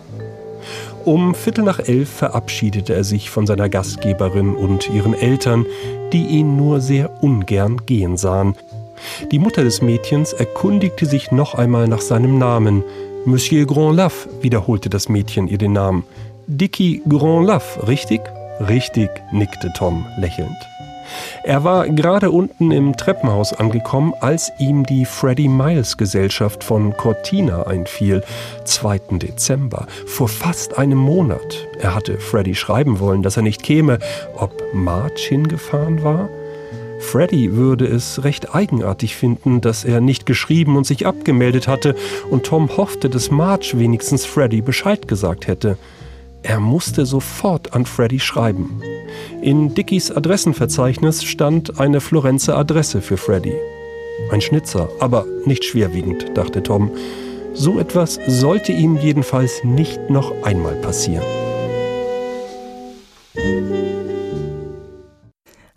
Um 1.05 1.35
Viertel 1.35 1.65
nach 1.65 1.81
elf 1.81 2.09
verabschiedete 2.09 2.95
er 2.95 3.05
sich 3.05 3.29
von 3.29 3.47
seiner 3.47 3.69
Gastgeberin 3.69 4.55
und 4.55 4.89
ihren 4.89 5.13
Eltern, 5.13 5.67
die 6.15 6.25
ihn 6.27 6.57
nur 6.57 6.81
sehr 6.81 7.23
ungern 7.23 7.85
gehen 7.85 8.17
sahen. 8.17 8.55
Die 9.33 9.39
Mutter 9.39 9.65
des 9.65 9.83
Mädchens 9.83 10.33
erkundigte 10.33 11.07
sich 11.07 11.31
noch 11.31 11.55
einmal 11.55 11.89
nach 11.89 12.01
seinem 12.01 12.39
Namen, 12.39 12.83
Monsieur 13.25 13.67
Grandlaf, 13.67 14.29
wiederholte 14.43 14.91
das 14.91 15.09
Mädchen 15.09 15.49
ihr 15.49 15.59
den 15.59 15.73
Namen. 15.73 16.05
Dicky 16.47 17.03
Grandlaf, 17.09 17.79
richtig? 17.87 18.21
Richtig, 18.69 19.09
nickte 19.33 19.73
Tom 19.77 20.05
lächelnd. 20.19 20.57
Er 21.43 21.65
war 21.65 21.89
gerade 21.89 22.31
unten 22.31 22.71
im 22.71 22.97
Treppenhaus 22.97 23.53
angekommen, 23.53 24.15
als 24.21 24.53
ihm 24.59 24.85
die 24.85 25.05
Freddie 25.05 25.49
Miles 25.49 25.97
Gesellschaft 25.97 26.65
von 26.65 26.97
Cortina 26.97 27.67
einfiel. 27.67 28.23
2. 28.65 29.01
Dezember, 29.13 29.87
vor 30.07 30.29
fast 30.29 30.79
einem 30.79 30.99
Monat. 30.99 31.67
Er 31.79 31.95
hatte 31.95 32.19
Freddie 32.19 32.55
schreiben 32.55 33.01
wollen, 33.01 33.23
dass 33.23 33.37
er 33.37 33.43
nicht 33.43 33.63
käme. 33.63 33.99
Ob 34.37 34.53
Marge 34.73 35.21
hingefahren 35.29 36.03
war? 36.03 36.29
Freddy 37.05 37.55
würde 37.55 37.87
es 37.87 38.25
recht 38.25 38.55
eigenartig 38.55 39.15
finden, 39.15 39.61
dass 39.61 39.85
er 39.85 40.01
nicht 40.01 40.27
geschrieben 40.27 40.77
und 40.77 40.85
sich 40.85 41.07
abgemeldet 41.07 41.69
hatte, 41.69 41.95
und 42.31 42.45
Tom 42.45 42.77
hoffte, 42.77 43.09
dass 43.09 43.31
Marge 43.31 43.75
wenigstens 43.77 44.25
Freddy 44.25 44.63
Bescheid 44.63 45.07
gesagt 45.07 45.47
hätte. 45.47 45.79
Er 46.43 46.59
musste 46.59 47.07
sofort 47.07 47.73
an 47.73 47.87
Freddy 47.87 48.19
schreiben. 48.19 48.83
In 49.43 49.75
Dickies 49.75 50.11
Adressenverzeichnis 50.11 51.23
stand 51.23 51.79
eine 51.79 52.01
Florenzer 52.01 52.57
Adresse 52.57 53.01
für 53.01 53.17
Freddy. 53.17 53.55
Ein 54.33 54.41
Schnitzer, 54.41 54.89
aber 54.99 55.27
nicht 55.45 55.65
schwerwiegend, 55.65 56.37
dachte 56.37 56.63
Tom. 56.63 56.91
So 57.53 57.79
etwas 57.79 58.19
sollte 58.27 58.73
ihm 58.73 58.97
jedenfalls 58.97 59.63
nicht 59.63 60.11
noch 60.11 60.33
einmal 60.43 60.75
passieren. 60.75 61.25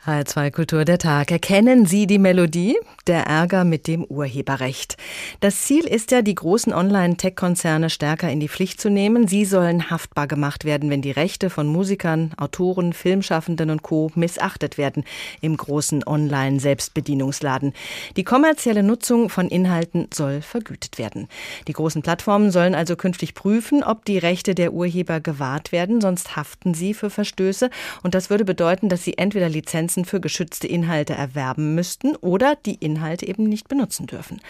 HR2 0.08 0.52
Kultur 0.52 0.86
der 0.86 1.00
Tag. 1.00 1.32
Erkennen 1.32 1.86
Sie 1.86 2.08
die 2.08 2.18
Melodie? 2.18 2.78
Der 3.08 3.24
Ärger 3.24 3.66
mit 3.66 3.88
dem 3.88 4.06
Urheberrecht. 4.06 4.96
Das 5.42 5.64
Ziel 5.64 5.86
ist 5.86 6.12
ja, 6.12 6.22
die 6.22 6.34
großen 6.34 6.74
Online-Tech-Konzerne 6.74 7.90
stärker 7.90 8.30
in 8.30 8.40
die 8.40 8.48
Pflicht 8.48 8.80
zu 8.80 8.90
nehmen. 8.90 9.28
Sie 9.28 9.44
sollen 9.44 9.90
haftbar 9.90 10.28
gemacht 10.28 10.64
werden, 10.64 10.90
wenn 10.90 11.02
die 11.02 11.12
Rechte 11.12 11.50
von 11.50 11.68
Musikern, 11.68 12.32
Autoren, 12.38 12.94
Filmschaffenden 12.94 13.70
und 13.70 13.82
Co. 13.82 14.10
missachtet 14.16 14.78
werden 14.78 15.04
im 15.42 15.58
großen 15.58 16.08
Online-Selbstbedienungsladen. 16.08 17.74
Die 18.16 18.24
kommerzielle 18.24 18.84
Nutzung 18.84 19.28
von 19.28 19.50
Inhalten 19.50 20.08
soll 20.14 20.42
vergütet 20.42 20.98
werden. 20.98 21.28
Die 21.68 21.74
großen 21.74 22.02
Plattformen 22.02 22.52
sollen 22.52 22.76
also 22.76 22.96
künftig 22.96 23.34
prüfen, 23.34 23.84
ob 23.84 24.06
die 24.06 24.20
Rechte 24.20 24.56
der 24.56 24.72
Urheber 24.72 25.20
gewahrt 25.20 25.74
werden, 25.74 26.00
sonst 26.00 26.38
haften 26.38 26.74
sie 26.74 26.94
für 26.94 27.10
Verstöße. 27.10 27.70
Und 28.04 28.16
das 28.16 28.30
würde 28.30 28.46
bedeuten, 28.46 28.88
dass 28.88 29.04
sie 29.04 29.18
entweder 29.18 29.50
Lizenzen 29.50 29.97
für 30.06 30.20
geschützte 30.20 30.68
Inhalte 30.68 31.14
erwerben 31.14 31.76
müssten 31.76 32.16
oder 32.18 32.56
die 32.56 32.76
Inhalte 32.76 33.28
eben 33.28 33.44
nicht 33.44 33.68
benutzen 33.68 34.08
dürfen. 34.08 34.42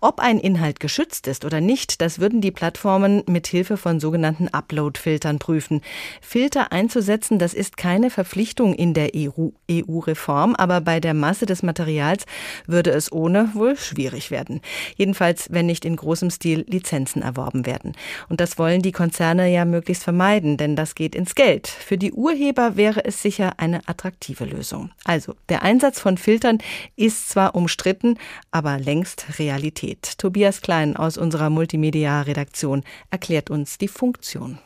Ob 0.00 0.20
ein 0.20 0.38
Inhalt 0.38 0.80
geschützt 0.80 1.26
ist 1.26 1.44
oder 1.44 1.60
nicht, 1.60 2.00
das 2.00 2.18
würden 2.18 2.40
die 2.40 2.50
Plattformen 2.50 3.22
mit 3.26 3.46
Hilfe 3.46 3.76
von 3.76 4.00
sogenannten 4.00 4.48
Upload-Filtern 4.48 5.38
prüfen. 5.38 5.80
Filter 6.20 6.72
einzusetzen, 6.72 7.38
das 7.38 7.54
ist 7.54 7.76
keine 7.76 8.10
Verpflichtung 8.10 8.74
in 8.74 8.94
der 8.94 9.10
EU-Reform, 9.14 10.50
e 10.52 10.54
aber 10.58 10.80
bei 10.80 11.00
der 11.00 11.14
Masse 11.14 11.46
des 11.46 11.62
Materials 11.62 12.26
würde 12.66 12.90
es 12.90 13.12
ohne 13.12 13.50
wohl 13.54 13.76
schwierig 13.76 14.30
werden. 14.30 14.60
Jedenfalls, 14.96 15.48
wenn 15.50 15.66
nicht 15.66 15.84
in 15.84 15.96
großem 15.96 16.30
Stil 16.30 16.64
Lizenzen 16.68 17.22
erworben 17.22 17.66
werden. 17.66 17.92
Und 18.28 18.40
das 18.40 18.58
wollen 18.58 18.82
die 18.82 18.92
Konzerne 18.92 19.52
ja 19.52 19.64
möglichst 19.64 20.04
vermeiden, 20.04 20.56
denn 20.56 20.76
das 20.76 20.94
geht 20.94 21.14
ins 21.14 21.34
Geld. 21.34 21.66
Für 21.66 21.98
die 21.98 22.12
Urheber 22.12 22.76
wäre 22.76 23.04
es 23.04 23.22
sicher 23.22 23.54
eine 23.58 23.86
attraktive 23.86 24.44
Lösung. 24.44 24.90
Also, 25.04 25.34
der 25.48 25.62
Einsatz 25.62 26.00
von 26.00 26.18
Filtern 26.18 26.58
ist 26.96 27.28
zwar 27.28 27.54
umstritten, 27.54 28.18
aber 28.50 28.78
längst 28.78 29.38
Realität. 29.38 30.18
Tobias 30.18 30.60
Klein 30.60 30.96
aus 30.96 31.16
unserer 31.16 31.50
Multimedia-Redaktion 31.50 32.82
erklärt 33.10 33.50
uns 33.50 33.78
die 33.78 33.88
Funktion. 33.88 34.58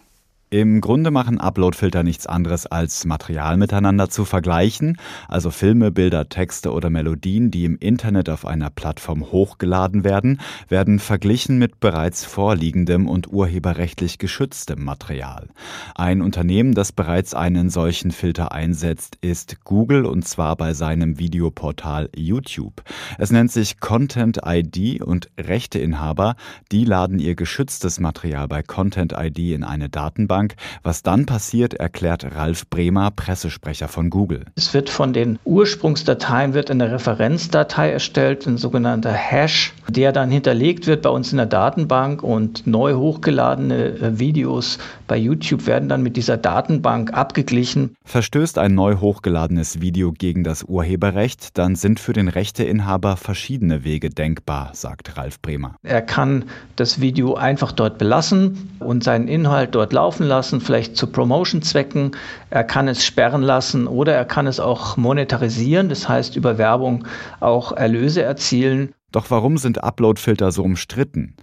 Im 0.53 0.80
Grunde 0.80 1.12
machen 1.12 1.38
Uploadfilter 1.38 2.03
nichts 2.03 2.26
anderes 2.26 2.66
als 2.66 3.05
Material 3.05 3.57
miteinander 3.57 4.09
zu 4.09 4.24
vergleichen, 4.24 4.96
also 5.28 5.53
Filme, 5.53 5.92
Bilder, 5.92 6.28
Texte 6.28 6.72
oder 6.72 6.90
Melodien, 6.90 7.53
die 7.53 7.64
im 7.64 7.78
Internet 7.78 8.28
auf 8.28 8.44
einer 8.44 8.68
Plattform 8.68 9.30
hochgeladen 9.30 10.03
werden, 10.03 10.40
werden 10.68 10.98
verglichen 10.98 11.59
mit 11.59 11.78
bereits 11.78 12.24
vorliegendem 12.24 13.09
und 13.09 13.32
urheberrechtlich 13.32 14.18
geschütztem 14.18 14.82
Material. 14.82 15.46
Ein 15.94 16.20
Unternehmen, 16.20 16.74
das 16.74 16.90
bereits 16.90 17.32
einen 17.32 17.70
solchen 17.70 18.11
Filter 18.11 18.51
einsetzt, 18.51 19.18
ist 19.20 19.62
Google 19.62 20.05
und 20.05 20.26
zwar 20.26 20.57
bei 20.57 20.74
seinem 20.74 21.20
Videoportal 21.20 22.09
YouTube. 22.16 22.82
Es 23.18 23.30
nennt 23.30 23.53
sich 23.53 23.78
Content 23.78 24.40
ID 24.44 25.01
und 25.01 25.30
Rechteinhaber, 25.38 26.34
die 26.72 26.84
laden 26.84 27.20
ihr 27.20 27.36
geschütztes 27.36 28.01
Material 28.01 28.48
bei 28.48 28.64
Content 28.64 29.12
ID 29.16 29.38
in 29.53 29.62
eine 29.62 29.88
Datenbank 29.88 30.39
Datenbank. 30.41 30.55
Was 30.82 31.03
dann 31.03 31.26
passiert, 31.26 31.74
erklärt 31.74 32.24
Ralf 32.34 32.68
Bremer, 32.68 33.11
Pressesprecher 33.11 33.88
von 33.88 34.11
Google. 34.11 34.45
Es 34.57 34.72
wird 34.74 34.91
von 34.91 35.12
den 35.12 35.38
Ursprungsdateien 35.45 36.55
wird 36.55 36.70
eine 36.70 36.91
Referenzdatei 36.91 37.91
erstellt, 37.91 38.47
ein 38.47 38.57
sogenannter 38.57 39.12
Hash, 39.12 39.74
der 39.88 40.12
dann 40.12 40.30
hinterlegt 40.30 40.86
wird 40.86 41.03
bei 41.03 41.11
uns 41.11 41.32
in 41.32 41.38
der 41.38 41.47
Datenbank 41.47 42.22
und 42.22 42.66
neu 42.66 42.95
hochgeladene 42.95 43.84
äh, 43.84 44.18
Videos 44.18 44.78
bei 45.07 45.16
YouTube 45.16 45.66
werden 45.66 45.88
dann 45.88 46.03
mit 46.03 46.16
dieser 46.16 46.36
Datenbank 46.36 47.12
abgeglichen. 47.12 47.97
Verstößt 48.05 48.59
ein 48.59 48.74
neu 48.74 48.97
hochgeladenes 48.97 49.80
Video 49.80 50.12
gegen 50.12 50.45
das 50.45 50.62
Urheberrecht, 50.62 51.59
dann 51.59 51.74
sind 51.74 52.01
für 52.01 52.12
den 52.12 52.28
Rechteinhaber 52.28 53.16
verschiedene 53.16 53.84
Wege 53.84 54.11
denkbar, 54.11 54.70
sagt 54.72 55.16
Ralf 55.16 55.41
Bremer. 55.41 55.74
Er 55.82 56.03
kann 56.03 56.45
das 56.76 57.01
Video 57.01 57.34
einfach 57.34 57.72
dort 57.72 57.99
belassen 57.99 58.70
und 58.78 59.05
seinen 59.05 59.28
Inhalt 59.28 59.74
dort 59.74 59.93
laufen 59.93 60.30
lassen, 60.31 60.62
vielleicht 60.62 60.97
zu 60.97 61.09
Promotion-Zwecken. 61.09 62.12
Er 62.49 62.64
kann 62.64 62.89
es 62.89 63.05
sperren 63.05 63.43
lassen 63.43 63.87
oder 63.87 64.14
er 64.14 64.24
kann 64.24 64.47
es 64.47 64.59
auch 64.59 64.97
monetarisieren, 64.97 65.91
das 65.91 66.09
heißt 66.09 66.37
über 66.37 66.57
Werbung 66.57 67.07
auch 67.41 67.72
Erlöse 67.72 68.22
erzielen. 68.22 68.95
Doch 69.12 69.30
warum 69.30 69.58
sind 69.58 69.82
Uploadfilter 69.82 70.52
so 70.52 70.62
umstritten? 70.62 71.34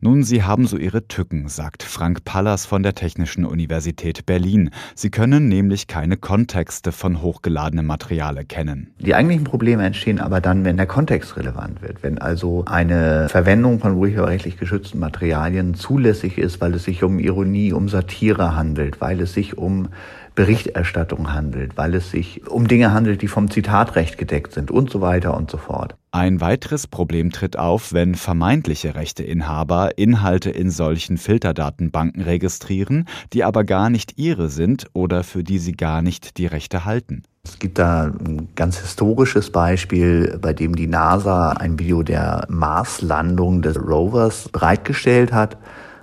Nun, 0.00 0.22
sie 0.22 0.44
haben 0.44 0.66
so 0.66 0.76
ihre 0.76 1.08
Tücken, 1.08 1.48
sagt 1.48 1.82
Frank 1.82 2.24
Pallas 2.24 2.66
von 2.66 2.84
der 2.84 2.94
Technischen 2.94 3.44
Universität 3.44 4.26
Berlin. 4.26 4.70
Sie 4.94 5.10
können 5.10 5.48
nämlich 5.48 5.88
keine 5.88 6.16
Kontexte 6.16 6.92
von 6.92 7.22
hochgeladenem 7.22 7.84
Material 7.84 8.36
erkennen. 8.36 8.94
Die 9.00 9.14
eigentlichen 9.14 9.44
Probleme 9.44 9.84
entstehen 9.84 10.20
aber 10.20 10.40
dann, 10.40 10.64
wenn 10.64 10.76
der 10.76 10.86
Kontext 10.86 11.36
relevant 11.36 11.82
wird. 11.82 12.02
Wenn 12.04 12.18
also 12.18 12.64
eine 12.66 13.28
Verwendung 13.28 13.80
von 13.80 13.94
urheberrechtlich 13.94 14.56
geschützten 14.56 15.00
Materialien 15.00 15.74
zulässig 15.74 16.38
ist, 16.38 16.60
weil 16.60 16.74
es 16.74 16.84
sich 16.84 17.02
um 17.02 17.18
Ironie, 17.18 17.72
um 17.72 17.88
Satire 17.88 18.54
handelt, 18.54 19.00
weil 19.00 19.20
es 19.20 19.32
sich 19.32 19.58
um 19.58 19.88
Berichterstattung 20.36 21.32
handelt, 21.32 21.76
weil 21.76 21.94
es 21.96 22.12
sich 22.12 22.46
um 22.46 22.68
Dinge 22.68 22.92
handelt, 22.92 23.22
die 23.22 23.26
vom 23.26 23.50
Zitatrecht 23.50 24.18
gedeckt 24.18 24.52
sind 24.52 24.70
und 24.70 24.90
so 24.90 25.00
weiter 25.00 25.36
und 25.36 25.50
so 25.50 25.56
fort. 25.56 25.96
Ein 26.12 26.40
weiteres 26.40 26.86
Problem 26.86 27.32
tritt 27.32 27.58
auf, 27.58 27.92
wenn 27.92 28.14
vermeintliche 28.14 28.94
Rechteinhaber 28.94 29.98
Inhalte 29.98 30.50
in 30.50 30.70
solchen 30.70 31.18
Filterdatenbanken 31.18 32.22
registrieren, 32.22 33.08
die 33.32 33.42
aber 33.42 33.64
gar 33.64 33.90
nicht 33.90 34.18
ihre 34.18 34.48
sind 34.48 34.86
oder 34.92 35.24
für 35.24 35.42
die 35.42 35.58
sie 35.58 35.72
gar 35.72 36.02
nicht 36.02 36.38
die 36.38 36.46
Rechte 36.46 36.84
halten. 36.84 37.24
Es 37.44 37.58
gibt 37.58 37.78
da 37.78 38.04
ein 38.04 38.48
ganz 38.56 38.78
historisches 38.78 39.50
Beispiel, 39.50 40.38
bei 40.40 40.52
dem 40.52 40.74
die 40.76 40.86
NASA 40.86 41.52
ein 41.52 41.78
Video 41.78 42.02
der 42.02 42.44
Marslandung 42.48 43.62
des 43.62 43.76
Rovers 43.76 44.48
bereitgestellt 44.48 45.32
hat 45.32 45.56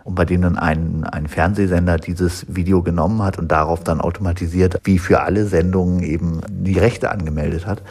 und 0.03 0.15
bei 0.15 0.25
denen 0.25 0.57
ein, 0.57 1.03
ein 1.03 1.27
Fernsehsender 1.27 1.97
dieses 1.97 2.45
Video 2.53 2.81
genommen 2.81 3.21
hat 3.21 3.37
und 3.37 3.51
darauf 3.51 3.83
dann 3.83 4.01
automatisiert, 4.01 4.79
wie 4.83 4.99
für 4.99 5.21
alle 5.21 5.45
Sendungen 5.45 6.03
eben 6.03 6.41
die 6.49 6.77
Rechte 6.77 7.11
angemeldet 7.11 7.65
hat 7.65 7.81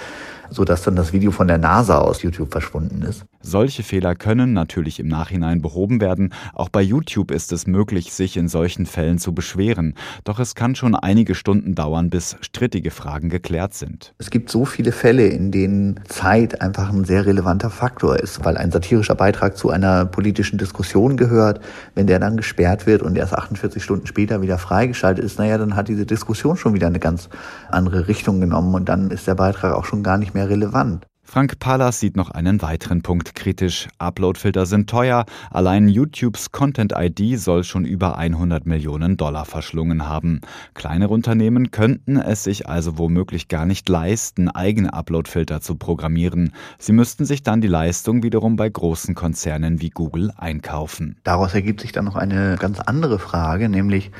sodass 0.53 0.83
dann 0.83 0.97
das 0.97 1.13
Video 1.13 1.31
von 1.31 1.49
der 1.49 1.59
NASA 1.59 1.99
aus 1.99 2.23
YouTube 2.23 2.53
verschwunden 2.53 3.03
ist. 3.03 3.25
Solche 3.41 3.83
Fehler 3.83 4.15
können 4.15 4.53
natürlich 4.53 5.01
im 5.01 5.09
Nachhinein 5.09 5.63
behoben 5.63 6.01
werden. 6.01 6.33
Auch 6.55 6.69
bei 6.69 6.81
YouTube 6.81 7.31
ist 7.33 7.51
es 7.53 7.67
möglich, 7.67 8.13
sich 8.13 8.37
in 8.37 8.49
solchen 8.49 8.87
Fällen 8.87 9.19
zu 9.19 9.35
beschweren. 9.35 9.95
Doch 10.25 10.39
es 10.39 10.55
kann 10.55 10.75
schon 10.77 10.95
einige 10.95 11.35
Stunden 11.35 11.75
dauern, 11.75 12.09
bis 12.09 12.37
strittige 12.41 12.91
Fragen 12.91 13.31
geklärt 13.31 13.75
sind. 13.75 14.15
Es 14.19 14.31
gibt 14.31 14.51
so 14.51 14.65
viele 14.65 14.93
Fälle, 14.93 15.27
in 15.27 15.51
denen 15.51 16.01
Zeit 16.07 16.61
einfach 16.61 16.91
ein 16.91 17.05
sehr 17.05 17.27
relevanter 17.27 17.71
Faktor 17.71 18.19
ist, 18.19 18.45
weil 18.45 18.57
ein 18.57 18.71
satirischer 18.71 19.17
Beitrag 19.17 19.57
zu 19.57 19.71
einer 19.71 20.05
politischen 20.05 20.59
Diskussion 20.59 21.17
gehört. 21.17 21.61
Wenn 21.95 22.07
der 22.07 22.21
dann 22.21 22.37
gesperrt 22.37 22.87
wird 22.87 23.03
und 23.03 23.17
erst 23.17 23.35
48 23.35 23.83
Stunden 23.83 24.07
später 24.07 24.43
wieder 24.43 24.59
freigeschaltet 24.59 25.25
ist, 25.25 25.39
naja, 25.39 25.59
dann 25.59 25.75
hat 25.75 25.89
diese 25.89 26.07
Diskussion 26.07 26.57
schon 26.57 26.75
wieder 26.75 26.87
eine 26.87 27.01
ganz 27.01 27.29
andere 27.71 28.07
Richtung 28.07 28.41
genommen 28.41 28.75
und 28.75 28.89
dann 28.89 29.11
ist 29.11 29.27
der 29.27 29.35
Beitrag 29.35 29.75
auch 29.75 29.85
schon 29.85 30.03
gar 30.03 30.19
nicht 30.19 30.35
mehr 30.35 30.42
mehr 30.43 30.49
relevant. 30.51 31.07
Frank 31.25 31.61
Pallas 31.61 32.01
sieht 32.01 32.17
noch 32.17 32.31
einen 32.31 32.61
weiteren 32.61 33.01
Punkt 33.01 33.35
kritisch. 33.35 33.89
Uploadfilter 33.99 34.67
sind 34.67 34.91
teuer. 34.91 35.25
Allein 35.51 35.89
YouTubes 35.89 36.51
Content 36.51 36.93
ID 36.95 37.39
soll 37.39 37.65
schon 37.65 37.87
über 37.87 38.19
100 38.19 38.67
Millionen 38.67 39.17
Dollar 39.17 39.47
verschlungen 39.47 40.07
haben. 40.07 40.41
Kleinere 40.75 41.15
Unternehmen 41.15 41.71
könnten 41.71 42.17
es 42.17 42.43
sich 42.45 42.69
also 42.69 42.99
womöglich 42.99 43.49
gar 43.49 43.65
nicht 43.65 43.89
leisten, 43.89 44.49
eigene 44.49 44.93
Uploadfilter 44.93 45.63
zu 45.63 45.77
programmieren. 45.77 46.53
Sie 46.79 46.93
müssten 46.93 47.25
sich 47.25 47.43
dann 47.43 47.63
die 47.63 47.69
Leistung 47.69 48.23
wiederum 48.23 48.57
bei 48.57 48.69
großen 48.69 49.15
Konzernen 49.15 49.81
wie 49.81 49.91
Google 49.91 50.33
einkaufen. 50.37 51.17
Daraus 51.23 51.55
ergibt 51.55 51.81
sich 51.81 51.93
dann 51.93 52.05
noch 52.05 52.17
eine 52.17 52.57
ganz 52.59 52.81
andere 52.81 53.19
Frage, 53.19 53.71
nämlich 53.71 54.11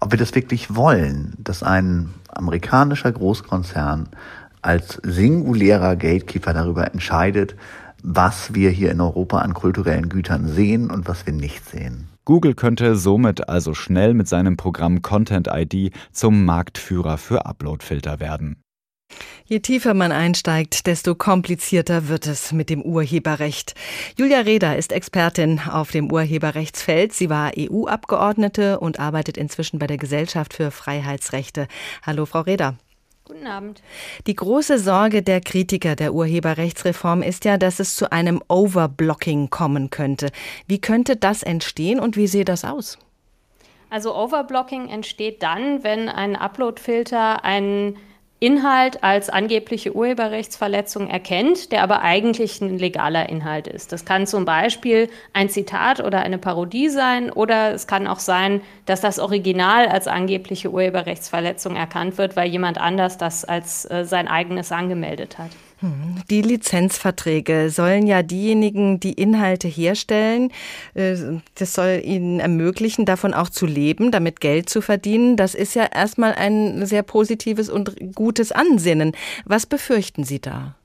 ob 0.00 0.10
wir 0.10 0.18
das 0.18 0.34
wirklich 0.34 0.74
wollen, 0.74 1.34
dass 1.38 1.62
ein 1.62 2.14
amerikanischer 2.28 3.12
Großkonzern 3.12 4.08
als 4.62 5.00
singulärer 5.02 5.96
Gatekeeper 5.96 6.54
darüber 6.54 6.92
entscheidet, 6.92 7.56
was 8.02 8.54
wir 8.54 8.70
hier 8.70 8.90
in 8.90 9.00
Europa 9.00 9.38
an 9.38 9.54
kulturellen 9.54 10.08
Gütern 10.08 10.48
sehen 10.48 10.90
und 10.90 11.06
was 11.08 11.26
wir 11.26 11.32
nicht 11.32 11.68
sehen. 11.68 12.08
Google 12.24 12.54
könnte 12.54 12.96
somit 12.96 13.48
also 13.48 13.74
schnell 13.74 14.14
mit 14.14 14.28
seinem 14.28 14.56
Programm 14.56 15.02
Content 15.02 15.48
ID 15.52 15.92
zum 16.12 16.44
Marktführer 16.44 17.18
für 17.18 17.46
Uploadfilter 17.46 18.20
werden. 18.20 18.56
Je 19.44 19.60
tiefer 19.60 19.92
man 19.92 20.12
einsteigt, 20.12 20.86
desto 20.86 21.14
komplizierter 21.14 22.08
wird 22.08 22.26
es 22.26 22.52
mit 22.52 22.70
dem 22.70 22.80
Urheberrecht. 22.80 23.74
Julia 24.16 24.40
Reda 24.40 24.74
ist 24.74 24.92
Expertin 24.92 25.60
auf 25.70 25.90
dem 25.90 26.10
Urheberrechtsfeld. 26.10 27.12
Sie 27.12 27.28
war 27.28 27.52
EU-Abgeordnete 27.58 28.80
und 28.80 28.98
arbeitet 28.98 29.36
inzwischen 29.36 29.78
bei 29.78 29.86
der 29.86 29.98
Gesellschaft 29.98 30.54
für 30.54 30.70
Freiheitsrechte. 30.70 31.68
Hallo, 32.06 32.24
Frau 32.24 32.40
Reda. 32.40 32.76
Guten 33.32 33.46
Abend. 33.46 33.82
Die 34.26 34.36
große 34.36 34.78
Sorge 34.78 35.22
der 35.22 35.40
Kritiker 35.40 35.96
der 35.96 36.12
Urheberrechtsreform 36.12 37.22
ist 37.22 37.46
ja, 37.46 37.56
dass 37.56 37.80
es 37.80 37.96
zu 37.96 38.12
einem 38.12 38.42
Overblocking 38.46 39.48
kommen 39.48 39.88
könnte. 39.88 40.28
Wie 40.66 40.78
könnte 40.78 41.16
das 41.16 41.42
entstehen 41.42 41.98
und 41.98 42.18
wie 42.18 42.26
sehe 42.26 42.44
das 42.44 42.62
aus? 42.66 42.98
Also 43.88 44.14
Overblocking 44.14 44.86
entsteht 44.90 45.42
dann, 45.42 45.82
wenn 45.82 46.10
ein 46.10 46.36
Uploadfilter 46.36 47.42
einen 47.42 47.96
Inhalt 48.42 49.04
als 49.04 49.30
angebliche 49.30 49.94
Urheberrechtsverletzung 49.94 51.08
erkennt, 51.08 51.70
der 51.70 51.84
aber 51.84 52.02
eigentlich 52.02 52.60
ein 52.60 52.76
legaler 52.76 53.28
Inhalt 53.28 53.68
ist. 53.68 53.92
Das 53.92 54.04
kann 54.04 54.26
zum 54.26 54.44
Beispiel 54.44 55.08
ein 55.32 55.48
Zitat 55.48 56.00
oder 56.00 56.22
eine 56.22 56.38
Parodie 56.38 56.88
sein 56.88 57.30
oder 57.30 57.72
es 57.72 57.86
kann 57.86 58.08
auch 58.08 58.18
sein, 58.18 58.60
dass 58.84 59.00
das 59.00 59.20
Original 59.20 59.86
als 59.86 60.08
angebliche 60.08 60.72
Urheberrechtsverletzung 60.72 61.76
erkannt 61.76 62.18
wird, 62.18 62.34
weil 62.34 62.48
jemand 62.48 62.78
anders 62.78 63.16
das 63.16 63.44
als 63.44 63.88
äh, 63.88 64.04
sein 64.04 64.26
eigenes 64.26 64.72
angemeldet 64.72 65.38
hat. 65.38 65.50
Die 66.30 66.42
Lizenzverträge 66.42 67.70
sollen 67.70 68.06
ja 68.06 68.22
diejenigen, 68.22 69.00
die 69.00 69.12
Inhalte 69.12 69.68
herstellen, 69.68 70.52
äh, 70.94 71.16
das 71.56 71.74
soll 71.74 72.00
ihnen 72.04 72.40
ermöglichen, 72.40 73.04
davon 73.04 73.34
auch 73.34 73.48
zu 73.48 73.66
leben, 73.66 74.10
damit 74.10 74.40
Geld 74.40 74.68
zu 74.68 74.80
verdienen. 74.80 75.36
Das 75.36 75.54
ist 75.54 75.74
ja 75.74 75.84
erstmal 75.84 76.34
ein 76.34 76.86
sehr 76.86 77.02
positives 77.02 77.68
und 77.68 77.96
gutes 78.14 78.52
Ansinnen. 78.52 79.12
Was 79.44 79.66
befürchten 79.66 80.24
Sie 80.24 80.40
da? 80.40 80.76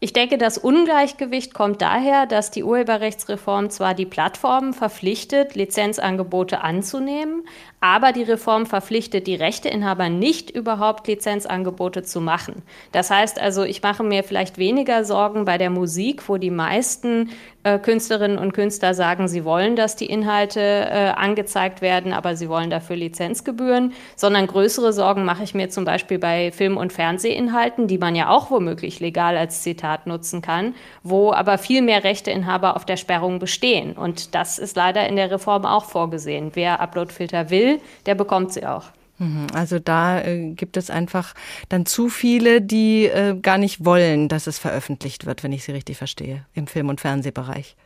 Ich 0.00 0.12
denke, 0.12 0.38
das 0.38 0.58
Ungleichgewicht 0.58 1.54
kommt 1.54 1.80
daher, 1.80 2.26
dass 2.26 2.50
die 2.50 2.64
Urheberrechtsreform 2.64 3.70
zwar 3.70 3.94
die 3.94 4.06
Plattformen 4.06 4.74
verpflichtet, 4.74 5.54
Lizenzangebote 5.54 6.60
anzunehmen, 6.60 7.44
aber 7.80 8.12
die 8.12 8.22
Reform 8.22 8.66
verpflichtet 8.66 9.26
die 9.26 9.34
Rechteinhaber 9.34 10.08
nicht 10.08 10.50
überhaupt 10.50 11.06
Lizenzangebote 11.06 12.02
zu 12.02 12.20
machen. 12.20 12.62
Das 12.92 13.10
heißt 13.10 13.40
also, 13.40 13.62
ich 13.62 13.82
mache 13.82 14.02
mir 14.02 14.24
vielleicht 14.24 14.58
weniger 14.58 15.04
Sorgen 15.04 15.44
bei 15.44 15.58
der 15.58 15.70
Musik, 15.70 16.28
wo 16.28 16.38
die 16.38 16.50
meisten 16.50 17.30
äh, 17.62 17.78
Künstlerinnen 17.78 18.38
und 18.38 18.52
Künstler 18.52 18.94
sagen, 18.94 19.28
sie 19.28 19.44
wollen, 19.44 19.76
dass 19.76 19.96
die 19.96 20.06
Inhalte 20.06 20.60
äh, 20.60 21.12
angezeigt 21.14 21.82
werden, 21.82 22.12
aber 22.12 22.36
sie 22.36 22.48
wollen 22.48 22.70
dafür 22.70 22.96
Lizenzgebühren, 22.96 23.92
sondern 24.16 24.46
größere 24.46 24.92
Sorgen 24.92 25.24
mache 25.24 25.44
ich 25.44 25.54
mir 25.54 25.68
zum 25.68 25.84
Beispiel 25.84 26.18
bei 26.18 26.52
Film- 26.52 26.78
und 26.78 26.92
Fernsehinhalten, 26.92 27.86
die 27.86 27.98
man 27.98 28.14
ja 28.14 28.28
auch 28.30 28.50
womöglich 28.50 29.00
legal 29.00 29.36
als 29.36 29.62
Zitat 29.62 29.83
nutzen 30.06 30.42
kann, 30.42 30.74
wo 31.02 31.32
aber 31.32 31.58
viel 31.58 31.82
mehr 31.82 32.04
Rechteinhaber 32.04 32.76
auf 32.76 32.84
der 32.84 32.96
Sperrung 32.96 33.38
bestehen. 33.38 33.92
Und 33.92 34.34
das 34.34 34.58
ist 34.58 34.76
leider 34.76 35.08
in 35.08 35.16
der 35.16 35.30
Reform 35.30 35.64
auch 35.64 35.84
vorgesehen. 35.84 36.50
Wer 36.54 36.80
Uploadfilter 36.80 37.50
will, 37.50 37.80
der 38.06 38.14
bekommt 38.14 38.52
sie 38.52 38.66
auch. 38.66 38.84
Mhm, 39.18 39.46
also 39.54 39.78
da 39.78 40.20
äh, 40.20 40.50
gibt 40.50 40.76
es 40.76 40.90
einfach 40.90 41.34
dann 41.68 41.86
zu 41.86 42.08
viele, 42.08 42.60
die 42.60 43.06
äh, 43.06 43.36
gar 43.40 43.58
nicht 43.58 43.84
wollen, 43.84 44.28
dass 44.28 44.46
es 44.46 44.58
veröffentlicht 44.58 45.24
wird, 45.26 45.44
wenn 45.44 45.52
ich 45.52 45.64
Sie 45.64 45.72
richtig 45.72 45.98
verstehe, 45.98 46.44
im 46.54 46.66
Film- 46.66 46.88
und 46.88 47.00
Fernsehbereich. 47.00 47.76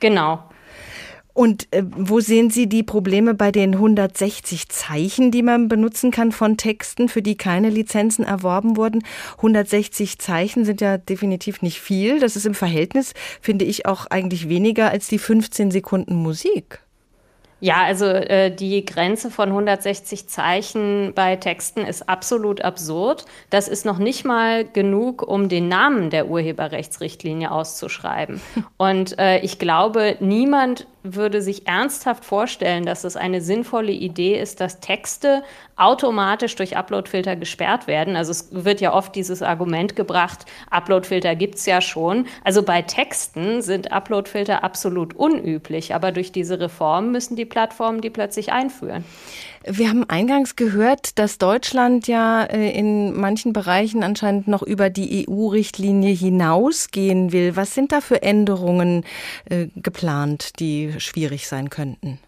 Genau. 0.00 0.42
Und 1.36 1.68
äh, 1.70 1.82
wo 1.94 2.20
sehen 2.20 2.48
Sie 2.48 2.66
die 2.66 2.82
Probleme 2.82 3.34
bei 3.34 3.52
den 3.52 3.74
160 3.74 4.70
Zeichen, 4.70 5.30
die 5.30 5.42
man 5.42 5.68
benutzen 5.68 6.10
kann 6.10 6.32
von 6.32 6.56
Texten, 6.56 7.10
für 7.10 7.20
die 7.20 7.36
keine 7.36 7.68
Lizenzen 7.68 8.24
erworben 8.24 8.78
wurden? 8.78 9.04
160 9.36 10.18
Zeichen 10.18 10.64
sind 10.64 10.80
ja 10.80 10.96
definitiv 10.96 11.60
nicht 11.60 11.78
viel. 11.78 12.20
Das 12.20 12.36
ist 12.36 12.46
im 12.46 12.54
Verhältnis, 12.54 13.12
finde 13.42 13.66
ich, 13.66 13.84
auch 13.84 14.06
eigentlich 14.06 14.48
weniger 14.48 14.90
als 14.90 15.08
die 15.08 15.18
15 15.18 15.70
Sekunden 15.70 16.14
Musik. 16.14 16.80
Ja, 17.60 17.84
also 17.84 18.04
äh, 18.04 18.54
die 18.54 18.84
Grenze 18.84 19.30
von 19.30 19.48
160 19.48 20.28
Zeichen 20.28 21.12
bei 21.14 21.36
Texten 21.36 21.80
ist 21.80 22.06
absolut 22.06 22.60
absurd. 22.62 23.24
Das 23.48 23.66
ist 23.68 23.86
noch 23.86 23.98
nicht 23.98 24.26
mal 24.26 24.66
genug, 24.66 25.22
um 25.22 25.48
den 25.48 25.68
Namen 25.68 26.10
der 26.10 26.28
Urheberrechtsrichtlinie 26.28 27.50
auszuschreiben. 27.50 28.42
Und 28.76 29.18
äh, 29.18 29.38
ich 29.40 29.58
glaube, 29.58 30.16
niemand 30.20 30.86
würde 31.14 31.42
sich 31.42 31.66
ernsthaft 31.66 32.24
vorstellen, 32.24 32.84
dass 32.84 33.04
es 33.04 33.16
eine 33.16 33.40
sinnvolle 33.40 33.92
Idee 33.92 34.40
ist, 34.40 34.60
dass 34.60 34.80
Texte 34.80 35.42
automatisch 35.76 36.56
durch 36.56 36.76
Uploadfilter 36.76 37.36
gesperrt 37.36 37.86
werden. 37.86 38.16
Also 38.16 38.32
es 38.32 38.48
wird 38.50 38.80
ja 38.80 38.94
oft 38.94 39.14
dieses 39.14 39.42
Argument 39.42 39.94
gebracht, 39.94 40.46
Uploadfilter 40.70 41.36
gibt 41.36 41.56
es 41.56 41.66
ja 41.66 41.80
schon. 41.80 42.26
Also 42.44 42.62
bei 42.62 42.82
Texten 42.82 43.62
sind 43.62 43.92
Uploadfilter 43.92 44.64
absolut 44.64 45.14
unüblich, 45.14 45.94
aber 45.94 46.12
durch 46.12 46.32
diese 46.32 46.58
Reform 46.58 47.12
müssen 47.12 47.36
die 47.36 47.44
Plattformen 47.44 48.00
die 48.00 48.10
plötzlich 48.10 48.52
einführen. 48.52 49.04
Wir 49.68 49.88
haben 49.88 50.08
eingangs 50.08 50.54
gehört, 50.54 51.18
dass 51.18 51.38
Deutschland 51.38 52.06
ja 52.06 52.44
äh, 52.44 52.70
in 52.70 53.18
manchen 53.18 53.52
Bereichen 53.52 54.04
anscheinend 54.04 54.46
noch 54.46 54.62
über 54.62 54.90
die 54.90 55.26
EU-Richtlinie 55.28 56.14
hinausgehen 56.14 57.32
will. 57.32 57.56
Was 57.56 57.74
sind 57.74 57.90
da 57.90 58.00
für 58.00 58.22
Änderungen 58.22 59.04
äh, 59.50 59.66
geplant, 59.74 60.60
die 60.60 60.94
schwierig 60.98 61.48
sein 61.48 61.68
könnten? 61.68 62.20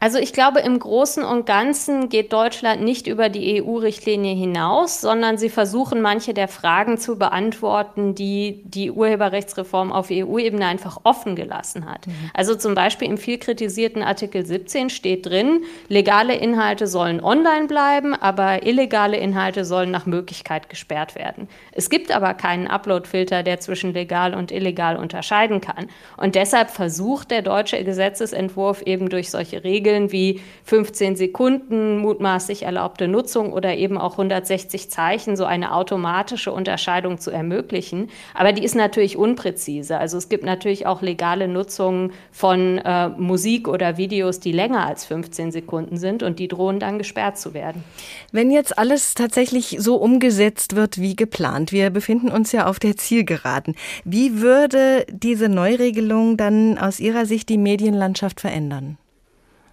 Also 0.00 0.18
ich 0.18 0.32
glaube, 0.32 0.60
im 0.60 0.78
Großen 0.78 1.24
und 1.24 1.44
Ganzen 1.44 2.08
geht 2.08 2.32
Deutschland 2.32 2.82
nicht 2.82 3.08
über 3.08 3.28
die 3.28 3.62
EU-Richtlinie 3.62 4.34
hinaus, 4.34 5.00
sondern 5.00 5.38
sie 5.38 5.48
versuchen 5.48 6.00
manche 6.00 6.34
der 6.34 6.46
Fragen 6.46 6.98
zu 6.98 7.18
beantworten, 7.18 8.14
die 8.14 8.62
die 8.64 8.92
Urheberrechtsreform 8.92 9.92
auf 9.92 10.08
EU-Ebene 10.10 10.66
einfach 10.66 11.00
offen 11.02 11.34
gelassen 11.34 11.90
hat. 11.90 12.06
Mhm. 12.06 12.12
Also 12.32 12.54
zum 12.54 12.74
Beispiel 12.74 13.08
im 13.08 13.18
viel 13.18 13.38
kritisierten 13.38 14.02
Artikel 14.02 14.46
17 14.46 14.90
steht 14.90 15.26
drin, 15.26 15.64
legale 15.88 16.36
Inhalte 16.36 16.86
sollen 16.86 17.20
online 17.20 17.66
bleiben, 17.66 18.14
aber 18.14 18.64
illegale 18.64 19.16
Inhalte 19.16 19.64
sollen 19.64 19.90
nach 19.90 20.06
Möglichkeit 20.06 20.68
gesperrt 20.68 21.16
werden. 21.16 21.48
Es 21.72 21.90
gibt 21.90 22.12
aber 22.12 22.34
keinen 22.34 22.68
Upload-Filter, 22.68 23.42
der 23.42 23.58
zwischen 23.58 23.92
legal 23.92 24.34
und 24.34 24.52
illegal 24.52 24.96
unterscheiden 24.96 25.60
kann. 25.60 25.88
Und 26.16 26.36
deshalb 26.36 26.70
versucht 26.70 27.32
der 27.32 27.42
deutsche 27.42 27.82
Gesetzesentwurf 27.82 28.82
eben 28.82 29.08
durch 29.08 29.30
solche 29.30 29.64
Regeln, 29.64 29.87
Regeln 29.88 30.12
wie 30.12 30.40
15 30.64 31.16
Sekunden 31.16 31.98
mutmaßlich 31.98 32.64
erlaubte 32.64 33.08
Nutzung 33.08 33.52
oder 33.52 33.76
eben 33.76 33.96
auch 33.96 34.12
160 34.12 34.90
Zeichen 34.90 35.36
so 35.36 35.44
eine 35.44 35.74
automatische 35.74 36.52
Unterscheidung 36.52 37.18
zu 37.18 37.30
ermöglichen. 37.30 38.10
Aber 38.34 38.52
die 38.52 38.64
ist 38.64 38.74
natürlich 38.74 39.16
unpräzise. 39.16 39.98
Also 39.98 40.18
es 40.18 40.28
gibt 40.28 40.44
natürlich 40.44 40.86
auch 40.86 41.00
legale 41.00 41.48
Nutzungen 41.48 42.12
von 42.30 42.78
äh, 42.78 43.08
Musik 43.08 43.66
oder 43.66 43.96
Videos, 43.96 44.40
die 44.40 44.52
länger 44.52 44.86
als 44.86 45.06
15 45.06 45.52
Sekunden 45.52 45.96
sind 45.96 46.22
und 46.22 46.38
die 46.38 46.48
drohen 46.48 46.80
dann 46.80 46.98
gesperrt 46.98 47.38
zu 47.38 47.54
werden. 47.54 47.82
Wenn 48.30 48.50
jetzt 48.50 48.78
alles 48.78 49.14
tatsächlich 49.14 49.76
so 49.78 49.96
umgesetzt 49.96 50.76
wird 50.76 51.00
wie 51.00 51.16
geplant, 51.16 51.72
wir 51.72 51.90
befinden 51.90 52.30
uns 52.30 52.52
ja 52.52 52.66
auf 52.66 52.78
der 52.78 52.96
Zielgeraden, 52.96 53.74
wie 54.04 54.40
würde 54.40 55.06
diese 55.10 55.48
Neuregelung 55.48 56.36
dann 56.36 56.76
aus 56.76 57.00
Ihrer 57.00 57.24
Sicht 57.24 57.48
die 57.48 57.58
Medienlandschaft 57.58 58.40
verändern? 58.40 58.98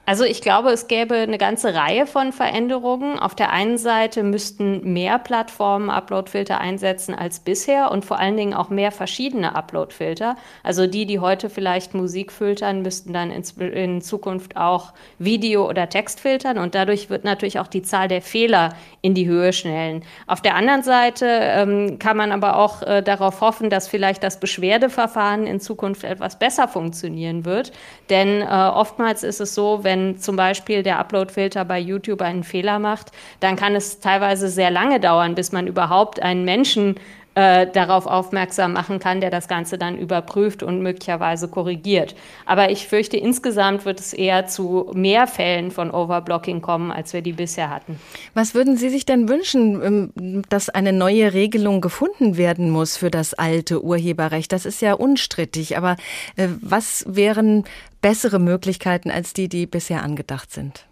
Also 0.08 0.24
ich 0.24 0.41
glaube, 0.41 0.70
es 0.70 0.88
gäbe 0.88 1.16
eine 1.16 1.39
ganze 1.39 1.74
Reihe 1.74 2.06
von 2.06 2.32
Veränderungen. 2.32 3.18
Auf 3.18 3.34
der 3.34 3.51
einen 3.51 3.80
Seite 3.80 4.22
müssten 4.22 4.93
mehr 4.93 5.18
Plattformen 5.18 5.89
Uploadfilter 5.89 6.60
einsetzen 6.60 7.16
als 7.16 7.39
bisher 7.39 7.89
und 7.89 8.06
vor 8.06 8.20
allen 8.20 8.38
Dingen 8.38 8.53
auch 8.53 8.70
mehr 8.70 8.91
verschiedene 8.91 9.56
Uploadfilter. 9.56 10.36
Also 10.62 10.86
die, 10.86 11.08
die 11.08 11.20
heute 11.20 11.49
vielleicht 11.49 11.95
Musik 11.95 12.32
filtern, 12.32 12.84
müssten 12.84 13.14
dann 13.14 13.32
in, 13.32 14.01
Zukunft 14.01 14.58
auch 14.58 14.93
Video- 15.18 15.68
oder 15.68 15.89
Text 15.89 16.20
filtern 16.20 16.60
und 16.60 16.76
dadurch 16.76 17.10
wird 17.10 17.24
natürlich 17.24 17.60
auch 17.60 17.68
die 17.68 17.82
Zahl 17.82 18.08
der 18.08 18.22
Fehler 18.22 18.74
in 19.01 19.16
die 19.16 19.28
Höhe 19.28 19.53
schnellen. 19.53 20.03
Auf 20.28 20.41
der 20.41 20.56
anderen 20.56 20.84
Seite 20.84 21.26
ähm, 21.28 21.97
kann 21.97 22.18
man 22.18 22.32
aber 22.32 22.58
auch 22.58 22.84
äh, 22.84 23.01
darauf 23.01 23.41
hoffen, 23.41 23.70
dass 23.72 23.88
vielleicht 23.88 24.24
das 24.24 24.39
Beschwerdeverfahren 24.39 25.47
in 25.47 25.60
Zukunft 25.60 26.03
etwas 26.03 26.38
besser 26.38 26.68
funktionieren 26.68 27.45
wird. 27.45 27.72
Denn 28.10 28.41
äh, 28.41 28.45
oftmals 28.45 29.24
ist 29.24 29.39
es 29.41 29.56
so, 29.56 29.84
wenn 29.84 29.95
wenn 29.96 30.18
zum 30.18 30.36
Beispiel 30.36 30.84
der 30.84 31.00
Uploadfilter 31.00 31.64
bei 31.64 31.80
YouTube 31.80 32.22
einen 32.22 32.43
Fehler 32.43 32.80
macht, 32.80 33.12
dann 33.39 33.56
kann 33.56 33.76
es 33.76 34.02
teilweise 34.02 34.50
sehr 34.50 34.70
lange 34.70 35.00
dauern, 35.00 35.36
bis 35.36 35.54
man 35.54 35.68
überhaupt 35.68 36.22
einen 36.22 36.43
Menschen 36.43 36.96
äh, 37.36 37.68
darauf 37.68 38.06
aufmerksam 38.06 38.74
machen 38.74 39.00
kann, 39.00 39.20
der 39.20 39.30
das 39.30 39.48
Ganze 39.48 39.78
dann 39.78 39.98
überprüft 39.98 40.64
und 40.64 40.82
möglicherweise 40.82 41.50
korrigiert. 41.50 42.16
Aber 42.46 42.72
ich 42.72 42.88
fürchte, 42.88 43.18
insgesamt 43.18 43.84
wird 43.84 44.00
es 44.00 44.14
eher 44.14 44.48
zu 44.48 44.90
mehr 44.94 45.28
Fällen 45.28 45.72
von 45.72 45.92
Overblocking 45.92 46.62
kommen, 46.62 46.92
als 46.92 47.12
wir 47.12 47.22
die 47.22 47.34
bisher 47.34 47.70
hatten. 47.70 48.00
Was 48.34 48.56
würden 48.56 48.78
Sie 48.78 48.90
sich 48.90 49.06
denn 49.06 49.28
wünschen, 49.28 50.12
ähm, 50.16 50.42
dass 50.48 50.70
eine 50.70 50.94
neue 50.94 51.34
Regelung 51.34 51.82
gefunden 51.82 52.38
werden 52.38 52.70
muss 52.70 52.96
für 52.96 53.12
das 53.12 53.34
alte 53.34 53.84
Urheberrecht? 53.84 54.54
Das 54.54 54.66
ist 54.66 54.82
ja 54.82 54.94
unstrittig, 54.94 55.78
aber 55.78 55.98
äh, 56.38 56.48
was 56.62 57.04
wären 57.06 57.66
bessere 58.02 58.40
Möglichkeiten 58.40 59.12
als 59.12 59.34
die, 59.34 59.50
die 59.50 59.66
bisher 59.66 60.04
angedacht 60.04 60.54
sind? 60.54 60.86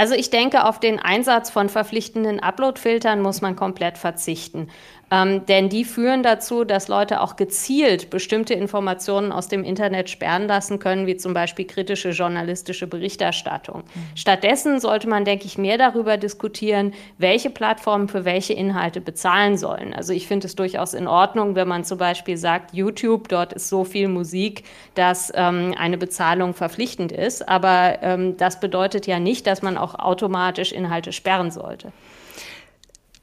Also 0.00 0.14
ich 0.14 0.30
denke, 0.30 0.64
auf 0.64 0.78
den 0.78 1.00
Einsatz 1.00 1.50
von 1.50 1.68
verpflichtenden 1.68 2.38
Uploadfiltern 2.38 3.20
muss 3.20 3.40
man 3.40 3.56
komplett 3.56 3.98
verzichten. 3.98 4.68
Ähm, 5.10 5.46
denn 5.46 5.68
die 5.68 5.84
führen 5.84 6.22
dazu, 6.22 6.64
dass 6.64 6.88
Leute 6.88 7.20
auch 7.20 7.36
gezielt 7.36 8.10
bestimmte 8.10 8.54
Informationen 8.54 9.32
aus 9.32 9.48
dem 9.48 9.64
Internet 9.64 10.10
sperren 10.10 10.46
lassen 10.46 10.78
können, 10.78 11.06
wie 11.06 11.16
zum 11.16 11.32
Beispiel 11.32 11.66
kritische 11.66 12.10
journalistische 12.10 12.86
Berichterstattung. 12.86 13.82
Mhm. 13.82 14.16
Stattdessen 14.16 14.80
sollte 14.80 15.08
man, 15.08 15.24
denke 15.24 15.46
ich, 15.46 15.56
mehr 15.56 15.78
darüber 15.78 16.16
diskutieren, 16.16 16.92
welche 17.16 17.50
Plattformen 17.50 18.08
für 18.08 18.24
welche 18.24 18.52
Inhalte 18.52 19.00
bezahlen 19.00 19.56
sollen. 19.56 19.94
Also 19.94 20.12
ich 20.12 20.26
finde 20.26 20.46
es 20.46 20.56
durchaus 20.56 20.94
in 20.94 21.06
Ordnung, 21.06 21.54
wenn 21.54 21.68
man 21.68 21.84
zum 21.84 21.98
Beispiel 21.98 22.36
sagt, 22.36 22.74
YouTube, 22.74 23.28
dort 23.28 23.54
ist 23.54 23.68
so 23.68 23.84
viel 23.84 24.08
Musik, 24.08 24.64
dass 24.94 25.32
ähm, 25.34 25.74
eine 25.78 25.96
Bezahlung 25.96 26.54
verpflichtend 26.54 27.12
ist. 27.12 27.48
Aber 27.48 27.98
ähm, 28.02 28.36
das 28.36 28.60
bedeutet 28.60 29.06
ja 29.06 29.18
nicht, 29.18 29.46
dass 29.46 29.62
man 29.62 29.78
auch 29.78 29.94
automatisch 29.94 30.72
Inhalte 30.72 31.12
sperren 31.12 31.50
sollte. 31.50 31.92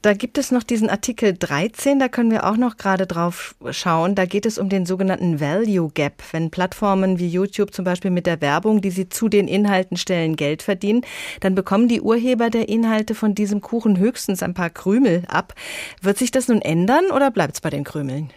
Da 0.06 0.12
gibt 0.12 0.38
es 0.38 0.52
noch 0.52 0.62
diesen 0.62 0.88
Artikel 0.88 1.36
13, 1.36 1.98
da 1.98 2.06
können 2.06 2.30
wir 2.30 2.46
auch 2.46 2.56
noch 2.56 2.76
gerade 2.76 3.08
drauf 3.08 3.56
schauen. 3.72 4.14
Da 4.14 4.24
geht 4.24 4.46
es 4.46 4.56
um 4.56 4.68
den 4.68 4.86
sogenannten 4.86 5.40
Value 5.40 5.90
Gap. 5.92 6.22
Wenn 6.30 6.52
Plattformen 6.52 7.18
wie 7.18 7.26
YouTube 7.26 7.74
zum 7.74 7.84
Beispiel 7.84 8.12
mit 8.12 8.24
der 8.24 8.40
Werbung, 8.40 8.80
die 8.80 8.92
sie 8.92 9.08
zu 9.08 9.28
den 9.28 9.48
Inhalten 9.48 9.96
stellen, 9.96 10.36
Geld 10.36 10.62
verdienen, 10.62 11.00
dann 11.40 11.56
bekommen 11.56 11.88
die 11.88 12.00
Urheber 12.00 12.50
der 12.50 12.68
Inhalte 12.68 13.16
von 13.16 13.34
diesem 13.34 13.60
Kuchen 13.62 13.98
höchstens 13.98 14.44
ein 14.44 14.54
paar 14.54 14.70
Krümel 14.70 15.24
ab. 15.26 15.54
Wird 16.00 16.18
sich 16.18 16.30
das 16.30 16.46
nun 16.46 16.62
ändern 16.62 17.06
oder 17.12 17.32
bleibt 17.32 17.54
es 17.54 17.60
bei 17.60 17.70
den 17.70 17.82
Krümeln? 17.82 18.30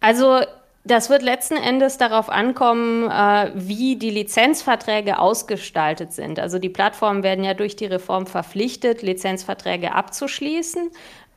Also 0.00 0.40
das 0.84 1.10
wird 1.10 1.22
letzten 1.22 1.56
Endes 1.56 1.96
darauf 1.96 2.28
ankommen, 2.28 3.08
äh, 3.08 3.52
wie 3.54 3.96
die 3.96 4.10
Lizenzverträge 4.10 5.18
ausgestaltet 5.18 6.12
sind. 6.12 6.40
Also 6.40 6.58
die 6.58 6.68
Plattformen 6.68 7.22
werden 7.22 7.44
ja 7.44 7.54
durch 7.54 7.76
die 7.76 7.86
Reform 7.86 8.26
verpflichtet, 8.26 9.02
Lizenzverträge 9.02 9.94
abzuschließen. 9.94 10.90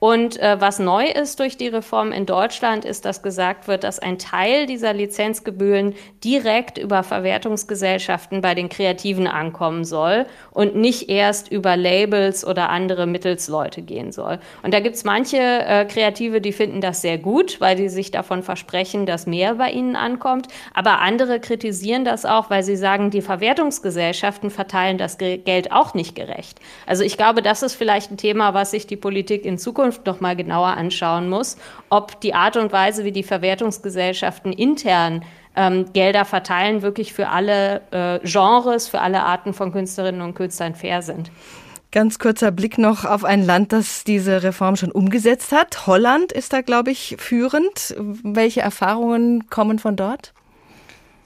Und 0.06 0.39
äh, 0.39 0.62
was 0.62 0.78
neu 0.78 1.08
ist 1.08 1.39
durch 1.39 1.58
die 1.58 1.68
Reform 1.68 2.12
in 2.12 2.28
Deutschland, 2.28 2.86
ist, 2.86 3.06
dass 3.06 3.24
gesagt 3.24 3.68
wird, 3.68 3.84
dass 3.84 3.97
ein 3.97 4.20
Teil 4.20 4.68
dieser 4.68 4.93
Lizenzgebühren 4.93 5.95
direkt 6.24 6.78
über 6.78 7.01
Verwertungsgesellschaften 7.01 8.39
bei 8.39 8.53
den 8.53 8.70
Kreativen 8.70 9.26
ankommen 9.26 9.84
soll 9.84 10.28
und 10.51 10.76
nicht 10.76 11.10
erst 11.10 11.51
über 11.51 11.76
Labels 11.76 12.45
oder 12.45 12.70
andere 12.70 13.08
Mittelsleute 13.08 13.82
gehen 13.82 14.12
soll. 14.12 14.38
Und 14.62 14.76
da 14.76 14.80
gibt 14.80 14.95
es 14.95 15.06
manche 15.06 15.38
äh, 15.39 15.86
Kreative, 15.86 16.39
die 16.39 16.53
finden 16.53 16.82
das 16.82 17.01
sehr 17.01 17.18
gut, 17.18 17.60
weil 17.60 17.76
sie 17.76 17.89
sich 17.89 18.12
davon 18.12 18.43
versprechen, 18.43 19.08
dass 19.08 19.26
mehr 19.26 19.56
bei 19.56 19.72
ihnen 19.72 19.95
ankommt. 19.95 20.49
Aber 20.76 20.99
andere 20.99 21.39
kritisieren 21.39 22.06
das 22.06 22.26
auch, 22.26 22.51
weil 22.51 22.62
sie 22.62 22.76
sagen, 22.76 23.10
die 23.10 23.24
Verwertungsgesellschaften 23.24 24.51
verteilen 24.51 24.99
das 24.99 25.18
Geld 25.18 25.72
auch 25.72 25.95
nicht 25.95 26.14
gerecht. 26.14 26.60
Also 26.86 27.03
ich 27.03 27.18
glaube, 27.18 27.41
das 27.41 27.64
ist 27.64 27.74
vielleicht 27.74 28.12
ein 28.12 28.18
Thema, 28.18 28.53
was 28.53 28.70
sich 28.70 28.86
die 28.86 28.97
Politik 28.97 29.45
in 29.45 29.58
Zukunft 29.58 29.95
Zukunft 29.96 30.06
noch 30.06 30.20
mal 30.20 30.36
genauer 30.36 30.78
anschauen 30.78 31.30
muss, 31.30 31.58
ob 31.89 32.20
die 32.22 32.34
Art 32.34 32.58
und 32.58 32.72
Weise, 32.72 33.04
wie 33.06 33.12
die 33.12 33.24
Verwertungsgesellschaften 33.24 34.52
intern 34.52 35.24
ähm, 35.56 35.91
Gelder 35.93 36.26
verteilen, 36.26 36.82
wirklich 36.82 37.14
für 37.14 37.30
alle 37.30 37.82
äh, 37.91 38.20
Genres, 38.28 38.88
für 38.88 39.00
alle 39.00 39.24
Arten 39.24 39.54
von 39.54 39.72
Künstlerinnen 39.72 40.22
und 40.22 40.36
Künstlern 40.36 40.76
fair 40.76 41.02
sind. 41.02 41.32
Ganz 41.91 42.20
kurzer 42.20 42.52
Blick 42.52 42.78
noch 42.78 43.06
auf 43.06 43.24
ein 43.24 43.46
Land, 43.46 43.72
das 43.72 44.04
diese 44.04 44.43
Reform 44.43 44.76
schon 44.76 44.91
umgesetzt 44.91 45.54
hat. 45.54 45.88
Holland 45.88 46.34
ist 46.34 46.52
da, 46.52 46.62
glaube 46.62 46.91
ich, 46.91 47.16
führend. 47.20 47.96
Welche 47.98 48.60
Erfahrungen 48.60 49.50
kommen 49.50 49.80
von 49.80 49.96
dort? 49.96 50.34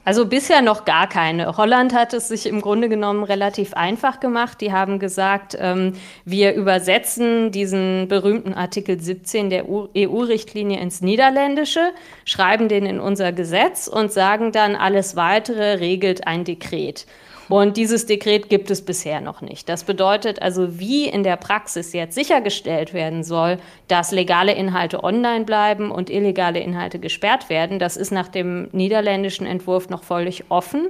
Also 0.10 0.26
bisher 0.26 0.64
noch 0.64 0.86
gar 0.86 1.08
keine. 1.08 1.56
Holland 1.56 1.94
hat 1.94 2.16
es 2.16 2.30
sich 2.30 2.48
im 2.48 2.62
Grunde 2.62 2.90
genommen 2.90 3.24
relativ 3.24 3.76
einfach 3.76 4.20
gemacht. 4.20 4.60
Die 4.60 4.72
haben 4.72 4.98
gesagt, 4.98 5.56
ähm, 5.60 5.94
wir 6.26 6.56
übersetzen 6.56 7.52
diesen 7.52 8.08
berühmten 8.08 8.56
Artikel 8.56 9.00
17 9.00 9.52
der 9.52 9.66
EU-Richtlinie 9.70 10.80
ins 10.80 11.02
Niederländische, 11.02 11.92
schreiben 12.26 12.70
den 12.70 12.88
in 12.88 13.00
unser 13.00 13.32
Gesetz 13.34 13.88
und 13.88 14.12
sagen 14.12 14.52
dann, 14.52 14.76
alles 14.76 15.16
weitere 15.16 15.74
regelt 15.74 16.26
ein 16.26 16.44
Dekret. 16.44 17.06
Und 17.50 17.78
dieses 17.78 18.06
Dekret 18.06 18.48
gibt 18.50 18.70
es 18.70 18.84
bisher 18.84 19.22
noch 19.22 19.42
nicht. 19.42 19.68
Das 19.68 19.84
bedeutet 19.84 20.42
also, 20.42 20.80
wie 20.80 21.10
in 21.10 21.24
der 21.24 21.36
Praxis 21.36 21.94
jetzt 21.94 22.16
sichergestellt 22.16 22.94
werden 22.94 23.24
soll, 23.24 23.58
dass 23.88 24.12
legale 24.12 24.54
Inhalte 24.54 25.04
online 25.04 25.46
bleiben 25.46 25.90
und 25.92 26.10
illegale 26.10 26.60
Inhalte 26.60 27.00
gesperrt 27.00 27.50
werden, 27.50 27.80
das 27.80 27.98
ist 27.98 28.12
nach 28.12 28.28
dem 28.28 28.70
niederländischen 28.72 29.48
Entwurf 29.48 29.90
noch 29.90 30.04
völlig 30.04 30.46
offen. 30.50 30.88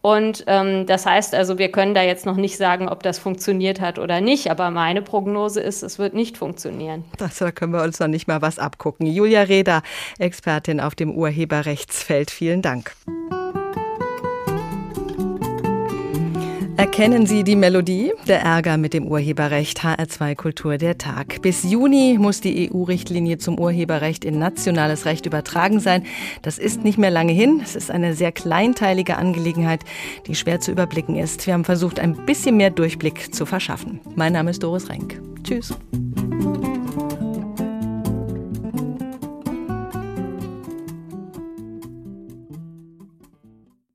Und 0.00 0.44
ähm, 0.46 0.86
das 0.86 1.06
heißt 1.06 1.34
also, 1.34 1.58
wir 1.58 1.70
können 1.70 1.92
da 1.92 2.02
jetzt 2.02 2.24
noch 2.24 2.36
nicht 2.36 2.56
sagen, 2.56 2.88
ob 2.88 3.02
das 3.02 3.18
funktioniert 3.18 3.80
hat 3.80 3.98
oder 3.98 4.20
nicht. 4.20 4.50
Aber 4.50 4.70
meine 4.70 5.02
Prognose 5.02 5.60
ist, 5.60 5.82
es 5.82 5.98
wird 5.98 6.14
nicht 6.14 6.38
funktionieren. 6.38 7.04
Das, 7.18 7.38
da 7.38 7.50
können 7.50 7.72
wir 7.72 7.82
uns 7.82 7.98
noch 7.98 8.06
nicht 8.06 8.28
mal 8.28 8.40
was 8.40 8.58
abgucken. 8.58 9.06
Julia 9.06 9.42
Reda, 9.42 9.82
Expertin 10.18 10.80
auf 10.80 10.94
dem 10.94 11.10
Urheberrechtsfeld. 11.10 12.30
Vielen 12.30 12.62
Dank. 12.62 12.92
Erkennen 16.78 17.26
Sie 17.26 17.42
die 17.42 17.56
Melodie? 17.56 18.12
Der 18.28 18.42
Ärger 18.42 18.76
mit 18.76 18.94
dem 18.94 19.08
Urheberrecht 19.08 19.80
HR2 19.80 20.36
Kultur 20.36 20.78
der 20.78 20.96
Tag. 20.96 21.42
Bis 21.42 21.64
Juni 21.64 22.16
muss 22.20 22.40
die 22.40 22.70
EU-Richtlinie 22.70 23.38
zum 23.38 23.58
Urheberrecht 23.58 24.24
in 24.24 24.38
nationales 24.38 25.04
Recht 25.04 25.26
übertragen 25.26 25.80
sein. 25.80 26.06
Das 26.42 26.56
ist 26.56 26.84
nicht 26.84 26.96
mehr 26.96 27.10
lange 27.10 27.32
hin. 27.32 27.60
Es 27.64 27.74
ist 27.74 27.90
eine 27.90 28.14
sehr 28.14 28.30
kleinteilige 28.30 29.16
Angelegenheit, 29.16 29.80
die 30.28 30.36
schwer 30.36 30.60
zu 30.60 30.70
überblicken 30.70 31.16
ist. 31.16 31.48
Wir 31.48 31.54
haben 31.54 31.64
versucht, 31.64 31.98
ein 31.98 32.14
bisschen 32.26 32.56
mehr 32.56 32.70
Durchblick 32.70 33.34
zu 33.34 33.44
verschaffen. 33.44 33.98
Mein 34.14 34.32
Name 34.32 34.50
ist 34.50 34.62
Doris 34.62 34.88
Renk. 34.88 35.20
Tschüss. 35.42 35.76